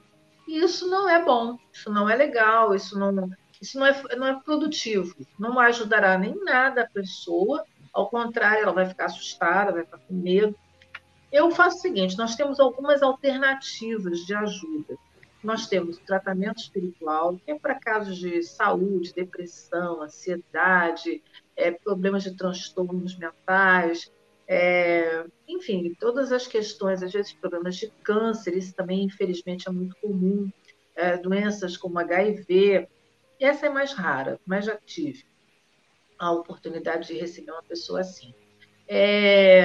E 0.52 0.58
isso 0.58 0.88
não 0.90 1.10
é 1.10 1.24
bom, 1.24 1.58
isso 1.72 1.90
não 1.90 2.10
é 2.10 2.16
legal, 2.16 2.76
isso 2.76 3.00
não, 3.00 3.30
isso 3.62 3.80
não 3.80 3.86
é, 3.86 4.16
não 4.18 4.28
é 4.28 4.40
produtivo, 4.42 5.16
não 5.40 5.60
ajudará 5.60 6.18
nem 6.18 6.36
nada 6.44 6.82
a 6.82 6.90
pessoa 6.90 7.66
ao 7.94 8.10
contrário, 8.10 8.64
ela 8.64 8.72
vai 8.72 8.86
ficar 8.86 9.06
assustada, 9.06 9.72
vai 9.72 9.84
ficar 9.84 10.00
com 10.00 10.14
medo. 10.14 10.56
Eu 11.32 11.52
faço 11.52 11.78
o 11.78 11.82
seguinte: 11.82 12.18
nós 12.18 12.36
temos 12.36 12.60
algumas 12.60 13.02
alternativas 13.02 14.20
de 14.20 14.34
ajuda. 14.34 14.96
Nós 15.44 15.68
temos 15.68 15.98
o 15.98 16.06
tratamento 16.06 16.60
espiritual, 16.60 17.36
que 17.38 17.52
é 17.52 17.58
para 17.58 17.80
casos 17.80 18.18
de 18.18 18.44
saúde, 18.44 19.14
depressão, 19.14 20.04
ansiedade, 20.04 21.24
é, 21.56 21.72
problemas 21.72 22.24
de 22.24 22.36
transtornos 22.38 23.18
mentais, 23.18 24.12
é, 24.54 25.24
enfim, 25.48 25.96
todas 25.98 26.30
as 26.34 26.46
questões, 26.46 27.02
às 27.02 27.14
vezes 27.14 27.32
problemas 27.32 27.78
de 27.78 27.88
câncer, 28.04 28.54
isso 28.58 28.76
também, 28.76 29.06
infelizmente, 29.06 29.70
é 29.70 29.72
muito 29.72 29.96
comum, 30.02 30.52
é, 30.94 31.16
doenças 31.16 31.78
como 31.78 31.98
HIV, 31.98 32.86
essa 33.40 33.68
é 33.68 33.70
mais 33.70 33.94
rara, 33.94 34.38
mas 34.46 34.66
já 34.66 34.76
tive 34.76 35.24
a 36.20 36.34
oportunidade 36.34 37.08
de 37.08 37.14
receber 37.18 37.52
uma 37.52 37.64
pessoa 37.64 38.02
assim. 38.02 38.34
É, 38.90 39.64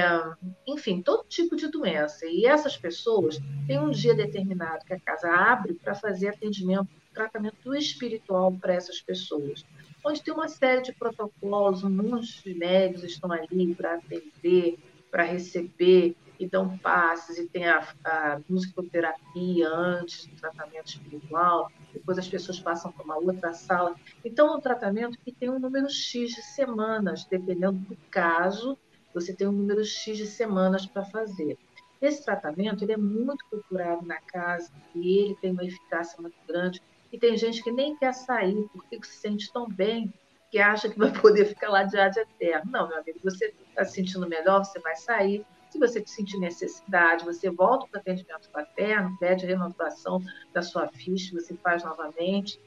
enfim, 0.65 1.01
todo 1.01 1.27
tipo 1.27 1.57
de 1.57 1.67
doença. 1.67 2.25
E 2.25 2.45
essas 2.45 2.77
pessoas 2.77 3.37
têm 3.67 3.77
um 3.77 3.91
dia 3.91 4.15
determinado 4.15 4.85
que 4.85 4.93
a 4.93 4.99
casa 5.01 5.29
abre 5.29 5.73
para 5.73 5.95
fazer 5.95 6.29
atendimento, 6.29 6.87
tratamento 7.13 7.75
espiritual 7.75 8.53
para 8.53 8.75
essas 8.75 9.01
pessoas. 9.01 9.65
Onde 10.07 10.23
tem 10.23 10.33
uma 10.33 10.47
série 10.47 10.81
de 10.81 10.93
protocolos, 10.93 11.83
um 11.83 11.89
monte 11.89 12.41
de 12.41 12.57
médicos 12.57 13.03
estão 13.03 13.29
ali 13.29 13.75
para 13.75 13.95
atender, 13.95 14.79
para 15.11 15.23
receber 15.23 16.15
e 16.39 16.47
dão 16.47 16.77
passes, 16.77 17.37
e 17.37 17.49
tem 17.49 17.67
a, 17.67 17.85
a 18.05 18.39
musicoterapia 18.47 19.67
antes 19.67 20.25
do 20.27 20.35
tratamento 20.37 20.87
espiritual, 20.87 21.69
depois 21.91 22.17
as 22.17 22.29
pessoas 22.29 22.57
passam 22.57 22.89
para 22.89 23.03
uma 23.03 23.17
outra 23.17 23.53
sala. 23.53 23.95
Então, 24.23 24.47
é 24.47 24.55
um 24.55 24.61
tratamento 24.61 25.17
que 25.25 25.33
tem 25.33 25.49
um 25.49 25.59
número 25.59 25.89
X 25.89 26.29
de 26.29 26.41
semanas, 26.41 27.25
dependendo 27.29 27.79
do 27.79 27.97
caso, 28.09 28.79
você 29.13 29.35
tem 29.35 29.45
um 29.45 29.51
número 29.51 29.83
X 29.83 30.15
de 30.15 30.25
semanas 30.25 30.85
para 30.85 31.03
fazer. 31.03 31.57
Esse 31.99 32.23
tratamento 32.23 32.81
ele 32.81 32.93
é 32.93 32.97
muito 32.97 33.43
procurado 33.49 34.05
na 34.05 34.21
casa 34.21 34.71
e 34.95 35.17
ele 35.17 35.35
tem 35.35 35.51
uma 35.51 35.65
eficácia 35.65 36.21
muito 36.21 36.37
grande. 36.47 36.81
E 37.11 37.17
tem 37.17 37.37
gente 37.37 37.63
que 37.63 37.71
nem 37.71 37.95
quer 37.95 38.13
sair 38.13 38.67
porque 38.73 38.99
se 39.03 39.17
sente 39.17 39.51
tão 39.51 39.67
bem 39.67 40.13
que 40.51 40.59
acha 40.59 40.89
que 40.89 40.97
vai 40.97 41.11
poder 41.19 41.45
ficar 41.45 41.69
lá 41.69 41.83
de 41.83 41.97
ad 41.97 42.19
eterno. 42.19 42.71
Não, 42.71 42.87
meu 42.87 42.97
amigo, 42.97 43.19
você 43.23 43.53
está 43.69 43.85
se 43.85 43.95
sentindo 43.95 44.27
melhor, 44.27 44.63
você 44.63 44.79
vai 44.79 44.95
sair, 44.95 45.45
se 45.69 45.77
você 45.77 46.03
sentir 46.05 46.37
necessidade, 46.39 47.25
você 47.25 47.49
volta 47.49 47.87
para 47.87 47.97
o 47.97 48.01
atendimento 48.01 48.49
paterno, 48.49 49.17
pede 49.19 49.45
renovação 49.45 50.21
da 50.53 50.61
sua 50.61 50.87
ficha, 50.87 51.33
você 51.33 51.53
faz 51.55 51.83
novamente. 51.83 52.59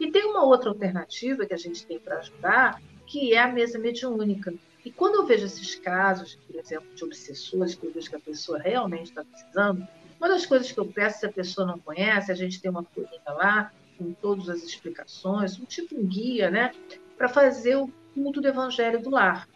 E 0.00 0.10
tem 0.10 0.24
uma 0.24 0.44
outra 0.44 0.70
alternativa 0.70 1.44
que 1.44 1.54
a 1.54 1.58
gente 1.58 1.86
tem 1.86 1.98
para 1.98 2.18
ajudar, 2.18 2.80
que 3.06 3.34
é 3.34 3.38
a 3.38 3.48
mesa 3.48 3.78
mediúnica. 3.78 4.54
E 4.84 4.90
quando 4.90 5.16
eu 5.16 5.26
vejo 5.26 5.44
esses 5.44 5.74
casos, 5.74 6.36
por 6.46 6.56
exemplo, 6.56 6.88
de 6.94 7.04
obsessores, 7.04 7.74
que 7.74 7.86
eu 7.86 7.92
vejo 7.92 8.08
que 8.08 8.16
a 8.16 8.20
pessoa 8.20 8.58
realmente 8.58 9.10
está 9.10 9.24
precisando, 9.24 9.86
uma 10.18 10.28
das 10.28 10.46
coisas 10.46 10.72
que 10.72 10.78
eu 10.78 10.86
peço, 10.86 11.20
se 11.20 11.26
a 11.26 11.32
pessoa 11.32 11.66
não 11.66 11.78
conhece, 11.78 12.32
a 12.32 12.34
gente 12.34 12.60
tem 12.60 12.70
uma 12.70 12.82
folhinha 12.82 13.20
lá, 13.26 13.72
com 13.98 14.12
todas 14.12 14.48
as 14.48 14.62
explicações, 14.62 15.58
um 15.58 15.64
tipo 15.64 15.98
um 15.98 16.06
guia, 16.06 16.50
né? 16.50 16.72
Para 17.16 17.28
fazer 17.28 17.76
o 17.76 17.90
culto 18.14 18.40
do 18.40 18.48
Evangelho 18.48 19.02
do 19.02 19.10
Lar. 19.10 19.48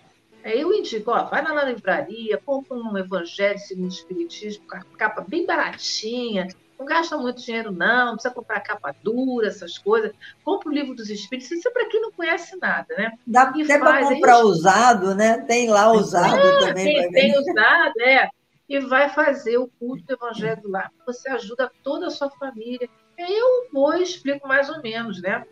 Aí 0.44 0.60
eu 0.60 0.72
indico, 0.72 1.10
ó, 1.10 1.24
vai 1.24 1.42
lá 1.42 1.54
na 1.54 1.64
livraria, 1.64 2.40
compra 2.44 2.76
um 2.76 2.98
Evangelho 2.98 3.58
segundo 3.58 3.90
o 3.90 3.94
Espiritismo, 3.94 4.66
capa 4.98 5.24
bem 5.26 5.46
baratinha, 5.46 6.48
Não 6.76 6.84
gasta 6.84 7.16
muito 7.16 7.40
dinheiro, 7.40 7.70
não, 7.70 8.06
não 8.06 8.12
precisa 8.14 8.34
comprar 8.34 8.60
capa 8.60 8.92
dura, 9.02 9.46
essas 9.46 9.78
coisas. 9.78 10.12
Compra 10.44 10.68
o 10.68 10.72
livro 10.72 10.96
dos 10.96 11.08
Espíritos, 11.10 11.50
isso 11.52 11.68
é 11.68 11.70
para 11.70 11.88
quem 11.88 12.02
não 12.02 12.10
conhece 12.10 12.56
nada, 12.56 12.92
né? 12.96 13.12
Dá 13.24 13.42
até 13.42 13.78
para 13.78 14.08
comprar 14.08 14.40
é 14.40 14.42
usado, 14.42 15.14
né? 15.14 15.38
Tem 15.42 15.68
lá 15.68 15.92
usado 15.92 16.36
é, 16.36 16.58
também. 16.66 17.10
Tem, 17.10 17.12
tem 17.12 17.38
usado, 17.38 18.00
é. 18.00 18.28
E 18.68 18.80
vai 18.80 19.10
fazer 19.10 19.58
o 19.58 19.68
culto 19.78 20.02
do 20.04 20.14
Evangelho 20.14 20.68
lá. 20.68 20.90
Você 21.06 21.28
ajuda 21.28 21.70
toda 21.84 22.08
a 22.08 22.10
sua 22.10 22.30
família. 22.30 22.88
Eu 23.16 23.68
vou 23.72 23.94
e 23.94 24.02
explico 24.02 24.46
mais 24.46 24.68
ou 24.68 24.82
menos, 24.82 25.20
né? 25.20 25.46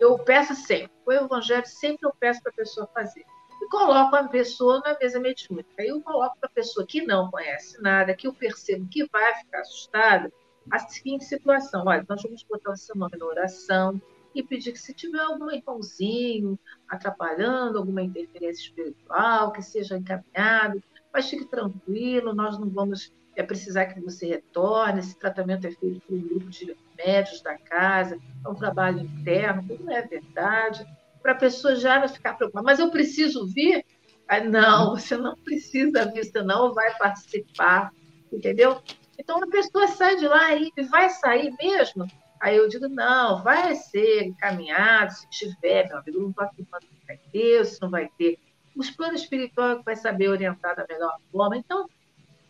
Eu 0.00 0.18
peço 0.18 0.54
sempre. 0.54 0.90
O 1.06 1.12
Evangelho 1.12 1.66
sempre 1.66 2.06
eu 2.06 2.12
peço 2.18 2.42
para 2.42 2.52
a 2.52 2.56
pessoa 2.56 2.86
fazer 2.94 3.24
e 3.62 3.68
coloco 3.68 4.16
a 4.16 4.28
pessoa 4.28 4.80
na 4.80 4.98
mesa 4.98 5.20
mediúnica. 5.20 5.68
Aí 5.78 5.88
eu 5.88 6.02
coloco 6.02 6.36
para 6.38 6.48
a 6.48 6.52
pessoa 6.52 6.86
que 6.86 7.04
não 7.06 7.30
conhece 7.30 7.80
nada, 7.80 8.14
que 8.14 8.26
eu 8.26 8.34
percebo 8.34 8.88
que 8.88 9.06
vai 9.06 9.34
ficar 9.36 9.60
assustada, 9.60 10.32
a 10.70 10.78
seguinte 10.78 11.24
situação: 11.24 11.84
olha, 11.86 12.04
nós 12.08 12.22
vamos 12.22 12.42
botar 12.42 12.72
o 12.72 12.76
seu 12.76 12.96
nome 12.96 13.16
na 13.16 13.26
oração 13.26 14.00
e 14.34 14.42
pedir 14.42 14.72
que 14.72 14.78
se 14.78 14.94
tiver 14.94 15.20
algum 15.20 15.50
irmãozinho 15.50 16.58
atrapalhando, 16.88 17.78
alguma 17.78 18.02
interferência 18.02 18.62
espiritual, 18.62 19.52
que 19.52 19.62
seja 19.62 19.96
encaminhado, 19.96 20.82
mas 21.12 21.28
fique 21.28 21.44
tranquilo, 21.44 22.34
nós 22.34 22.58
não 22.58 22.68
vamos 22.68 23.12
é 23.34 23.42
precisar 23.42 23.86
que 23.86 24.00
você 24.00 24.26
retorne, 24.26 25.00
esse 25.00 25.18
tratamento 25.18 25.66
é 25.66 25.70
feito 25.70 26.00
por 26.00 26.14
um 26.14 26.20
grupo 26.20 26.50
de 26.50 26.76
médios 27.04 27.42
da 27.42 27.56
casa, 27.58 28.18
é 28.44 28.48
um 28.48 28.54
trabalho 28.54 29.00
interno, 29.00 29.64
tudo 29.66 29.90
é 29.90 30.02
verdade 30.02 30.86
para 31.22 31.32
a 31.32 31.36
pessoa 31.36 31.76
já 31.76 32.00
não 32.00 32.08
ficar 32.08 32.34
preocupada. 32.34 32.64
Mas 32.64 32.80
eu 32.80 32.90
preciso 32.90 33.46
vir? 33.46 33.86
Aí, 34.28 34.46
não, 34.46 34.96
você 34.98 35.16
não 35.16 35.36
precisa 35.36 36.10
vir, 36.10 36.24
você 36.24 36.42
não 36.42 36.74
vai 36.74 36.92
participar, 36.98 37.92
entendeu? 38.30 38.82
Então 39.18 39.42
a 39.42 39.46
pessoa 39.46 39.86
sai 39.86 40.16
de 40.16 40.26
lá 40.26 40.54
e 40.54 40.70
vai 40.90 41.08
sair 41.08 41.54
mesmo. 41.60 42.06
Aí 42.40 42.56
eu 42.56 42.68
digo, 42.68 42.88
não, 42.88 43.40
vai 43.42 43.76
ser 43.76 44.24
encaminhado, 44.24 45.12
se 45.12 45.30
tiver, 45.30 45.86
meu 45.86 45.98
amigo, 45.98 46.20
não 46.20 46.30
estou 46.30 46.44
afirmando 46.44 46.86
que 46.86 47.06
vai 47.06 47.20
ter, 47.30 47.64
se 47.64 47.80
não 47.80 47.88
vai 47.88 48.10
ter. 48.18 48.36
Os 48.74 48.90
planos 48.90 49.20
espirituais 49.20 49.80
vai 49.84 49.94
saber 49.94 50.28
orientar 50.28 50.74
da 50.74 50.84
melhor 50.88 51.16
forma. 51.30 51.56
Então, 51.56 51.88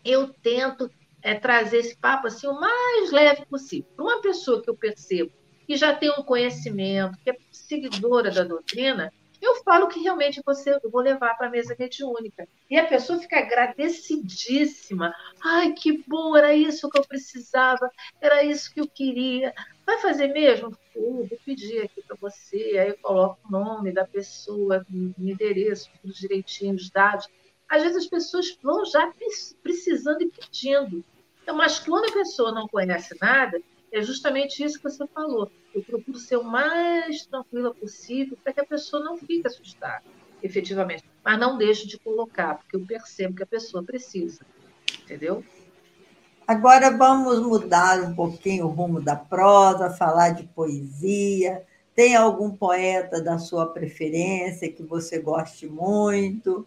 eu 0.02 0.32
tento 0.32 0.90
é, 1.22 1.34
trazer 1.34 1.78
esse 1.78 1.96
papo 1.96 2.26
assim 2.26 2.46
o 2.46 2.58
mais 2.58 3.10
leve 3.10 3.46
possível. 3.46 3.88
Para 3.96 4.04
uma 4.04 4.20
pessoa 4.20 4.62
que 4.62 4.68
eu 4.68 4.76
percebo 4.76 5.32
que 5.66 5.76
já 5.76 5.94
tem 5.94 6.10
um 6.10 6.22
conhecimento, 6.22 7.16
que 7.22 7.30
é 7.30 7.36
seguidora 7.50 8.30
da 8.30 8.42
doutrina, 8.42 9.12
eu 9.40 9.56
falo 9.64 9.88
que 9.88 10.00
realmente 10.00 10.40
você, 10.44 10.78
eu 10.82 10.90
vou 10.90 11.00
levar 11.00 11.34
para 11.36 11.48
a 11.48 11.50
mesa 11.50 11.74
mediúnica. 11.76 12.46
E 12.70 12.78
a 12.78 12.86
pessoa 12.86 13.18
fica 13.18 13.38
agradecidíssima. 13.38 15.12
Ai, 15.42 15.72
que 15.72 16.04
bom, 16.06 16.36
era 16.36 16.54
isso 16.54 16.88
que 16.88 16.98
eu 16.98 17.06
precisava, 17.06 17.90
era 18.20 18.44
isso 18.44 18.72
que 18.72 18.80
eu 18.80 18.86
queria. 18.86 19.52
Vai 19.84 19.98
fazer 19.98 20.28
mesmo? 20.28 20.76
vou 20.94 21.26
pedir 21.44 21.82
aqui 21.82 22.02
para 22.02 22.16
você. 22.20 22.78
Aí 22.78 22.88
eu 22.90 22.98
coloco 23.02 23.40
o 23.48 23.50
nome 23.50 23.92
da 23.92 24.06
pessoa, 24.06 24.86
o 24.88 25.14
endereço, 25.18 25.90
tudo 26.00 26.14
direitinho, 26.14 26.76
os 26.76 26.88
dados. 26.88 27.28
Às 27.68 27.82
vezes 27.82 28.04
as 28.04 28.06
pessoas 28.06 28.56
vão 28.62 28.84
já 28.84 29.12
precisando 29.62 30.22
e 30.22 30.30
pedindo. 30.30 31.04
Então, 31.42 31.56
mas 31.56 31.78
quando 31.78 32.08
a 32.08 32.12
pessoa 32.12 32.52
não 32.52 32.68
conhece 32.68 33.16
nada, 33.20 33.60
é 33.92 34.00
justamente 34.00 34.62
isso 34.64 34.78
que 34.78 34.88
você 34.88 35.06
falou. 35.08 35.50
Eu 35.74 35.82
procuro 35.82 36.18
ser 36.18 36.36
o 36.36 36.44
mais 36.44 37.26
tranquila 37.26 37.74
possível 37.74 38.38
para 38.42 38.52
que 38.52 38.60
a 38.60 38.66
pessoa 38.66 39.02
não 39.02 39.16
fique 39.16 39.46
assustada, 39.46 40.04
efetivamente. 40.42 41.04
Mas 41.24 41.38
não 41.38 41.58
deixe 41.58 41.86
de 41.86 41.98
colocar, 41.98 42.56
porque 42.56 42.76
eu 42.76 42.86
percebo 42.86 43.34
que 43.34 43.42
a 43.42 43.46
pessoa 43.46 43.82
precisa. 43.82 44.44
Entendeu? 45.02 45.44
Agora 46.46 46.96
vamos 46.96 47.40
mudar 47.40 48.00
um 48.02 48.14
pouquinho 48.14 48.66
o 48.66 48.70
rumo 48.70 49.00
da 49.00 49.16
prosa, 49.16 49.90
falar 49.90 50.30
de 50.30 50.44
poesia. 50.44 51.64
Tem 51.94 52.16
algum 52.16 52.50
poeta 52.50 53.22
da 53.22 53.38
sua 53.38 53.66
preferência 53.66 54.72
que 54.72 54.82
você 54.82 55.18
goste 55.18 55.66
muito? 55.66 56.66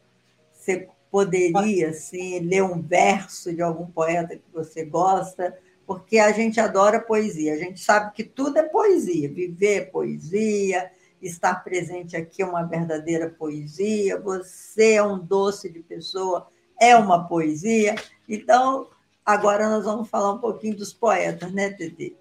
Você 0.53 0.89
poderia, 1.16 1.91
assim, 1.91 2.39
ler 2.39 2.61
um 2.61 2.82
verso 2.82 3.55
de 3.55 3.61
algum 3.61 3.86
poeta 3.86 4.36
que 4.36 4.51
você 4.53 4.84
gosta? 4.84 5.57
porque 5.88 6.18
a 6.18 6.32
gente 6.32 6.59
adora 6.59 6.99
poesia, 6.99 7.53
a 7.53 7.57
gente 7.57 7.80
sabe 7.80 8.11
que 8.13 8.24
tudo 8.24 8.57
é 8.57 8.63
poesia, 8.63 9.32
viver 9.32 9.76
é 9.76 9.86
poesia, 9.86 10.91
estar 11.22 11.63
presente 11.63 12.18
aqui 12.18 12.41
é 12.41 12.45
uma 12.45 12.63
verdadeira 12.63 13.30
poesia, 13.30 14.20
você 14.20 14.93
é 14.93 15.03
um 15.03 15.20
doce 15.20 15.70
de 15.72 15.82
pessoa, 15.82 16.47
é 16.82 16.95
uma 16.95 17.28
poesia. 17.28 17.93
Então, 18.28 18.89
agora 19.24 19.70
nós 19.70 19.86
vamos 19.86 20.09
falar 20.09 20.34
um 20.34 20.39
pouquinho 20.39 20.76
dos 20.76 20.91
poetas, 20.91 21.51
né, 21.51 21.70
Tete? 21.70 22.18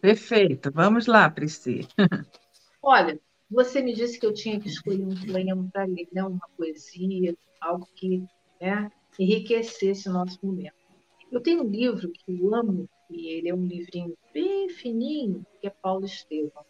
Perfeito, 0.00 0.72
vamos 0.74 1.06
lá, 1.06 1.30
Priscila. 1.30 1.86
Olha, 2.82 3.20
você 3.50 3.80
me 3.80 3.94
disse 3.94 4.18
que 4.18 4.26
eu 4.26 4.32
tinha 4.32 4.58
que 4.60 4.68
escolher 4.68 5.04
um 5.04 5.14
poema 5.26 5.68
para 5.72 5.84
ler, 5.84 6.08
né? 6.12 6.24
uma 6.24 6.48
poesia, 6.56 7.34
algo 7.60 7.88
que 7.94 8.24
né, 8.60 8.90
enriquecesse 9.18 10.08
o 10.08 10.12
nosso 10.12 10.38
momento. 10.42 10.74
Eu 11.30 11.40
tenho 11.40 11.62
um 11.62 11.68
livro 11.68 12.10
que 12.10 12.40
eu 12.40 12.54
amo 12.54 12.88
e 13.10 13.28
ele 13.28 13.48
é 13.48 13.54
um 13.54 13.66
livrinho 13.66 14.16
bem 14.32 14.68
fininho, 14.68 15.44
que 15.60 15.66
é 15.66 15.70
Paulo 15.70 16.04
Estevam. 16.04 16.64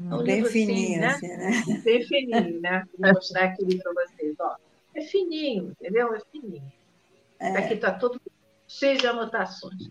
É 0.00 0.14
um 0.14 0.22
bem 0.22 0.42
assim, 0.42 0.52
fininho, 0.52 1.04
assim, 1.06 1.26
né? 1.28 1.48
Assim, 1.48 1.72
né? 1.72 1.80
Bem 1.84 2.04
fininho, 2.04 2.60
né? 2.60 2.84
Vou 2.96 3.12
mostrar 3.12 3.44
aqui 3.46 3.78
para 3.78 3.92
vocês. 3.92 4.36
Ó. 4.38 4.56
É 4.94 5.00
fininho, 5.00 5.70
entendeu? 5.70 6.14
É 6.14 6.20
fininho. 6.30 6.72
É. 7.40 7.56
Aqui 7.56 7.74
está 7.74 7.92
todo 7.92 8.20
cheio 8.66 8.98
de 8.98 9.06
anotações. 9.06 9.88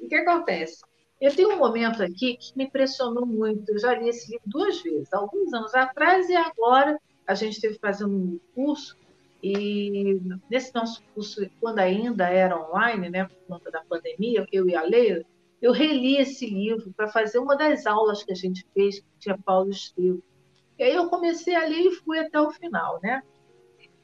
E 0.00 0.06
o 0.06 0.08
que 0.08 0.14
acontece? 0.16 0.82
Eu 1.20 1.34
tenho 1.34 1.54
um 1.54 1.58
momento 1.58 2.02
aqui 2.02 2.36
que 2.36 2.56
me 2.56 2.64
impressionou 2.64 3.24
muito. 3.24 3.70
Eu 3.70 3.78
já 3.78 3.94
li 3.94 4.08
esse 4.08 4.30
livro 4.30 4.44
duas 4.46 4.82
vezes, 4.82 5.12
alguns 5.12 5.52
anos 5.52 5.74
atrás 5.74 6.28
e 6.28 6.36
agora 6.36 7.00
a 7.26 7.34
gente 7.34 7.60
teve 7.60 7.78
fazendo 7.78 8.14
um 8.14 8.40
curso 8.54 8.96
e 9.42 10.20
nesse 10.50 10.74
nosso 10.74 11.02
curso, 11.14 11.48
quando 11.60 11.78
ainda 11.78 12.28
era 12.28 12.58
online, 12.58 13.10
né, 13.10 13.24
por 13.24 13.36
conta 13.46 13.70
da 13.70 13.84
pandemia, 13.84 14.46
eu 14.50 14.68
e 14.68 14.74
a 14.74 14.82
eu 15.62 15.72
reli 15.72 16.16
esse 16.16 16.46
livro 16.46 16.92
para 16.92 17.08
fazer 17.08 17.38
uma 17.38 17.56
das 17.56 17.86
aulas 17.86 18.22
que 18.22 18.32
a 18.32 18.34
gente 18.34 18.66
fez, 18.74 19.00
que 19.00 19.06
tinha 19.18 19.38
Paulo 19.38 19.70
Estevam. 19.70 20.22
E 20.78 20.82
aí 20.82 20.94
eu 20.94 21.08
comecei 21.08 21.54
a 21.54 21.64
ler 21.64 21.80
e 21.80 21.92
fui 21.92 22.18
até 22.18 22.40
o 22.40 22.50
final, 22.50 23.00
né? 23.02 23.22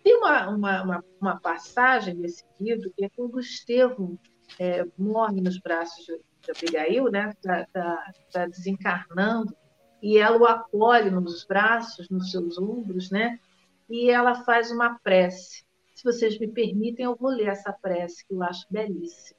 Tem 0.02 0.16
uma, 0.16 0.48
uma, 0.48 0.82
uma, 0.82 1.04
uma 1.20 1.40
passagem 1.40 2.16
desse 2.16 2.44
livro 2.60 2.92
que 2.96 3.04
é 3.04 3.10
quando 3.10 3.34
o 3.34 4.18
é, 4.58 4.86
morre 4.96 5.40
nos 5.40 5.58
braços 5.58 6.04
de, 6.04 6.18
de 6.42 6.50
Abigail, 6.50 7.10
né? 7.10 7.30
Está 7.30 7.66
tá, 7.72 8.12
tá 8.32 8.46
desencarnando, 8.46 9.56
e 10.02 10.18
ela 10.18 10.36
o 10.36 10.46
acolhe 10.46 11.10
nos 11.10 11.44
braços, 11.44 12.08
nos 12.10 12.30
seus 12.30 12.58
ombros, 12.58 13.10
né? 13.10 13.38
e 13.92 14.10
ela 14.10 14.42
faz 14.42 14.70
uma 14.70 14.98
prece. 15.00 15.64
Se 15.94 16.02
vocês 16.02 16.38
me 16.38 16.48
permitem, 16.48 17.04
eu 17.04 17.14
vou 17.14 17.30
ler 17.30 17.48
essa 17.48 17.70
prece, 17.74 18.26
que 18.26 18.32
eu 18.32 18.42
acho 18.42 18.66
belíssima. 18.70 19.38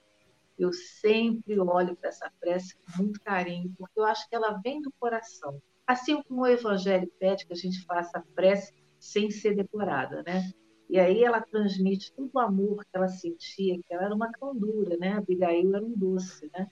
Eu 0.59 0.71
sempre 0.71 1.59
olho 1.59 1.95
para 1.95 2.09
essa 2.09 2.31
prece 2.39 2.75
com 2.75 3.01
muito 3.01 3.19
carinho, 3.21 3.73
porque 3.75 3.99
eu 3.99 4.05
acho 4.05 4.29
que 4.29 4.35
ela 4.35 4.59
vem 4.63 4.79
do 4.79 4.93
coração. 4.99 5.59
Assim 5.87 6.21
como 6.21 6.41
o 6.41 6.47
Evangelho 6.47 7.11
pede 7.19 7.47
que 7.47 7.53
a 7.53 7.55
gente 7.55 7.83
faça 7.83 8.19
a 8.19 8.23
prece 8.35 8.71
sem 8.99 9.31
ser 9.31 9.55
decorada, 9.55 10.21
né? 10.21 10.51
E 10.87 10.99
aí 10.99 11.23
ela 11.23 11.41
transmite 11.41 12.13
todo 12.13 12.29
o 12.31 12.39
amor 12.39 12.85
que 12.85 12.95
ela 12.95 13.07
sentia, 13.07 13.79
que 13.79 13.91
ela 13.93 14.05
era 14.05 14.15
uma 14.15 14.31
candura, 14.31 14.95
né? 14.97 15.13
Abigail 15.13 15.75
era 15.75 15.83
um 15.83 15.97
doce, 15.97 16.49
né? 16.53 16.69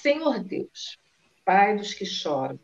Senhor 0.00 0.44
Deus, 0.44 0.96
Pai 1.44 1.76
dos 1.76 1.92
que 1.92 2.06
choram, 2.06 2.58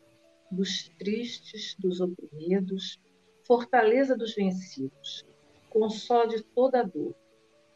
dos 0.49 0.87
tristes, 0.97 1.75
dos 1.77 1.99
oprimidos, 1.99 2.97
fortaleza 3.45 4.15
dos 4.15 4.33
vencidos, 4.33 5.25
consolo 5.69 6.29
de 6.29 6.43
toda 6.43 6.83
dor, 6.83 7.13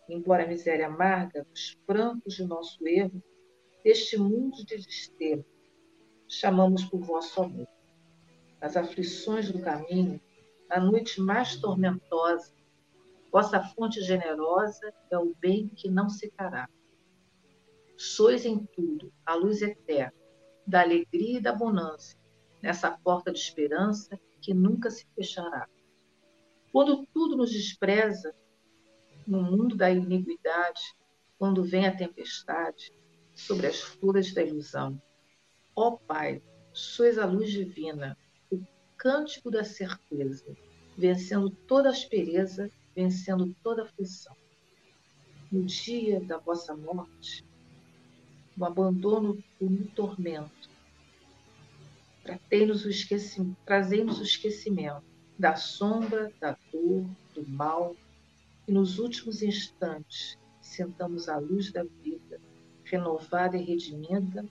embora 0.09 0.45
a 0.45 0.47
miséria 0.47 0.87
amarga, 0.87 1.45
os 1.53 1.75
prantos 1.85 2.35
de 2.35 2.45
nosso 2.45 2.87
erro, 2.87 3.21
deste 3.83 4.17
mundo 4.17 4.65
de 4.65 4.77
desterro, 4.77 5.45
chamamos 6.27 6.85
por 6.85 7.01
vosso 7.01 7.41
amor. 7.41 7.67
Nas 8.61 8.77
aflições 8.77 9.51
do 9.51 9.59
caminho, 9.61 10.21
na 10.69 10.79
noite 10.79 11.19
mais 11.19 11.57
tormentosa, 11.57 12.53
vossa 13.29 13.61
fonte 13.61 14.01
generosa 14.01 14.93
é 15.09 15.17
o 15.17 15.35
bem 15.39 15.67
que 15.67 15.89
não 15.89 16.09
secará. 16.09 16.69
Sois 18.03 18.47
em 18.47 18.65
tudo 18.65 19.13
a 19.23 19.35
luz 19.35 19.61
eterna, 19.61 20.11
da 20.65 20.81
alegria 20.81 21.37
e 21.37 21.39
da 21.41 21.53
bonança, 21.53 22.17
nessa 22.59 22.89
porta 22.89 23.31
de 23.31 23.37
esperança 23.37 24.19
que 24.41 24.55
nunca 24.55 24.89
se 24.89 25.05
fechará. 25.15 25.69
Quando 26.71 27.05
tudo 27.13 27.37
nos 27.37 27.51
despreza, 27.51 28.33
no 29.27 29.43
mundo 29.43 29.75
da 29.75 29.91
iniquidade, 29.91 30.81
quando 31.37 31.63
vem 31.63 31.85
a 31.85 31.95
tempestade 31.95 32.91
sobre 33.35 33.67
as 33.67 33.81
flores 33.81 34.33
da 34.33 34.41
ilusão, 34.41 34.99
ó 35.75 35.91
Pai, 35.91 36.41
sois 36.73 37.19
a 37.19 37.25
luz 37.27 37.51
divina, 37.51 38.17
o 38.51 38.59
cântico 38.97 39.51
da 39.51 39.63
certeza, 39.63 40.57
vencendo 40.97 41.51
toda 41.51 41.91
aspereza, 41.91 42.67
vencendo 42.95 43.55
toda 43.61 43.83
aflição. 43.83 44.35
No 45.51 45.63
dia 45.65 46.19
da 46.19 46.39
vossa 46.39 46.75
morte, 46.75 47.45
no 48.55 48.65
abandono 48.65 49.41
e 49.59 49.65
no 49.65 49.85
tormento. 49.87 50.69
Trazei-nos 52.23 52.85
o 52.85 52.89
esquecimento, 52.89 53.57
o 54.19 54.23
esquecimento 54.23 55.03
da 55.37 55.55
sombra, 55.55 56.31
da 56.39 56.55
dor, 56.71 57.05
do 57.33 57.47
mal, 57.47 57.95
e 58.67 58.71
nos 58.71 58.99
últimos 58.99 59.41
instantes 59.41 60.37
sentamos 60.61 61.27
a 61.27 61.37
luz 61.37 61.71
da 61.71 61.83
vida, 62.03 62.39
renovada 62.83 63.57
e 63.57 63.63
redimida, 63.63 64.45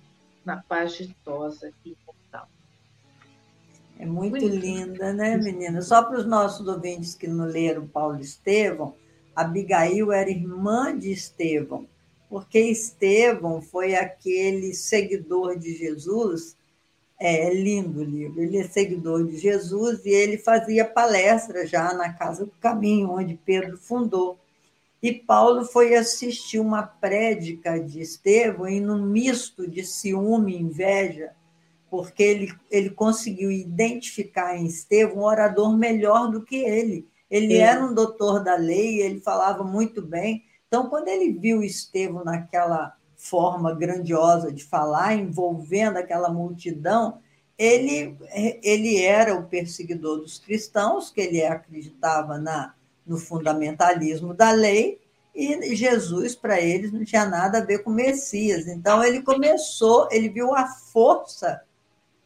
na 0.45 0.57
paz 0.57 0.95
ditosa 0.95 1.73
e 1.85 1.91
imortal. 1.91 2.49
É 3.99 4.07
muito, 4.07 4.33
muito 4.33 4.49
linda, 4.49 5.13
né, 5.13 5.37
menina? 5.37 5.83
Só 5.83 6.03
para 6.03 6.19
os 6.19 6.27
nossos 6.27 6.67
ouvintes 6.67 7.15
que 7.15 7.29
não 7.29 7.45
leram 7.45 7.87
Paulo 7.87 8.19
Estevão, 8.19 8.97
Abigail 9.37 10.11
era 10.11 10.31
irmã 10.31 10.99
de 10.99 11.13
Estevão, 11.13 11.87
porque 12.31 12.61
Estevão 12.61 13.61
foi 13.61 13.95
aquele 13.95 14.73
seguidor 14.73 15.59
de 15.59 15.77
Jesus. 15.77 16.57
É, 17.19 17.49
é 17.49 17.55
lindo 17.55 18.01
o 18.01 18.05
livro. 18.05 18.41
Ele 18.41 18.57
é 18.59 18.65
seguidor 18.65 19.27
de 19.27 19.37
Jesus 19.37 20.07
e 20.07 20.11
ele 20.11 20.39
fazia 20.39 20.85
palestra 20.85 21.67
já 21.67 21.93
na 21.93 22.13
Casa 22.13 22.47
do 22.47 22.53
Caminho, 22.61 23.11
onde 23.11 23.39
Pedro 23.45 23.77
fundou. 23.77 24.39
E 25.03 25.13
Paulo 25.13 25.65
foi 25.65 25.95
assistir 25.95 26.61
uma 26.61 26.83
prédica 26.83 27.81
de 27.81 28.01
Estevão 28.01 28.69
em 28.69 28.89
um 28.89 29.05
misto 29.05 29.69
de 29.69 29.85
ciúme 29.85 30.55
e 30.55 30.63
inveja 30.63 31.33
porque 31.91 32.23
ele, 32.23 32.55
ele 32.71 32.91
conseguiu 32.91 33.51
identificar 33.51 34.57
em 34.57 34.67
Estevão 34.67 35.19
um 35.19 35.25
orador 35.25 35.77
melhor 35.77 36.31
do 36.31 36.41
que 36.41 36.57
ele. 36.57 37.07
Ele 37.29 37.55
é. 37.55 37.63
era 37.63 37.85
um 37.85 37.93
doutor 37.93 38.43
da 38.45 38.55
lei, 38.55 39.03
ele 39.03 39.21
falava 39.21 39.65
muito 39.65 40.01
bem. 40.01 40.45
Então, 40.71 40.89
quando 40.89 41.09
ele 41.09 41.33
viu 41.33 41.65
Estevão 41.65 42.23
naquela 42.23 42.97
forma 43.17 43.75
grandiosa 43.75 44.53
de 44.53 44.63
falar, 44.63 45.15
envolvendo 45.15 45.97
aquela 45.97 46.29
multidão, 46.29 47.19
ele, 47.59 48.17
ele 48.63 49.03
era 49.03 49.35
o 49.35 49.49
perseguidor 49.49 50.19
dos 50.19 50.39
cristãos, 50.39 51.11
que 51.11 51.21
ele 51.21 51.45
acreditava 51.45 52.39
na, 52.39 52.73
no 53.05 53.19
fundamentalismo 53.19 54.33
da 54.33 54.53
lei, 54.53 55.01
e 55.35 55.75
Jesus, 55.75 56.37
para 56.37 56.61
eles, 56.61 56.93
não 56.93 57.05
tinha 57.05 57.27
nada 57.27 57.59
a 57.59 57.65
ver 57.65 57.83
com 57.83 57.91
Messias. 57.91 58.69
Então, 58.69 59.03
ele 59.03 59.23
começou, 59.23 60.07
ele 60.13 60.29
viu 60.29 60.55
a 60.55 60.69
força 60.69 61.63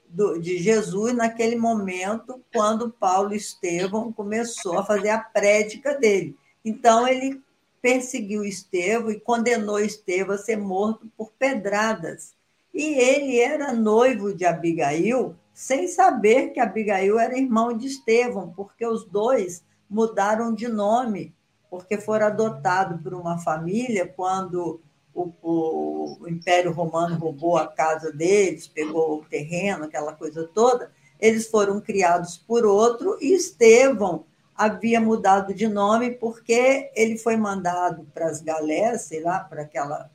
do, 0.07 0.39
de 0.39 0.59
Jesus 0.59 1.15
naquele 1.15 1.57
momento, 1.57 2.43
quando 2.53 2.91
Paulo 2.91 3.33
Estevão 3.33 4.13
começou 4.13 4.79
a 4.79 4.85
fazer 4.85 5.09
a 5.09 5.19
prédica 5.19 5.95
dele. 5.95 6.37
Então, 6.63 7.09
ele 7.09 7.43
perseguiu 7.85 8.47
Estevão 8.47 9.11
e 9.11 9.21
condenou 9.21 9.79
Estevão 9.79 10.37
a 10.37 10.39
ser 10.39 10.57
morto 10.57 11.07
por 11.19 11.31
pedradas. 11.33 12.33
E 12.73 12.95
ele 12.95 13.39
era 13.39 13.75
noivo 13.75 14.35
de 14.35 14.47
Abigail, 14.47 15.37
sem 15.53 15.87
saber 15.87 16.49
que 16.55 16.61
Abigail 16.61 17.19
era 17.19 17.37
irmão 17.37 17.77
de 17.77 17.89
Estevão, 17.89 18.55
porque 18.57 18.87
os 18.87 19.05
dois 19.05 19.63
mudaram 19.89 20.55
de 20.55 20.67
nome, 20.67 21.35
porque 21.69 21.99
foram 21.99 22.29
adotados 22.29 23.03
por 23.03 23.13
uma 23.13 23.37
família 23.37 24.11
quando 24.17 24.81
o, 25.13 25.31
o, 25.43 26.27
Império 26.27 26.73
Romano 26.73 27.19
roubou 27.19 27.59
a 27.59 27.67
casa 27.67 28.11
deles, 28.11 28.67
pegou 28.67 29.19
o 29.21 29.25
terreno, 29.27 29.85
aquela 29.85 30.15
coisa 30.15 30.49
toda, 30.55 30.91
eles 31.21 31.49
foram 31.49 31.83
criados 31.83 32.39
por 32.39 32.65
outro 32.65 33.19
e 33.21 33.35
Estevão 33.35 34.25
havia 34.57 35.01
mudado 35.01 35.53
de 35.53 35.67
nome 35.67 36.13
porque 36.13 36.91
ele 36.95 37.19
foi 37.19 37.37
mandado 37.37 38.07
para 38.15 38.27
as 38.27 38.41
galés, 38.41 39.03
sei 39.03 39.21
lá, 39.21 39.41
para 39.41 39.69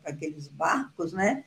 aqueles 0.06 0.48
barcos, 0.48 1.12
né? 1.12 1.44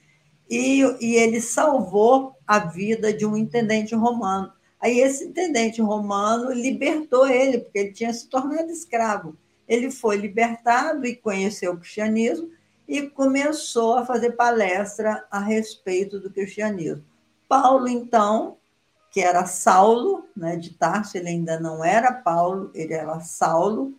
E, 0.49 0.81
e 1.01 1.17
ele 1.17 1.41
salvou 1.41 2.37
a 2.47 2.59
vida 2.59 3.13
de 3.13 3.25
um 3.25 3.37
intendente 3.37 3.95
romano. 3.95 4.53
Aí 4.79 4.99
esse 4.99 5.25
intendente 5.25 5.81
romano 5.81 6.53
libertou 6.53 7.27
ele, 7.27 7.59
porque 7.59 7.79
ele 7.79 7.93
tinha 7.93 8.13
se 8.13 8.29
tornado 8.29 8.71
escravo. 8.71 9.37
Ele 9.67 9.91
foi 9.91 10.17
libertado 10.17 11.07
e 11.07 11.15
conheceu 11.15 11.73
o 11.73 11.79
cristianismo 11.79 12.51
e 12.87 13.09
começou 13.09 13.95
a 13.95 14.05
fazer 14.05 14.33
palestra 14.33 15.25
a 15.31 15.39
respeito 15.39 16.19
do 16.19 16.31
cristianismo. 16.31 17.05
Paulo, 17.49 17.89
então, 17.89 18.59
que 19.13 19.21
era 19.21 19.45
Saulo, 19.45 20.27
né, 20.35 20.57
de 20.57 20.71
Tarso, 20.71 21.19
ele 21.19 21.29
ainda 21.29 21.61
não 21.61 21.85
era 21.85 22.11
Paulo, 22.11 22.71
ele 22.75 22.95
era 22.95 23.21
Saulo, 23.21 23.95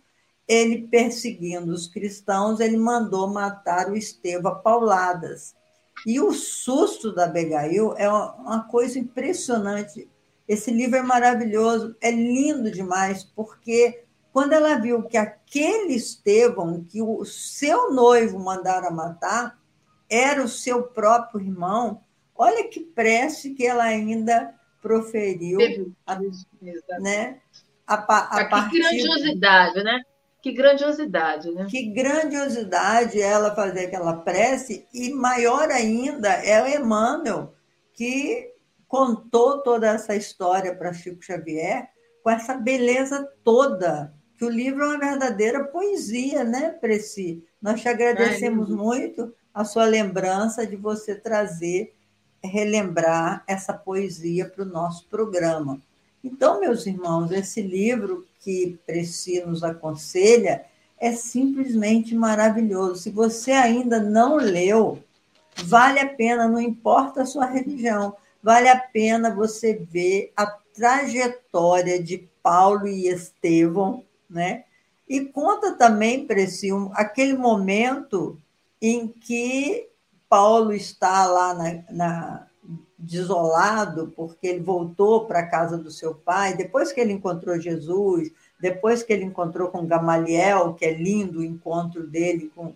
ele 0.46 0.88
perseguindo 0.88 1.72
os 1.72 1.86
cristãos, 1.86 2.58
ele 2.58 2.76
mandou 2.76 3.28
matar 3.28 3.88
o 3.88 3.96
Estevão 3.96 4.60
pauladas. 4.60 5.54
E 6.04 6.20
o 6.20 6.32
susto 6.32 7.14
da 7.14 7.26
Abigail 7.26 7.94
é 7.96 8.10
uma 8.10 8.64
coisa 8.64 8.98
impressionante. 8.98 10.10
Esse 10.48 10.72
livro 10.72 10.96
é 10.96 11.02
maravilhoso, 11.02 11.96
é 12.00 12.10
lindo 12.10 12.68
demais, 12.68 13.22
porque 13.22 14.04
quando 14.32 14.52
ela 14.52 14.74
viu 14.80 15.04
que 15.04 15.16
aquele 15.16 15.94
Estevão, 15.94 16.82
que 16.82 17.00
o 17.00 17.24
seu 17.24 17.92
noivo 17.92 18.36
mandara 18.40 18.90
matar, 18.90 19.56
era 20.10 20.42
o 20.42 20.48
seu 20.48 20.82
próprio 20.82 21.40
irmão, 21.40 22.00
olha 22.34 22.68
que 22.68 22.80
prece 22.80 23.50
que 23.50 23.64
ela 23.64 23.84
ainda 23.84 24.52
proferiu. 24.84 25.58
A, 26.06 26.20
né? 27.00 27.38
A, 27.86 27.94
a, 27.94 28.40
a 28.40 28.48
partir... 28.50 28.82
Que 28.82 28.82
grandiosidade, 28.82 29.82
né? 29.82 30.02
Que 30.42 30.52
grandiosidade, 30.52 31.50
né? 31.52 31.66
Que 31.70 31.86
grandiosidade 31.86 33.18
ela 33.18 33.54
fazer 33.54 33.86
aquela 33.86 34.18
prece, 34.18 34.86
e 34.92 35.10
maior 35.10 35.70
ainda 35.70 36.28
é 36.28 36.62
o 36.62 36.82
Emmanuel, 36.82 37.54
que 37.94 38.52
contou 38.86 39.62
toda 39.62 39.88
essa 39.88 40.14
história 40.14 40.76
para 40.76 40.92
Chico 40.92 41.24
Xavier 41.24 41.88
com 42.22 42.28
essa 42.28 42.54
beleza 42.54 43.26
toda 43.42 44.14
que 44.36 44.44
o 44.44 44.50
livro 44.50 44.82
é 44.82 44.88
uma 44.88 44.98
verdadeira 44.98 45.64
poesia, 45.64 46.44
né, 46.44 46.70
Preci? 46.70 47.42
Nós 47.62 47.80
te 47.80 47.88
agradecemos 47.88 48.68
Ai, 48.68 48.76
muito 48.76 49.32
a 49.54 49.64
sua 49.64 49.84
lembrança 49.84 50.66
de 50.66 50.76
você 50.76 51.14
trazer, 51.14 51.93
relembrar 52.46 53.42
essa 53.46 53.72
poesia 53.72 54.46
para 54.48 54.62
o 54.62 54.68
nosso 54.68 55.06
programa. 55.06 55.80
Então, 56.22 56.60
meus 56.60 56.86
irmãos, 56.86 57.30
esse 57.30 57.60
livro 57.60 58.26
que 58.40 58.78
Preci 58.86 59.40
nos 59.44 59.62
aconselha 59.62 60.64
é 60.98 61.12
simplesmente 61.12 62.14
maravilhoso. 62.14 63.02
Se 63.02 63.10
você 63.10 63.52
ainda 63.52 64.00
não 64.00 64.36
leu, 64.36 65.02
vale 65.64 66.00
a 66.00 66.08
pena, 66.08 66.48
não 66.48 66.60
importa 66.60 67.22
a 67.22 67.26
sua 67.26 67.46
religião, 67.46 68.16
vale 68.42 68.68
a 68.68 68.78
pena 68.78 69.34
você 69.34 69.74
ver 69.74 70.32
a 70.36 70.46
trajetória 70.46 72.02
de 72.02 72.28
Paulo 72.42 72.86
e 72.86 73.08
Estevão 73.08 74.04
né? 74.34 74.64
E 75.08 75.20
conta 75.20 75.76
também, 75.76 76.26
Precium, 76.26 76.90
aquele 76.94 77.34
momento 77.34 78.40
em 78.80 79.06
que 79.06 79.88
Paulo 80.34 80.72
está 80.72 81.26
lá 81.26 81.54
na, 81.54 81.84
na, 81.92 82.46
desolado, 82.98 84.12
porque 84.16 84.48
ele 84.48 84.64
voltou 84.64 85.26
para 85.26 85.38
a 85.38 85.46
casa 85.46 85.78
do 85.78 85.92
seu 85.92 86.12
pai, 86.12 86.56
depois 86.56 86.90
que 86.90 87.00
ele 87.00 87.12
encontrou 87.12 87.60
Jesus, 87.60 88.32
depois 88.60 89.04
que 89.04 89.12
ele 89.12 89.22
encontrou 89.22 89.68
com 89.68 89.86
Gamaliel, 89.86 90.74
que 90.74 90.84
é 90.84 90.92
lindo 90.92 91.38
o 91.38 91.44
encontro 91.44 92.04
dele 92.04 92.50
com 92.52 92.74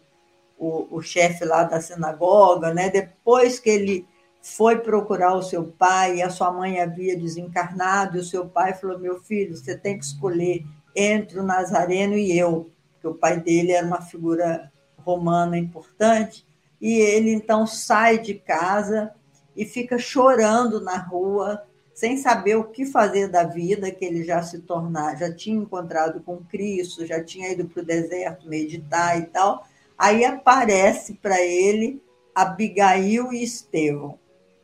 o, 0.57 0.87
o 0.89 1.03
chefe 1.03 1.45
lá 1.45 1.65
da 1.65 1.81
sinagoga, 1.81 2.73
né? 2.73 2.91
depois 2.91 3.59
que 3.59 3.71
ele 3.71 4.07
foi 4.41 4.79
procurar 4.79 5.35
o 5.35 5.43
seu 5.43 5.65
pai 5.65 6.23
a 6.23 6.31
sua 6.31 6.53
mãe 6.53 6.79
havia 6.79 7.19
desencarnado, 7.19 8.19
e 8.19 8.21
o 8.21 8.25
seu 8.25 8.49
pai 8.49 8.73
falou: 8.73 9.01
Meu 9.01 9.21
filho, 9.21 9.57
você 9.57 9.77
tem 9.77 9.99
que 9.99 10.05
escolher 10.05 10.65
entre 10.95 11.41
o 11.41 11.43
Nazareno 11.43 12.17
e 12.17 12.39
eu, 12.39 12.71
porque 12.93 13.09
o 13.09 13.15
pai 13.15 13.41
dele 13.41 13.73
era 13.73 13.85
uma 13.85 14.01
figura 14.01 14.71
romana 14.99 15.59
importante, 15.59 16.47
e 16.81 16.95
ele 16.99 17.33
então 17.33 17.67
sai 17.67 18.19
de 18.19 18.35
casa 18.35 19.13
e 19.57 19.65
fica 19.65 19.99
chorando 19.99 20.81
na 20.81 20.97
rua, 20.97 21.63
sem 21.93 22.17
saber 22.17 22.57
o 22.57 22.65
que 22.65 22.87
fazer 22.87 23.29
da 23.29 23.43
vida, 23.43 23.91
que 23.91 24.05
ele 24.05 24.23
já 24.23 24.41
se 24.41 24.61
tornar, 24.61 25.19
já 25.19 25.35
tinha 25.35 25.57
encontrado 25.57 26.21
com 26.21 26.45
Cristo, 26.45 27.05
já 27.05 27.23
tinha 27.23 27.51
ido 27.51 27.67
para 27.67 27.83
o 27.83 27.85
deserto 27.85 28.49
meditar 28.49 29.19
e 29.19 29.27
tal. 29.27 29.67
Aí 29.99 30.25
aparece 30.25 31.15
para 31.15 31.41
ele 31.41 32.01
Abigail 32.33 33.33
e 33.33 33.43
Estevão. 33.43 34.17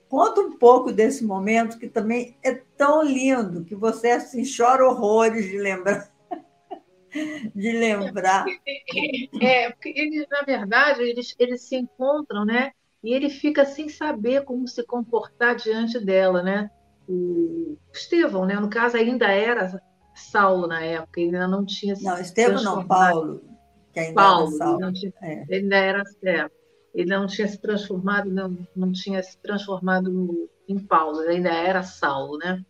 Conta 0.09 0.43
um 0.43 0.57
pouco 0.57 0.93
desse 0.93 1.25
momento 1.25 1.77
que 1.77 1.89
também 1.89 2.37
é 2.41 2.55
tão 2.77 3.03
lindo 3.03 3.65
que 3.65 3.75
você 3.75 4.11
assim 4.11 4.45
chora 4.45 4.87
horrores 4.87 5.45
de 5.47 5.59
lembrar 5.59 6.14
de 7.55 7.73
lembrar. 7.73 8.45
É, 9.41 9.71
porque 9.71 9.93
eles, 9.95 10.27
na 10.31 10.43
verdade, 10.43 11.03
eles, 11.03 11.35
eles 11.39 11.63
se 11.63 11.77
encontram, 11.77 12.45
né? 12.45 12.73
E 13.03 13.13
ele 13.13 13.29
fica 13.29 13.65
sem 13.65 13.89
saber 13.89 14.45
como 14.45 14.67
se 14.67 14.83
comportar 14.85 15.55
diante 15.57 15.99
dela, 16.01 16.43
né? 16.43 16.71
O 17.09 17.77
Estevão, 17.93 18.47
né? 18.47 18.55
No 18.55 18.71
caso, 18.71 18.97
ainda 18.97 19.31
era 19.31 19.81
Saulo 20.15 20.67
na 20.67 20.83
época, 20.83 21.21
ele 21.21 21.37
ainda 21.37 21.49
não 21.49 21.65
tinha 21.65 21.95
Não, 22.01 22.19
Estevão 22.19 22.63
não, 22.63 22.87
Paulo, 22.87 23.43
que 23.93 24.01
ainda 24.01 24.15
Paulo, 24.15 24.47
era 24.47 24.57
Saulo. 24.57 24.93
Tinha, 24.93 25.13
é. 25.23 25.43
Ele 25.49 25.55
ainda 25.55 25.77
era 25.77 26.05
certo. 26.05 26.55
ele 26.95 27.11
não 27.11 27.27
tinha 27.27 27.47
se 27.47 27.59
transformado, 27.59 28.31
não, 28.31 28.57
não 28.75 28.93
tinha 28.93 29.23
se 29.23 29.37
transformado 29.39 30.11
no, 30.11 30.49
em 30.67 30.79
Paulo, 30.79 31.21
ainda 31.21 31.51
era 31.51 31.83
Saulo, 31.83 32.39
né? 32.39 32.65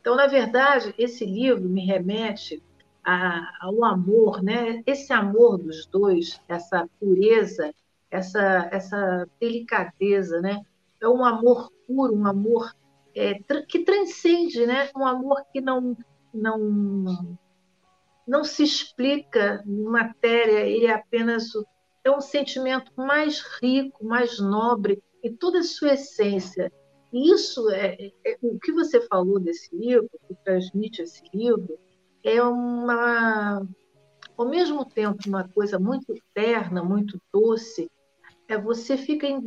Então, 0.00 0.16
na 0.16 0.26
verdade, 0.26 0.94
esse 0.98 1.24
livro 1.24 1.68
me 1.68 1.84
remete 1.84 2.62
a, 3.04 3.50
ao 3.60 3.84
amor, 3.84 4.42
né? 4.42 4.82
Esse 4.86 5.12
amor 5.12 5.58
dos 5.58 5.86
dois, 5.86 6.40
essa 6.48 6.88
pureza, 6.98 7.72
essa, 8.10 8.68
essa 8.72 9.28
delicadeza, 9.40 10.40
né? 10.40 10.60
É 11.00 11.08
um 11.08 11.24
amor 11.24 11.70
puro, 11.86 12.14
um 12.14 12.26
amor 12.26 12.74
é, 13.14 13.34
que 13.68 13.80
transcende, 13.80 14.66
né? 14.66 14.90
Um 14.96 15.06
amor 15.06 15.44
que 15.52 15.60
não 15.60 15.96
não 16.32 17.36
não 18.26 18.42
se 18.42 18.64
explica 18.64 19.62
em 19.66 19.82
matéria, 19.82 20.66
ele 20.66 20.86
é 20.86 20.94
apenas 20.94 21.50
é 22.02 22.10
um 22.10 22.20
sentimento 22.20 22.90
mais 22.96 23.40
rico, 23.62 24.04
mais 24.04 24.38
nobre 24.38 25.02
em 25.22 25.34
toda 25.34 25.60
a 25.60 25.62
sua 25.62 25.94
essência. 25.94 26.72
E 27.12 27.32
isso 27.32 27.70
é, 27.70 27.96
é, 27.98 28.12
é 28.26 28.38
o 28.42 28.58
que 28.58 28.72
você 28.72 29.00
falou 29.06 29.38
desse 29.38 29.74
livro, 29.74 30.10
que 30.26 30.34
transmite 30.44 31.02
esse 31.02 31.22
livro, 31.32 31.78
é 32.24 32.42
uma 32.42 33.62
ao 34.36 34.48
mesmo 34.48 34.84
tempo 34.84 35.18
uma 35.28 35.48
coisa 35.48 35.78
muito 35.78 36.12
terna, 36.32 36.82
muito 36.82 37.20
doce, 37.32 37.90
é 38.48 38.58
você 38.58 38.96
fica, 38.96 39.26
em, 39.26 39.40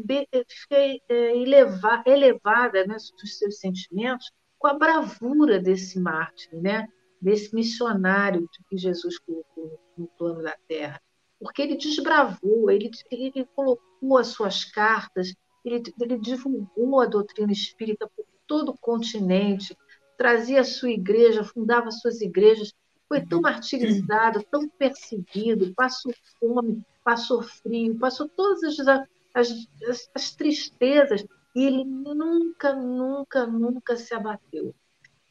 fica 0.47 0.75
é, 0.75 1.37
eleva, 1.37 2.03
elevada 2.05 2.85
né, 2.85 2.95
dos 2.95 3.37
seus 3.37 3.59
sentimentos 3.59 4.31
com 4.57 4.67
a 4.67 4.73
bravura 4.73 5.59
desse 5.59 5.99
mártir, 5.99 6.55
né, 6.55 6.87
desse 7.21 7.53
missionário 7.53 8.49
que 8.69 8.77
Jesus 8.77 9.19
colocou 9.19 9.79
no 9.97 10.07
plano 10.17 10.41
da 10.41 10.55
Terra. 10.67 11.01
Porque 11.39 11.61
ele 11.61 11.75
desbravou, 11.75 12.71
ele, 12.71 12.89
ele 13.11 13.45
colocou 13.55 14.17
as 14.17 14.27
suas 14.27 14.65
cartas, 14.65 15.35
ele, 15.63 15.83
ele 16.01 16.17
divulgou 16.17 16.99
a 16.99 17.05
doutrina 17.05 17.51
espírita 17.51 18.09
por 18.15 18.25
todo 18.47 18.69
o 18.69 18.77
continente, 18.77 19.77
trazia 20.17 20.61
a 20.61 20.65
sua 20.65 20.89
igreja, 20.89 21.43
fundava 21.43 21.91
suas 21.91 22.19
igrejas, 22.21 22.73
foi 23.07 23.25
tão 23.25 23.39
martirizado, 23.39 24.43
tão 24.51 24.67
perseguido, 24.67 25.73
passou 25.73 26.13
fome, 26.39 26.83
passou 27.03 27.41
frio, 27.41 27.97
passou 27.97 28.27
todas 28.27 28.63
as, 28.63 28.87
as, 29.33 29.49
as, 29.87 30.09
as 30.13 30.35
tristezas, 30.35 31.25
e 31.55 31.65
ele 31.65 31.85
nunca, 31.85 32.73
nunca, 32.75 33.47
nunca 33.47 33.95
se 33.95 34.13
abateu. 34.13 34.75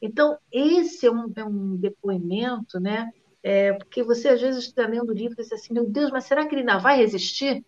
Então, 0.01 0.37
esse 0.51 1.05
é 1.05 1.11
um, 1.11 1.31
é 1.35 1.43
um 1.43 1.75
depoimento 1.75 2.79
né, 2.79 3.11
é, 3.43 3.73
porque 3.73 4.03
você 4.03 4.29
às 4.29 4.41
vezes 4.41 4.65
está 4.65 4.87
lendo 4.87 5.09
o 5.09 5.13
livro 5.13 5.35
e 5.39 5.43
diz 5.43 5.51
assim, 5.51 5.73
meu 5.73 5.87
Deus, 5.89 6.11
mas 6.11 6.25
será 6.25 6.45
que 6.45 6.53
ele 6.53 6.61
ainda 6.61 6.77
vai 6.77 6.97
resistir? 6.97 7.63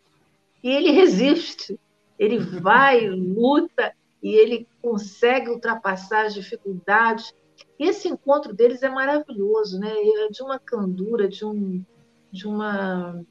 E 0.64 0.70
ele 0.70 0.92
resiste, 0.92 1.80
ele 2.18 2.38
vai, 2.38 3.08
luta 3.08 3.94
e 4.22 4.36
ele 4.36 4.68
consegue 4.82 5.50
ultrapassar 5.50 6.26
as 6.26 6.34
dificuldades. 6.34 7.34
E 7.78 7.86
esse 7.86 8.08
encontro 8.08 8.54
deles 8.54 8.84
é 8.84 8.90
maravilhoso, 8.90 9.80
né? 9.80 9.92
É 9.92 10.30
de 10.30 10.42
uma 10.44 10.60
candura, 10.60 11.28
de 11.28 11.46
um, 11.46 11.84
de 12.32 12.48
uma, 12.48 13.24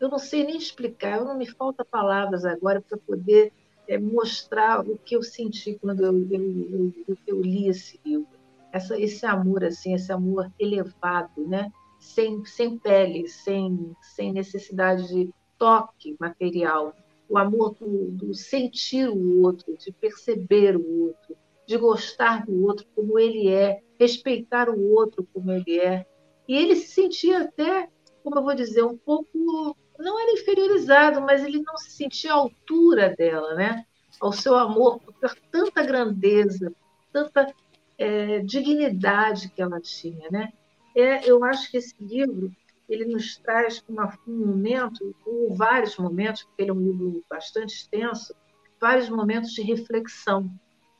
eu 0.00 0.08
não 0.08 0.18
sei 0.18 0.44
nem 0.44 0.56
explicar, 0.56 1.18
eu 1.18 1.24
não 1.24 1.36
me 1.36 1.46
falta 1.46 1.84
palavras 1.84 2.44
agora 2.44 2.80
para 2.80 2.98
poder 2.98 3.52
é, 3.88 3.98
mostrar 3.98 4.80
o 4.80 4.96
que 4.98 5.16
eu 5.16 5.22
senti 5.22 5.78
quando 5.80 6.04
eu, 6.04 6.12
eu, 6.30 6.92
eu, 7.08 7.18
eu 7.26 7.40
li 7.40 7.68
esse 7.68 8.00
livro 8.04 8.34
essa, 8.74 8.98
esse 9.00 9.24
amor 9.24 9.64
assim, 9.64 9.94
esse 9.94 10.12
amor 10.12 10.50
elevado, 10.58 11.46
né? 11.46 11.70
Sem, 12.00 12.44
sem 12.44 12.76
pele, 12.76 13.28
sem, 13.28 13.94
sem 14.02 14.32
necessidade 14.32 15.06
de 15.06 15.30
toque 15.56 16.16
material, 16.18 16.92
o 17.28 17.38
amor 17.38 17.74
do, 17.74 18.10
do 18.10 18.34
sentir 18.34 19.08
o 19.08 19.42
outro, 19.42 19.76
de 19.76 19.92
perceber 19.92 20.76
o 20.76 21.06
outro, 21.06 21.36
de 21.66 21.76
gostar 21.76 22.44
do 22.44 22.64
outro 22.64 22.86
como 22.94 23.18
ele 23.18 23.48
é, 23.48 23.80
respeitar 23.98 24.68
o 24.68 24.92
outro 24.92 25.26
como 25.32 25.50
ele 25.52 25.80
é. 25.80 26.06
E 26.46 26.56
ele 26.56 26.76
se 26.76 26.88
sentia 26.88 27.42
até, 27.42 27.88
como 28.22 28.38
eu 28.38 28.42
vou 28.42 28.54
dizer, 28.54 28.84
um 28.84 28.96
pouco 28.96 29.76
não 29.98 30.20
era 30.20 30.32
inferiorizado, 30.32 31.20
mas 31.20 31.44
ele 31.44 31.62
não 31.62 31.76
se 31.76 31.90
sentia 31.90 32.32
à 32.32 32.36
altura 32.36 33.14
dela, 33.16 33.54
né? 33.54 33.84
Ao 34.20 34.32
seu 34.32 34.56
amor 34.56 35.00
por 35.00 35.34
tanta 35.50 35.82
grandeza, 35.82 36.72
tanta 37.12 37.52
é, 37.96 38.40
dignidade 38.40 39.48
que 39.50 39.62
ela 39.62 39.80
tinha, 39.80 40.28
né? 40.30 40.52
É, 40.96 41.28
eu 41.28 41.42
acho 41.44 41.70
que 41.70 41.76
esse 41.76 41.94
livro 42.00 42.52
ele 42.88 43.06
nos 43.06 43.36
traz 43.38 43.82
uma, 43.88 44.16
um 44.26 44.46
momento, 44.46 45.14
ou 45.24 45.54
vários 45.54 45.96
momentos, 45.96 46.42
porque 46.44 46.62
ele 46.62 46.70
é 46.70 46.74
um 46.74 46.80
livro 46.80 47.24
bastante 47.28 47.74
extenso, 47.74 48.34
vários 48.80 49.08
momentos 49.08 49.52
de 49.52 49.62
reflexão, 49.62 50.50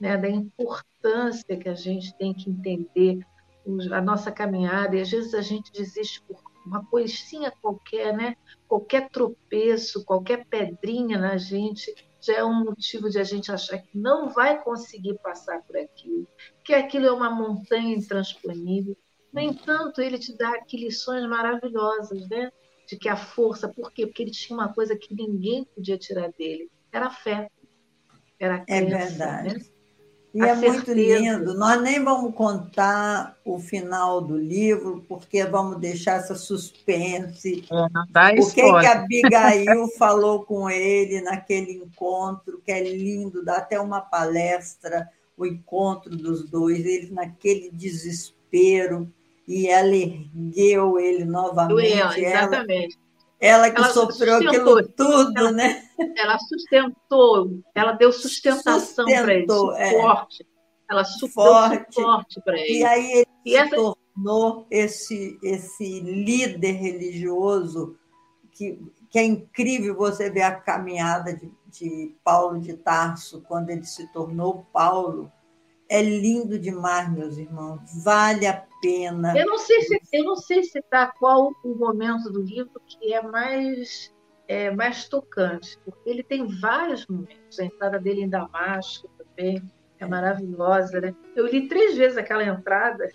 né, 0.00 0.16
da 0.16 0.28
importância 0.28 1.56
que 1.56 1.68
a 1.68 1.74
gente 1.74 2.16
tem 2.16 2.32
que 2.34 2.50
entender 2.50 3.20
a 3.92 4.00
nossa 4.00 4.30
caminhada, 4.30 4.96
e 4.96 5.00
às 5.00 5.10
vezes 5.10 5.34
a 5.34 5.40
gente 5.40 5.72
desiste 5.72 6.22
por 6.22 6.42
uma 6.64 6.84
coisinha 6.86 7.52
qualquer, 7.60 8.16
né? 8.16 8.36
qualquer 8.66 9.08
tropeço, 9.10 10.04
qualquer 10.04 10.46
pedrinha 10.46 11.18
na 11.18 11.36
gente, 11.36 11.94
já 12.20 12.34
é 12.34 12.44
um 12.44 12.64
motivo 12.64 13.10
de 13.10 13.18
a 13.18 13.24
gente 13.24 13.52
achar 13.52 13.78
que 13.78 13.98
não 13.98 14.30
vai 14.30 14.62
conseguir 14.62 15.18
passar 15.18 15.62
por 15.62 15.76
aquilo, 15.76 16.26
que 16.64 16.72
aquilo 16.72 17.06
é 17.06 17.12
uma 17.12 17.30
montanha 17.30 17.94
intransponível. 17.94 18.96
No 19.34 19.40
entanto, 19.40 20.00
ele 20.00 20.16
te 20.16 20.32
dá 20.36 20.50
aqui 20.50 20.76
lições 20.76 21.28
maravilhosas, 21.28 22.28
né? 22.28 22.52
De 22.86 22.96
que 22.96 23.08
a 23.08 23.16
força, 23.16 23.68
por 23.68 23.90
quê? 23.90 24.06
Porque 24.06 24.22
ele 24.22 24.30
tinha 24.30 24.56
uma 24.56 24.72
coisa 24.72 24.96
que 24.96 25.12
ninguém 25.12 25.64
podia 25.74 25.98
tirar 25.98 26.30
dele, 26.38 26.70
era 26.92 27.08
a 27.08 27.10
fé. 27.10 27.50
Era 28.38 28.56
a 28.56 28.58
é 28.58 28.64
crença, 28.64 28.94
é 28.94 29.06
verdade. 29.08 29.54
Né? 29.54 29.64
E 30.34 30.40
a 30.40 30.48
é 30.48 30.56
certeza. 30.56 30.72
muito 30.72 30.92
lindo. 30.92 31.54
Nós 31.54 31.82
nem 31.82 32.02
vamos 32.02 32.32
contar 32.34 33.36
o 33.44 33.58
final 33.58 34.20
do 34.20 34.36
livro, 34.36 35.04
porque 35.08 35.44
vamos 35.44 35.80
deixar 35.80 36.18
essa 36.18 36.36
suspense. 36.36 37.64
É, 37.70 38.40
o 38.40 38.52
que, 38.52 38.62
que 38.62 38.86
a 38.86 39.00
Abigail 39.00 39.88
falou 39.98 40.44
com 40.44 40.70
ele 40.70 41.20
naquele 41.22 41.72
encontro, 41.72 42.60
que 42.64 42.70
é 42.70 42.80
lindo, 42.82 43.44
dá 43.44 43.56
até 43.56 43.80
uma 43.80 44.00
palestra, 44.00 45.08
o 45.36 45.44
encontro 45.44 46.16
dos 46.16 46.48
dois, 46.48 46.84
eles 46.84 47.10
naquele 47.10 47.70
desespero, 47.72 49.12
e 49.46 49.68
ela 49.68 49.94
ergueu 49.94 50.98
ele 50.98 51.24
novamente. 51.24 51.68
Doeu, 51.68 52.12
exatamente. 52.12 52.98
Ela, 53.40 53.66
ela 53.66 53.70
que 53.70 53.80
ela 53.80 53.90
sofreu 53.92 54.36
aquilo 54.36 54.88
tudo, 54.88 55.32
ela, 55.36 55.52
né? 55.52 55.82
Ela 56.16 56.38
sustentou, 56.38 57.60
ela 57.74 57.92
deu 57.92 58.12
sustentação 58.12 59.04
para 59.04 59.34
ele, 59.34 59.46
suporte. 59.46 60.42
É. 60.42 60.54
Ela 60.90 61.04
suporte, 61.04 61.94
suporte 61.94 62.40
para 62.42 62.58
ele. 62.58 62.78
E 62.78 62.84
aí 62.84 63.12
ele 63.12 63.26
e 63.44 63.50
se 63.50 63.56
essa... 63.56 63.76
tornou 63.76 64.66
esse, 64.70 65.38
esse 65.42 66.00
líder 66.00 66.72
religioso 66.72 67.96
que, 68.52 68.80
que 69.10 69.18
é 69.18 69.24
incrível 69.24 69.94
você 69.94 70.30
ver 70.30 70.42
a 70.42 70.54
caminhada 70.54 71.34
de, 71.34 71.52
de 71.68 72.16
Paulo 72.24 72.60
de 72.60 72.74
Tarso, 72.74 73.42
quando 73.42 73.70
ele 73.70 73.84
se 73.84 74.10
tornou 74.12 74.66
Paulo. 74.72 75.30
É 75.88 76.02
lindo 76.02 76.58
demais, 76.58 77.12
meus 77.12 77.36
irmãos. 77.36 77.80
Vale 78.02 78.46
a 78.46 78.64
pena. 78.80 79.36
Eu 79.36 79.46
não 79.46 79.58
sei 79.58 79.82
se 79.82 80.00
eu 80.12 80.24
não 80.24 80.36
sei 80.36 80.62
se 80.62 80.80
tá 80.82 81.06
qual 81.18 81.52
o 81.62 81.74
momento 81.74 82.30
do 82.30 82.42
livro 82.42 82.80
que 82.86 83.12
é 83.12 83.22
mais 83.22 84.12
é, 84.46 84.70
mais 84.70 85.08
tocante, 85.08 85.78
porque 85.84 86.08
ele 86.08 86.22
tem 86.22 86.46
vários 86.60 87.06
momentos. 87.06 87.58
A 87.58 87.64
entrada 87.64 87.98
dele 87.98 88.22
em 88.22 88.28
Damasco 88.28 89.08
também 89.18 89.62
é 89.98 90.06
maravilhosa, 90.06 91.00
né? 91.00 91.14
Eu 91.34 91.46
li 91.46 91.68
três 91.68 91.96
vezes 91.96 92.16
aquela 92.16 92.44
entrada. 92.44 93.08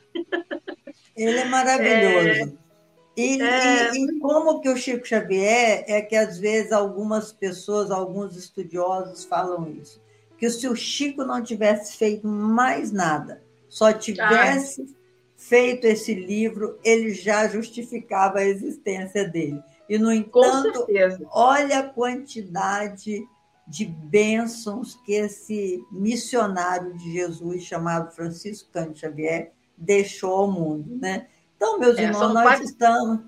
Ele 1.15 1.37
é 1.37 1.45
maravilhoso. 1.45 2.55
É... 2.55 2.69
E, 3.17 3.41
é... 3.41 3.91
E, 3.93 4.05
e, 4.05 4.19
como 4.19 4.61
que 4.61 4.69
o 4.69 4.77
Chico 4.77 5.05
Xavier 5.05 5.83
é 5.87 6.01
que 6.01 6.15
às 6.15 6.39
vezes 6.39 6.71
algumas 6.71 7.33
pessoas, 7.33 7.91
alguns 7.91 8.37
estudiosos 8.37 9.25
falam 9.25 9.69
isso, 9.69 10.01
que 10.39 10.49
se 10.49 10.67
o 10.67 10.75
Chico 10.75 11.25
não 11.25 11.43
tivesse 11.43 11.97
feito 11.97 12.25
mais 12.25 12.91
nada, 12.91 13.43
só 13.67 13.91
tivesse 13.91 14.81
ah. 14.81 14.95
feito 15.35 15.85
esse 15.85 16.13
livro, 16.13 16.79
ele 16.83 17.13
já 17.13 17.47
justificava 17.47 18.39
a 18.39 18.45
existência 18.45 19.27
dele. 19.27 19.61
E, 19.89 19.97
no 19.97 20.11
entanto, 20.11 20.87
olha 21.31 21.79
a 21.79 21.89
quantidade 21.89 23.27
de 23.67 23.85
bênçãos 23.85 24.95
que 25.05 25.13
esse 25.13 25.83
missionário 25.91 26.97
de 26.97 27.11
Jesus, 27.11 27.63
chamado 27.63 28.11
Francisco 28.15 28.71
Cândido 28.71 28.99
Xavier, 28.99 29.51
deixou 29.77 30.31
ao 30.31 30.51
mundo. 30.51 30.95
Né? 30.95 31.27
Então, 31.55 31.77
meus 31.77 31.97
é, 31.97 32.03
irmãos, 32.03 32.33
nós 32.33 32.43
quatro, 32.43 32.63
estamos. 32.63 33.19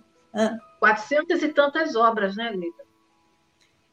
Quatrocentas 0.79 1.43
e 1.43 1.49
tantas 1.49 1.95
obras, 1.95 2.35
né, 2.35 2.51
Lita? 2.53 2.83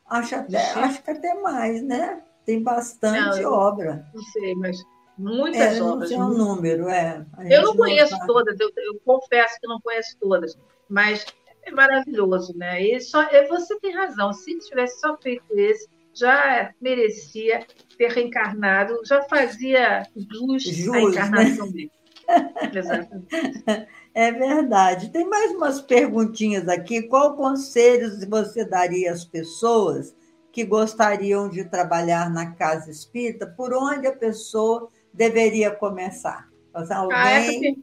Acho, 0.06 0.36
até, 0.36 0.72
acho 0.72 1.02
que 1.02 1.10
até 1.10 1.34
mais, 1.34 1.82
né? 1.82 2.22
Tem 2.48 2.62
bastante 2.62 3.42
não, 3.42 3.52
obra. 3.52 4.06
Não 4.14 4.22
sei, 4.22 4.54
mas 4.54 4.82
muitas 5.18 5.76
é, 5.76 5.82
obras. 5.82 6.10
Não 6.10 6.16
tem 6.16 6.22
um 6.22 6.38
número, 6.38 6.88
é. 6.88 7.26
Eu 7.50 7.62
não 7.62 7.76
conheço 7.76 8.16
não 8.18 8.26
todas, 8.26 8.58
eu, 8.58 8.70
eu 8.74 8.98
confesso 9.04 9.60
que 9.60 9.68
não 9.68 9.78
conheço 9.82 10.16
todas, 10.18 10.58
mas 10.88 11.26
é 11.62 11.70
maravilhoso, 11.70 12.56
né? 12.56 12.82
E 12.82 12.98
só, 13.02 13.22
você 13.50 13.78
tem 13.80 13.94
razão. 13.94 14.32
Se 14.32 14.58
tivesse 14.60 14.98
só 14.98 15.14
feito 15.18 15.44
esse, 15.50 15.90
já 16.14 16.72
merecia 16.80 17.66
ter 17.98 18.12
reencarnado, 18.12 18.98
já 19.04 19.20
fazia 19.24 20.04
jus, 20.16 20.62
jus 20.62 20.94
a 20.94 21.00
encarnação 21.02 21.66
né? 21.66 21.72
dele. 21.72 21.92
É 24.14 24.32
verdade. 24.32 25.10
Tem 25.10 25.28
mais 25.28 25.52
umas 25.52 25.80
perguntinhas 25.80 26.66
aqui. 26.66 27.02
Qual 27.02 27.36
conselho 27.36 28.10
você 28.28 28.64
daria 28.64 29.12
às 29.12 29.24
pessoas 29.24 30.12
que 30.58 30.64
gostariam 30.64 31.48
de 31.48 31.64
trabalhar 31.64 32.28
na 32.28 32.52
casa 32.52 32.90
espírita? 32.90 33.46
Por 33.46 33.72
onde 33.72 34.08
a 34.08 34.16
pessoa 34.16 34.88
deveria 35.14 35.70
começar? 35.70 36.48
Alguém... 36.74 37.16
Ah, 37.16 37.30
essa, 37.30 37.60
per... 37.60 37.74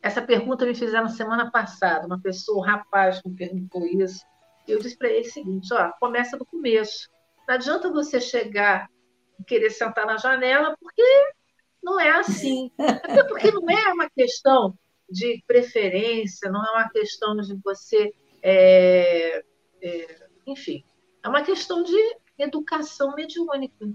essa, 0.00 0.22
pergunta 0.22 0.64
me 0.64 0.72
fizeram 0.72 1.08
semana 1.08 1.50
passada. 1.50 2.06
Uma 2.06 2.20
pessoa, 2.20 2.58
um 2.58 2.60
rapaz, 2.64 3.20
me 3.26 3.34
perguntou 3.34 3.84
isso. 3.84 4.24
Eu 4.68 4.78
disse 4.78 4.96
para 4.96 5.08
ele 5.08 5.26
o 5.26 5.32
seguinte: 5.32 5.74
ó, 5.74 5.90
começa 5.98 6.38
do 6.38 6.46
começo. 6.46 7.10
Não 7.48 7.56
adianta 7.56 7.90
você 7.90 8.20
chegar 8.20 8.88
e 9.36 9.42
querer 9.42 9.70
sentar 9.70 10.06
na 10.06 10.16
janela, 10.16 10.76
porque 10.80 11.02
não 11.82 11.98
é 11.98 12.10
assim. 12.10 12.70
Até 12.78 13.24
porque 13.24 13.50
não 13.50 13.68
é 13.68 13.92
uma 13.92 14.08
questão 14.08 14.78
de 15.10 15.42
preferência, 15.44 16.52
não 16.52 16.64
é 16.64 16.70
uma 16.70 16.88
questão 16.88 17.34
de 17.34 17.60
você. 17.64 18.14
É, 18.44 19.42
é, 19.82 20.26
enfim, 20.46 20.84
é 21.22 21.28
uma 21.28 21.42
questão 21.42 21.82
de 21.82 21.96
educação 22.38 23.14
mediúnica. 23.14 23.88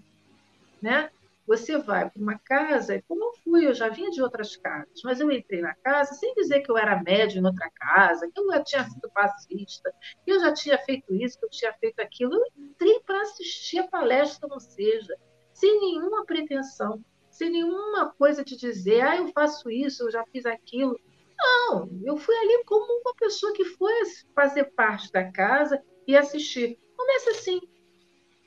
Né? 0.82 1.10
Você 1.48 1.78
vai 1.78 2.10
para 2.10 2.22
uma 2.22 2.40
casa, 2.40 3.04
como 3.08 3.24
eu 3.24 3.34
fui, 3.44 3.68
eu 3.68 3.74
já 3.74 3.88
vinha 3.88 4.10
de 4.10 4.22
outras 4.22 4.56
casas, 4.58 5.02
mas 5.04 5.20
eu 5.20 5.32
entrei 5.32 5.62
na 5.62 5.76
casa 5.76 6.14
sem 6.16 6.34
dizer 6.34 6.62
que 6.62 6.72
eu 6.72 6.78
era 6.78 7.02
médio 7.04 7.40
em 7.40 7.46
outra 7.46 7.70
casa, 7.70 8.30
que 8.32 8.40
eu 8.40 8.48
já 8.52 8.64
tinha 8.64 8.84
sido 8.84 9.10
fascista, 9.12 9.94
que 10.24 10.32
eu 10.32 10.40
já 10.40 10.52
tinha 10.54 10.78
feito 10.80 11.14
isso, 11.14 11.38
que 11.38 11.46
eu 11.46 11.50
tinha 11.50 11.74
feito 11.74 12.00
aquilo. 12.00 12.34
Eu 12.34 12.44
entrei 12.58 13.00
para 13.02 13.22
assistir 13.22 13.80
a 13.80 13.88
palestra, 13.88 14.48
não 14.48 14.60
seja, 14.60 15.16
sem 15.54 15.80
nenhuma 15.80 16.26
pretensão, 16.26 17.04
sem 17.30 17.52
nenhuma 17.52 18.12
coisa 18.18 18.44
de 18.44 18.58
dizer, 18.58 19.02
ah, 19.02 19.18
eu 19.18 19.28
faço 19.28 19.70
isso, 19.70 20.04
eu 20.04 20.12
já 20.12 20.24
fiz 20.32 20.46
aquilo. 20.48 21.00
Não, 21.38 21.90
eu 22.04 22.18
fui 22.18 22.36
ali 22.36 22.64
como 22.66 23.02
uma 23.02 23.14
pessoa 23.16 23.54
que 23.54 23.66
foi 23.66 23.94
fazer 24.34 24.66
parte 24.76 25.12
da 25.12 25.32
casa 25.32 25.80
e 26.08 26.18
assistir. 26.18 26.80
Comece 26.96 27.30
assim, 27.30 27.62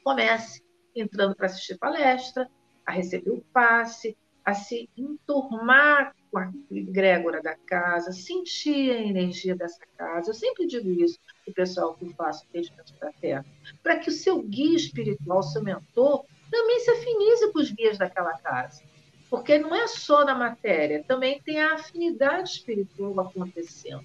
comece 0.02 0.62
entrando 0.94 1.34
para 1.34 1.46
assistir 1.46 1.78
palestra, 1.78 2.48
a 2.84 2.92
receber 2.92 3.30
o 3.30 3.44
passe, 3.52 4.16
a 4.44 4.54
se 4.54 4.88
enturmar 4.96 6.14
com 6.30 6.38
a 6.38 6.50
egrégora 6.70 7.42
da 7.42 7.54
casa, 7.54 8.12
sentir 8.12 8.90
a 8.92 9.00
energia 9.00 9.54
dessa 9.54 9.84
casa. 9.96 10.30
Eu 10.30 10.34
sempre 10.34 10.66
digo 10.66 10.90
isso 10.90 11.18
para 11.44 11.50
o 11.50 11.54
pessoal 11.54 11.94
que 11.94 12.12
faz 12.14 12.42
atendimento 12.42 12.94
da 12.98 13.12
Terra, 13.12 13.44
para 13.82 13.98
que 13.98 14.08
o 14.08 14.12
seu 14.12 14.42
guia 14.42 14.76
espiritual, 14.76 15.42
seu 15.42 15.62
mentor, 15.62 16.24
também 16.50 16.80
se 16.80 16.90
afinize 16.90 17.52
com 17.52 17.58
os 17.58 17.70
guias 17.70 17.98
daquela 17.98 18.38
casa. 18.38 18.82
Porque 19.28 19.58
não 19.58 19.74
é 19.74 19.86
só 19.86 20.24
na 20.24 20.34
matéria, 20.34 21.04
também 21.06 21.40
tem 21.42 21.60
a 21.60 21.74
afinidade 21.74 22.48
espiritual 22.50 23.20
acontecendo. 23.20 24.04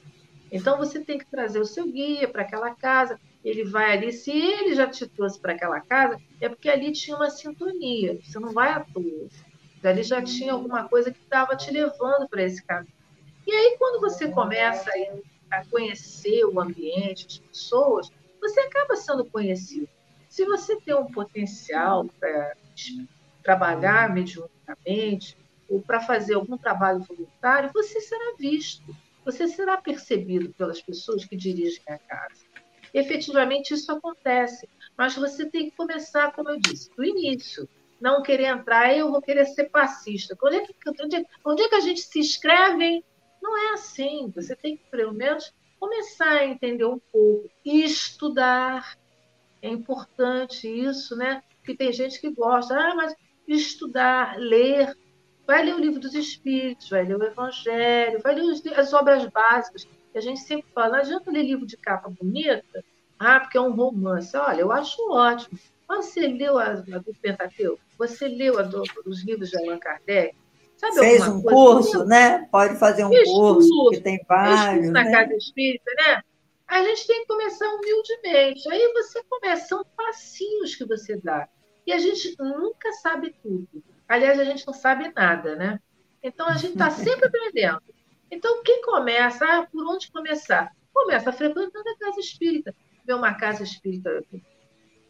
Então 0.51 0.77
você 0.77 0.99
tem 0.99 1.17
que 1.17 1.25
trazer 1.25 1.59
o 1.59 1.65
seu 1.65 1.89
guia 1.89 2.27
para 2.27 2.41
aquela 2.41 2.75
casa, 2.75 3.19
ele 3.43 3.65
vai 3.65 3.91
ali, 3.91 4.11
se 4.11 4.31
ele 4.31 4.73
já 4.73 4.87
te 4.87 5.05
trouxe 5.05 5.39
para 5.39 5.53
aquela 5.53 5.81
casa, 5.81 6.19
é 6.39 6.47
porque 6.47 6.69
ali 6.69 6.91
tinha 6.93 7.17
uma 7.17 7.29
sintonia, 7.29 8.17
você 8.23 8.39
não 8.39 8.53
vai 8.53 8.69
à 8.69 8.79
toa. 8.79 9.27
Ali 9.83 10.01
já 10.01 10.21
tinha 10.21 10.53
alguma 10.53 10.87
coisa 10.87 11.11
que 11.11 11.19
estava 11.19 11.57
te 11.57 11.69
levando 11.69 12.27
para 12.29 12.43
esse 12.43 12.63
caminho. 12.63 12.93
E 13.45 13.51
aí, 13.51 13.75
quando 13.77 13.99
você 13.99 14.29
começa 14.29 14.89
a 15.51 15.65
conhecer 15.65 16.45
o 16.45 16.61
ambiente, 16.61 17.27
as 17.27 17.37
pessoas, 17.39 18.09
você 18.39 18.61
acaba 18.61 18.95
sendo 18.95 19.25
conhecido. 19.25 19.89
Se 20.29 20.45
você 20.45 20.79
tem 20.79 20.95
um 20.95 21.11
potencial 21.11 22.05
para 22.17 22.55
trabalhar 23.43 24.13
mediunicamente 24.13 25.37
ou 25.69 25.81
para 25.81 25.99
fazer 25.99 26.35
algum 26.35 26.57
trabalho 26.57 27.03
voluntário, 27.03 27.69
você 27.73 27.99
será 27.99 28.35
visto, 28.39 28.95
você 29.25 29.49
será 29.49 29.75
percebido 29.75 30.53
pelas 30.53 30.81
pessoas 30.81 31.25
que 31.25 31.35
dirigem 31.35 31.83
a 31.89 31.97
casa 31.97 32.42
efetivamente 32.93 33.73
isso 33.73 33.91
acontece. 33.91 34.69
Mas 34.97 35.15
você 35.15 35.49
tem 35.49 35.69
que 35.69 35.75
começar, 35.75 36.31
como 36.33 36.49
eu 36.49 36.59
disse, 36.59 36.89
do 36.95 37.03
início. 37.03 37.67
Não 37.99 38.21
querer 38.21 38.47
entrar, 38.47 38.95
eu 38.95 39.11
vou 39.11 39.21
querer 39.21 39.45
ser 39.45 39.65
passista. 39.69 40.37
Onde 40.43 40.57
é 40.57 40.61
que, 40.61 40.75
onde 41.01 41.15
é, 41.15 41.25
onde 41.43 41.63
é 41.63 41.69
que 41.69 41.75
a 41.75 41.79
gente 41.79 42.01
se 42.01 42.19
inscreve? 42.19 43.03
Não 43.41 43.57
é 43.57 43.73
assim. 43.73 44.31
Você 44.35 44.55
tem 44.55 44.77
que, 44.77 44.83
pelo 44.91 45.13
menos, 45.13 45.53
começar 45.79 46.29
a 46.29 46.45
entender 46.45 46.85
um 46.85 46.99
pouco. 47.11 47.49
Estudar. 47.65 48.97
É 49.61 49.69
importante 49.69 50.67
isso, 50.67 51.15
né? 51.15 51.41
Porque 51.57 51.75
tem 51.75 51.93
gente 51.93 52.19
que 52.19 52.29
gosta, 52.29 52.75
ah, 52.75 52.93
mas 52.93 53.15
estudar, 53.47 54.37
ler. 54.37 54.97
Vai 55.47 55.63
ler 55.63 55.75
o 55.75 55.79
livro 55.79 55.99
dos 55.99 56.13
Espíritos, 56.13 56.89
vai 56.89 57.05
ler 57.05 57.17
o 57.17 57.23
Evangelho, 57.23 58.21
vai 58.21 58.35
ler 58.35 58.61
as 58.77 58.93
obras 58.93 59.25
básicas 59.27 59.87
a 60.17 60.21
gente 60.21 60.41
sempre 60.41 60.65
fala, 60.73 60.93
não 60.93 60.99
adianta 60.99 61.31
ler 61.31 61.43
livro 61.43 61.65
de 61.65 61.77
capa 61.77 62.09
bonita, 62.09 62.83
ah, 63.19 63.39
porque 63.39 63.57
é 63.57 63.61
um 63.61 63.73
romance. 63.73 64.35
Olha, 64.35 64.61
eu 64.61 64.71
acho 64.71 65.01
ótimo. 65.11 65.57
Você 65.87 66.27
leu 66.27 66.57
a, 66.57 66.71
a 66.71 66.73
do 66.75 67.13
Pentateuco? 67.21 67.81
Você 67.97 68.27
leu 68.27 68.59
a 68.59 68.63
do, 68.63 68.83
os 69.05 69.23
livros 69.23 69.49
de 69.49 69.57
Allan 69.57 69.77
Kardec? 69.77 70.35
Sabe 70.77 70.99
Fez 70.99 71.27
um 71.27 71.41
curso, 71.41 72.03
né? 72.05 72.47
Pode 72.51 72.77
fazer 72.77 73.05
um 73.05 73.09
curso, 73.09 73.69
curso, 73.69 73.89
que 73.91 74.01
tem 74.01 74.19
vários. 74.27 74.89
na 74.89 75.03
né? 75.03 75.11
Casa 75.11 75.33
Espírita, 75.35 75.91
né? 75.97 76.21
A 76.67 76.83
gente 76.83 77.07
tem 77.07 77.21
que 77.21 77.27
começar 77.27 77.67
humildemente. 77.69 78.69
Aí 78.69 78.91
você 78.93 79.23
começa, 79.29 79.67
são 79.67 79.85
passinhos 79.95 80.75
que 80.75 80.85
você 80.85 81.15
dá. 81.15 81.47
E 81.85 81.93
a 81.93 81.97
gente 81.97 82.35
nunca 82.39 82.91
sabe 82.93 83.35
tudo. 83.41 83.67
Aliás, 84.07 84.39
a 84.39 84.43
gente 84.43 84.65
não 84.65 84.73
sabe 84.73 85.11
nada, 85.15 85.55
né? 85.55 85.79
Então 86.21 86.47
a 86.47 86.53
gente 86.53 86.73
está 86.73 86.89
sempre 86.91 87.27
aprendendo. 87.27 87.81
Então, 88.33 88.63
quem 88.63 88.81
começa, 88.81 89.45
ah, 89.45 89.67
por 89.71 89.85
onde 89.85 90.11
começar? 90.11 90.71
Começa 90.91 91.31
frequentando 91.31 91.87
a 91.87 91.97
casa 91.99 92.19
espírita. 92.19 92.75
Ver 93.05 93.13
uma 93.13 93.35
casa 93.35 93.61
espírita 93.61 94.23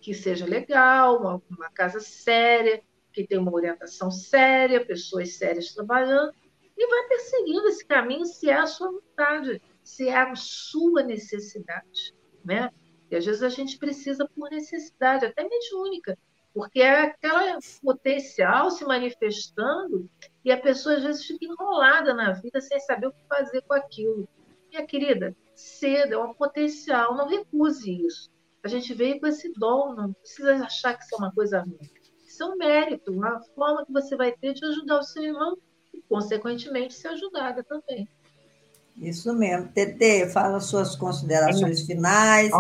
que 0.02 0.14
seja 0.14 0.46
legal, 0.46 1.20
uma, 1.22 1.42
uma 1.50 1.70
casa 1.70 2.02
séria, 2.02 2.84
que 3.14 3.26
tenha 3.26 3.40
uma 3.40 3.54
orientação 3.54 4.12
séria, 4.12 4.86
pessoas 4.86 5.38
sérias 5.38 5.74
trabalhando, 5.74 6.34
e 6.78 6.86
vai 6.86 7.08
perseguindo 7.08 7.66
esse 7.70 7.86
caminho 7.86 8.26
se 8.26 8.50
é 8.50 8.58
a 8.58 8.68
sua 8.68 8.92
vontade, 8.92 9.62
se 9.82 10.10
é 10.10 10.18
a 10.18 10.36
sua 10.36 11.02
necessidade. 11.02 12.14
Né? 12.44 12.70
E 13.10 13.16
às 13.16 13.26
vezes 13.26 13.42
a 13.42 13.50
gente 13.50 13.78
precisa 13.78 14.28
por 14.36 14.50
necessidade, 14.50 15.26
até 15.26 15.48
mediúnica, 15.48 16.18
porque 16.54 16.82
é 16.82 17.02
aquela 17.02 17.58
potencial 17.82 18.70
se 18.70 18.86
manifestando 18.86 20.10
e 20.46 20.52
a 20.52 20.60
pessoa 20.60 20.96
às 20.96 21.04
vezes 21.04 21.26
fica 21.26 21.46
enrolada 21.46 22.14
na 22.14 22.32
vida 22.34 22.62
sem 22.62 22.80
saber 22.80 23.08
o 23.08 23.14
que 23.14 23.24
fazer 23.28 23.62
com 23.64 23.74
aquilo. 23.74 24.28
Minha 24.70 24.86
querida, 24.86 25.36
cedo, 25.56 26.14
é 26.14 26.18
um 26.18 26.34
potencial, 26.34 27.16
não 27.16 27.28
recuse 27.28 28.06
isso. 28.06 28.32
A 28.64 28.68
gente 28.68 28.94
veio 28.94 29.20
com 29.20 29.28
esse 29.28 29.52
dom, 29.54 29.94
não 29.94 30.14
precisa 30.14 30.56
achar 30.64 30.98
que 30.98 31.04
isso 31.04 31.16
é 31.16 31.18
uma 31.18 31.34
coisa 31.34 31.60
ruim. 31.60 31.80
Isso 32.26 32.44
é 32.44 32.46
um 32.46 32.56
mérito, 32.56 33.12
uma 33.12 33.42
forma 33.56 33.86
que 33.86 33.92
você 33.92 34.16
vai 34.16 34.32
ter 34.32 34.54
de 34.54 34.66
ajudar 34.66 35.00
o 35.00 35.04
seu 35.04 35.24
irmão 35.24 35.58
e, 35.94 36.02
consequentemente, 36.04 36.94
ser 36.94 37.10
ajudada 37.10 37.64
também. 37.64 38.08
Isso 38.98 39.34
mesmo. 39.34 39.68
Tete, 39.70 40.30
fala 40.32 40.60
suas 40.60 40.96
considerações 40.96 41.82
é. 41.82 41.86
finais. 41.86 42.52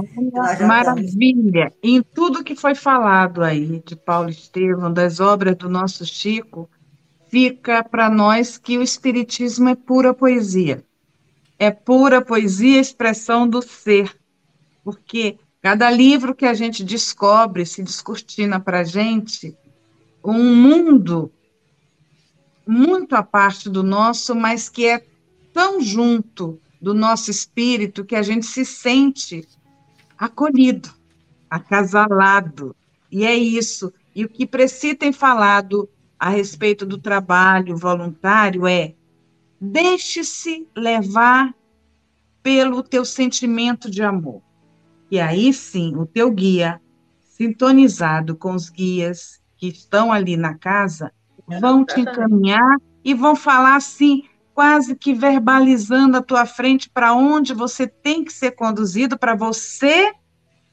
Maravilha. 0.68 1.68
Estamos... 1.68 1.78
Em 1.84 2.02
tudo 2.02 2.44
que 2.44 2.56
foi 2.56 2.76
falado 2.76 3.44
aí 3.44 3.82
de 3.86 3.96
Paulo 3.96 4.30
Estevam, 4.30 4.92
das 4.92 5.20
obras 5.20 5.56
do 5.56 5.70
nosso 5.70 6.06
Chico, 6.06 6.70
fica 7.30 7.84
para 7.84 8.10
nós 8.10 8.58
que 8.58 8.78
o 8.78 8.84
Espiritismo 8.84 9.70
é 9.70 9.76
pura 9.76 10.14
poesia. 10.14 10.84
É 11.60 11.72
pura 11.72 12.22
poesia, 12.22 12.80
expressão 12.80 13.48
do 13.48 13.62
ser. 13.62 14.14
Porque 14.84 15.38
cada 15.62 15.90
livro 15.90 16.36
que 16.36 16.46
a 16.46 16.54
gente 16.54 16.84
descobre, 16.84 17.66
se 17.66 17.82
descortina 17.82 18.60
para 18.60 18.80
a 18.80 18.84
gente, 18.84 19.56
um 20.24 20.56
mundo 20.56 21.32
muito 22.66 23.16
à 23.16 23.24
parte 23.24 23.70
do 23.70 23.84
nosso, 23.84 24.36
mas 24.36 24.68
que 24.68 24.88
é 24.88 25.04
tão 25.54 25.80
junto 25.80 26.60
do 26.82 26.94
nosso 26.94 27.32
espírito 27.32 28.04
que 28.04 28.16
a 28.16 28.22
gente 28.22 28.46
se 28.46 28.66
sente 28.66 29.48
acolhido, 30.18 30.90
acasalado. 31.50 32.76
E 33.12 33.26
é 33.26 33.36
isso. 33.36 33.94
E 34.16 34.26
o 34.26 34.30
que 34.30 34.46
Preci 34.46 34.96
tem 34.96 35.14
falado 35.14 35.88
a 36.20 36.30
respeito 36.30 36.86
do 36.86 36.98
trabalho 36.98 37.78
voluntário 37.78 38.68
é 38.68 38.96
deixe-se 39.62 40.68
levar 40.76 41.54
pelo 42.42 42.84
teu 42.84 43.06
sentimento 43.06 43.90
de 43.90 44.04
amor. 44.04 44.42
E 45.10 45.20
aí 45.20 45.54
sim, 45.54 45.96
o 45.96 46.06
teu 46.06 46.32
guia, 46.32 46.82
sintonizado 47.22 48.36
com 48.36 48.54
os 48.54 48.70
guias 48.70 49.42
que 49.58 49.68
estão 49.68 50.12
ali 50.12 50.36
na 50.36 50.56
casa, 50.56 51.14
vão 51.62 51.86
te 51.86 52.02
encaminhar 52.02 52.78
e 53.04 53.14
vão 53.14 53.36
falar 53.36 53.76
assim 53.76 54.24
quase 54.54 54.96
que 54.96 55.14
verbalizando 55.14 56.18
à 56.18 56.22
tua 56.22 56.46
frente 56.46 56.90
para 56.90 57.14
onde 57.14 57.54
você 57.54 57.88
tem 57.88 58.24
que 58.24 58.32
ser 58.32 58.52
conduzido 58.52 59.18
para 59.18 59.36
você 59.36 60.14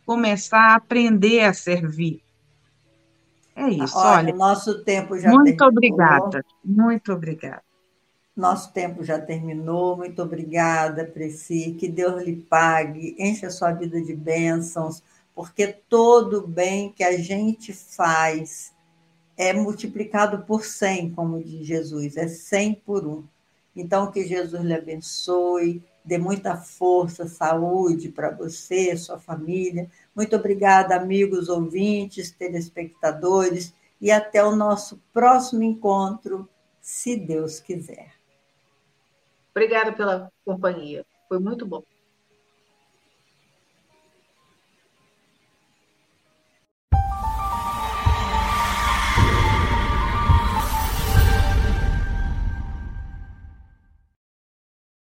começar 0.04 0.72
a 0.72 0.74
aprender 0.74 1.40
a 1.40 1.52
servir. 1.52 2.22
É 3.54 3.68
isso, 3.68 3.96
olha. 3.96 4.28
olha 4.28 4.34
nosso 4.34 4.82
tempo 4.84 5.18
já 5.18 5.30
Muito 5.30 5.56
terminou. 5.56 5.68
obrigada, 5.68 6.44
muito 6.64 7.12
obrigada. 7.12 7.62
Nosso 8.36 8.72
tempo 8.72 9.04
já 9.04 9.18
terminou. 9.18 9.96
Muito 9.96 10.22
obrigada, 10.22 11.04
Preci. 11.04 11.76
Que 11.78 11.88
Deus 11.88 12.22
lhe 12.22 12.36
pague, 12.36 13.14
enche 13.18 13.44
a 13.44 13.50
sua 13.50 13.72
vida 13.72 14.00
de 14.00 14.14
bênçãos, 14.14 15.02
porque 15.34 15.66
todo 15.66 16.46
bem 16.46 16.90
que 16.92 17.04
a 17.04 17.18
gente 17.18 17.72
faz 17.72 18.72
é 19.36 19.52
multiplicado 19.52 20.44
por 20.46 20.64
100, 20.64 21.10
como 21.10 21.42
diz 21.42 21.66
Jesus, 21.66 22.16
é 22.16 22.28
100 22.28 22.74
por 22.84 23.06
um. 23.06 23.24
Então, 23.74 24.10
que 24.10 24.26
Jesus 24.26 24.62
lhe 24.62 24.74
abençoe, 24.74 25.82
dê 26.04 26.18
muita 26.18 26.56
força, 26.56 27.26
saúde 27.26 28.08
para 28.08 28.30
você, 28.30 28.96
sua 28.96 29.18
família. 29.18 29.90
Muito 30.14 30.34
obrigada, 30.36 30.96
amigos 30.96 31.48
ouvintes, 31.48 32.30
telespectadores, 32.30 33.74
e 34.00 34.10
até 34.10 34.42
o 34.44 34.56
nosso 34.56 35.00
próximo 35.12 35.62
encontro, 35.62 36.48
se 36.80 37.16
Deus 37.16 37.60
quiser. 37.60 38.12
Obrigada 39.50 39.92
pela 39.92 40.32
companhia, 40.44 41.04
foi 41.28 41.38
muito 41.38 41.66
bom. 41.66 41.82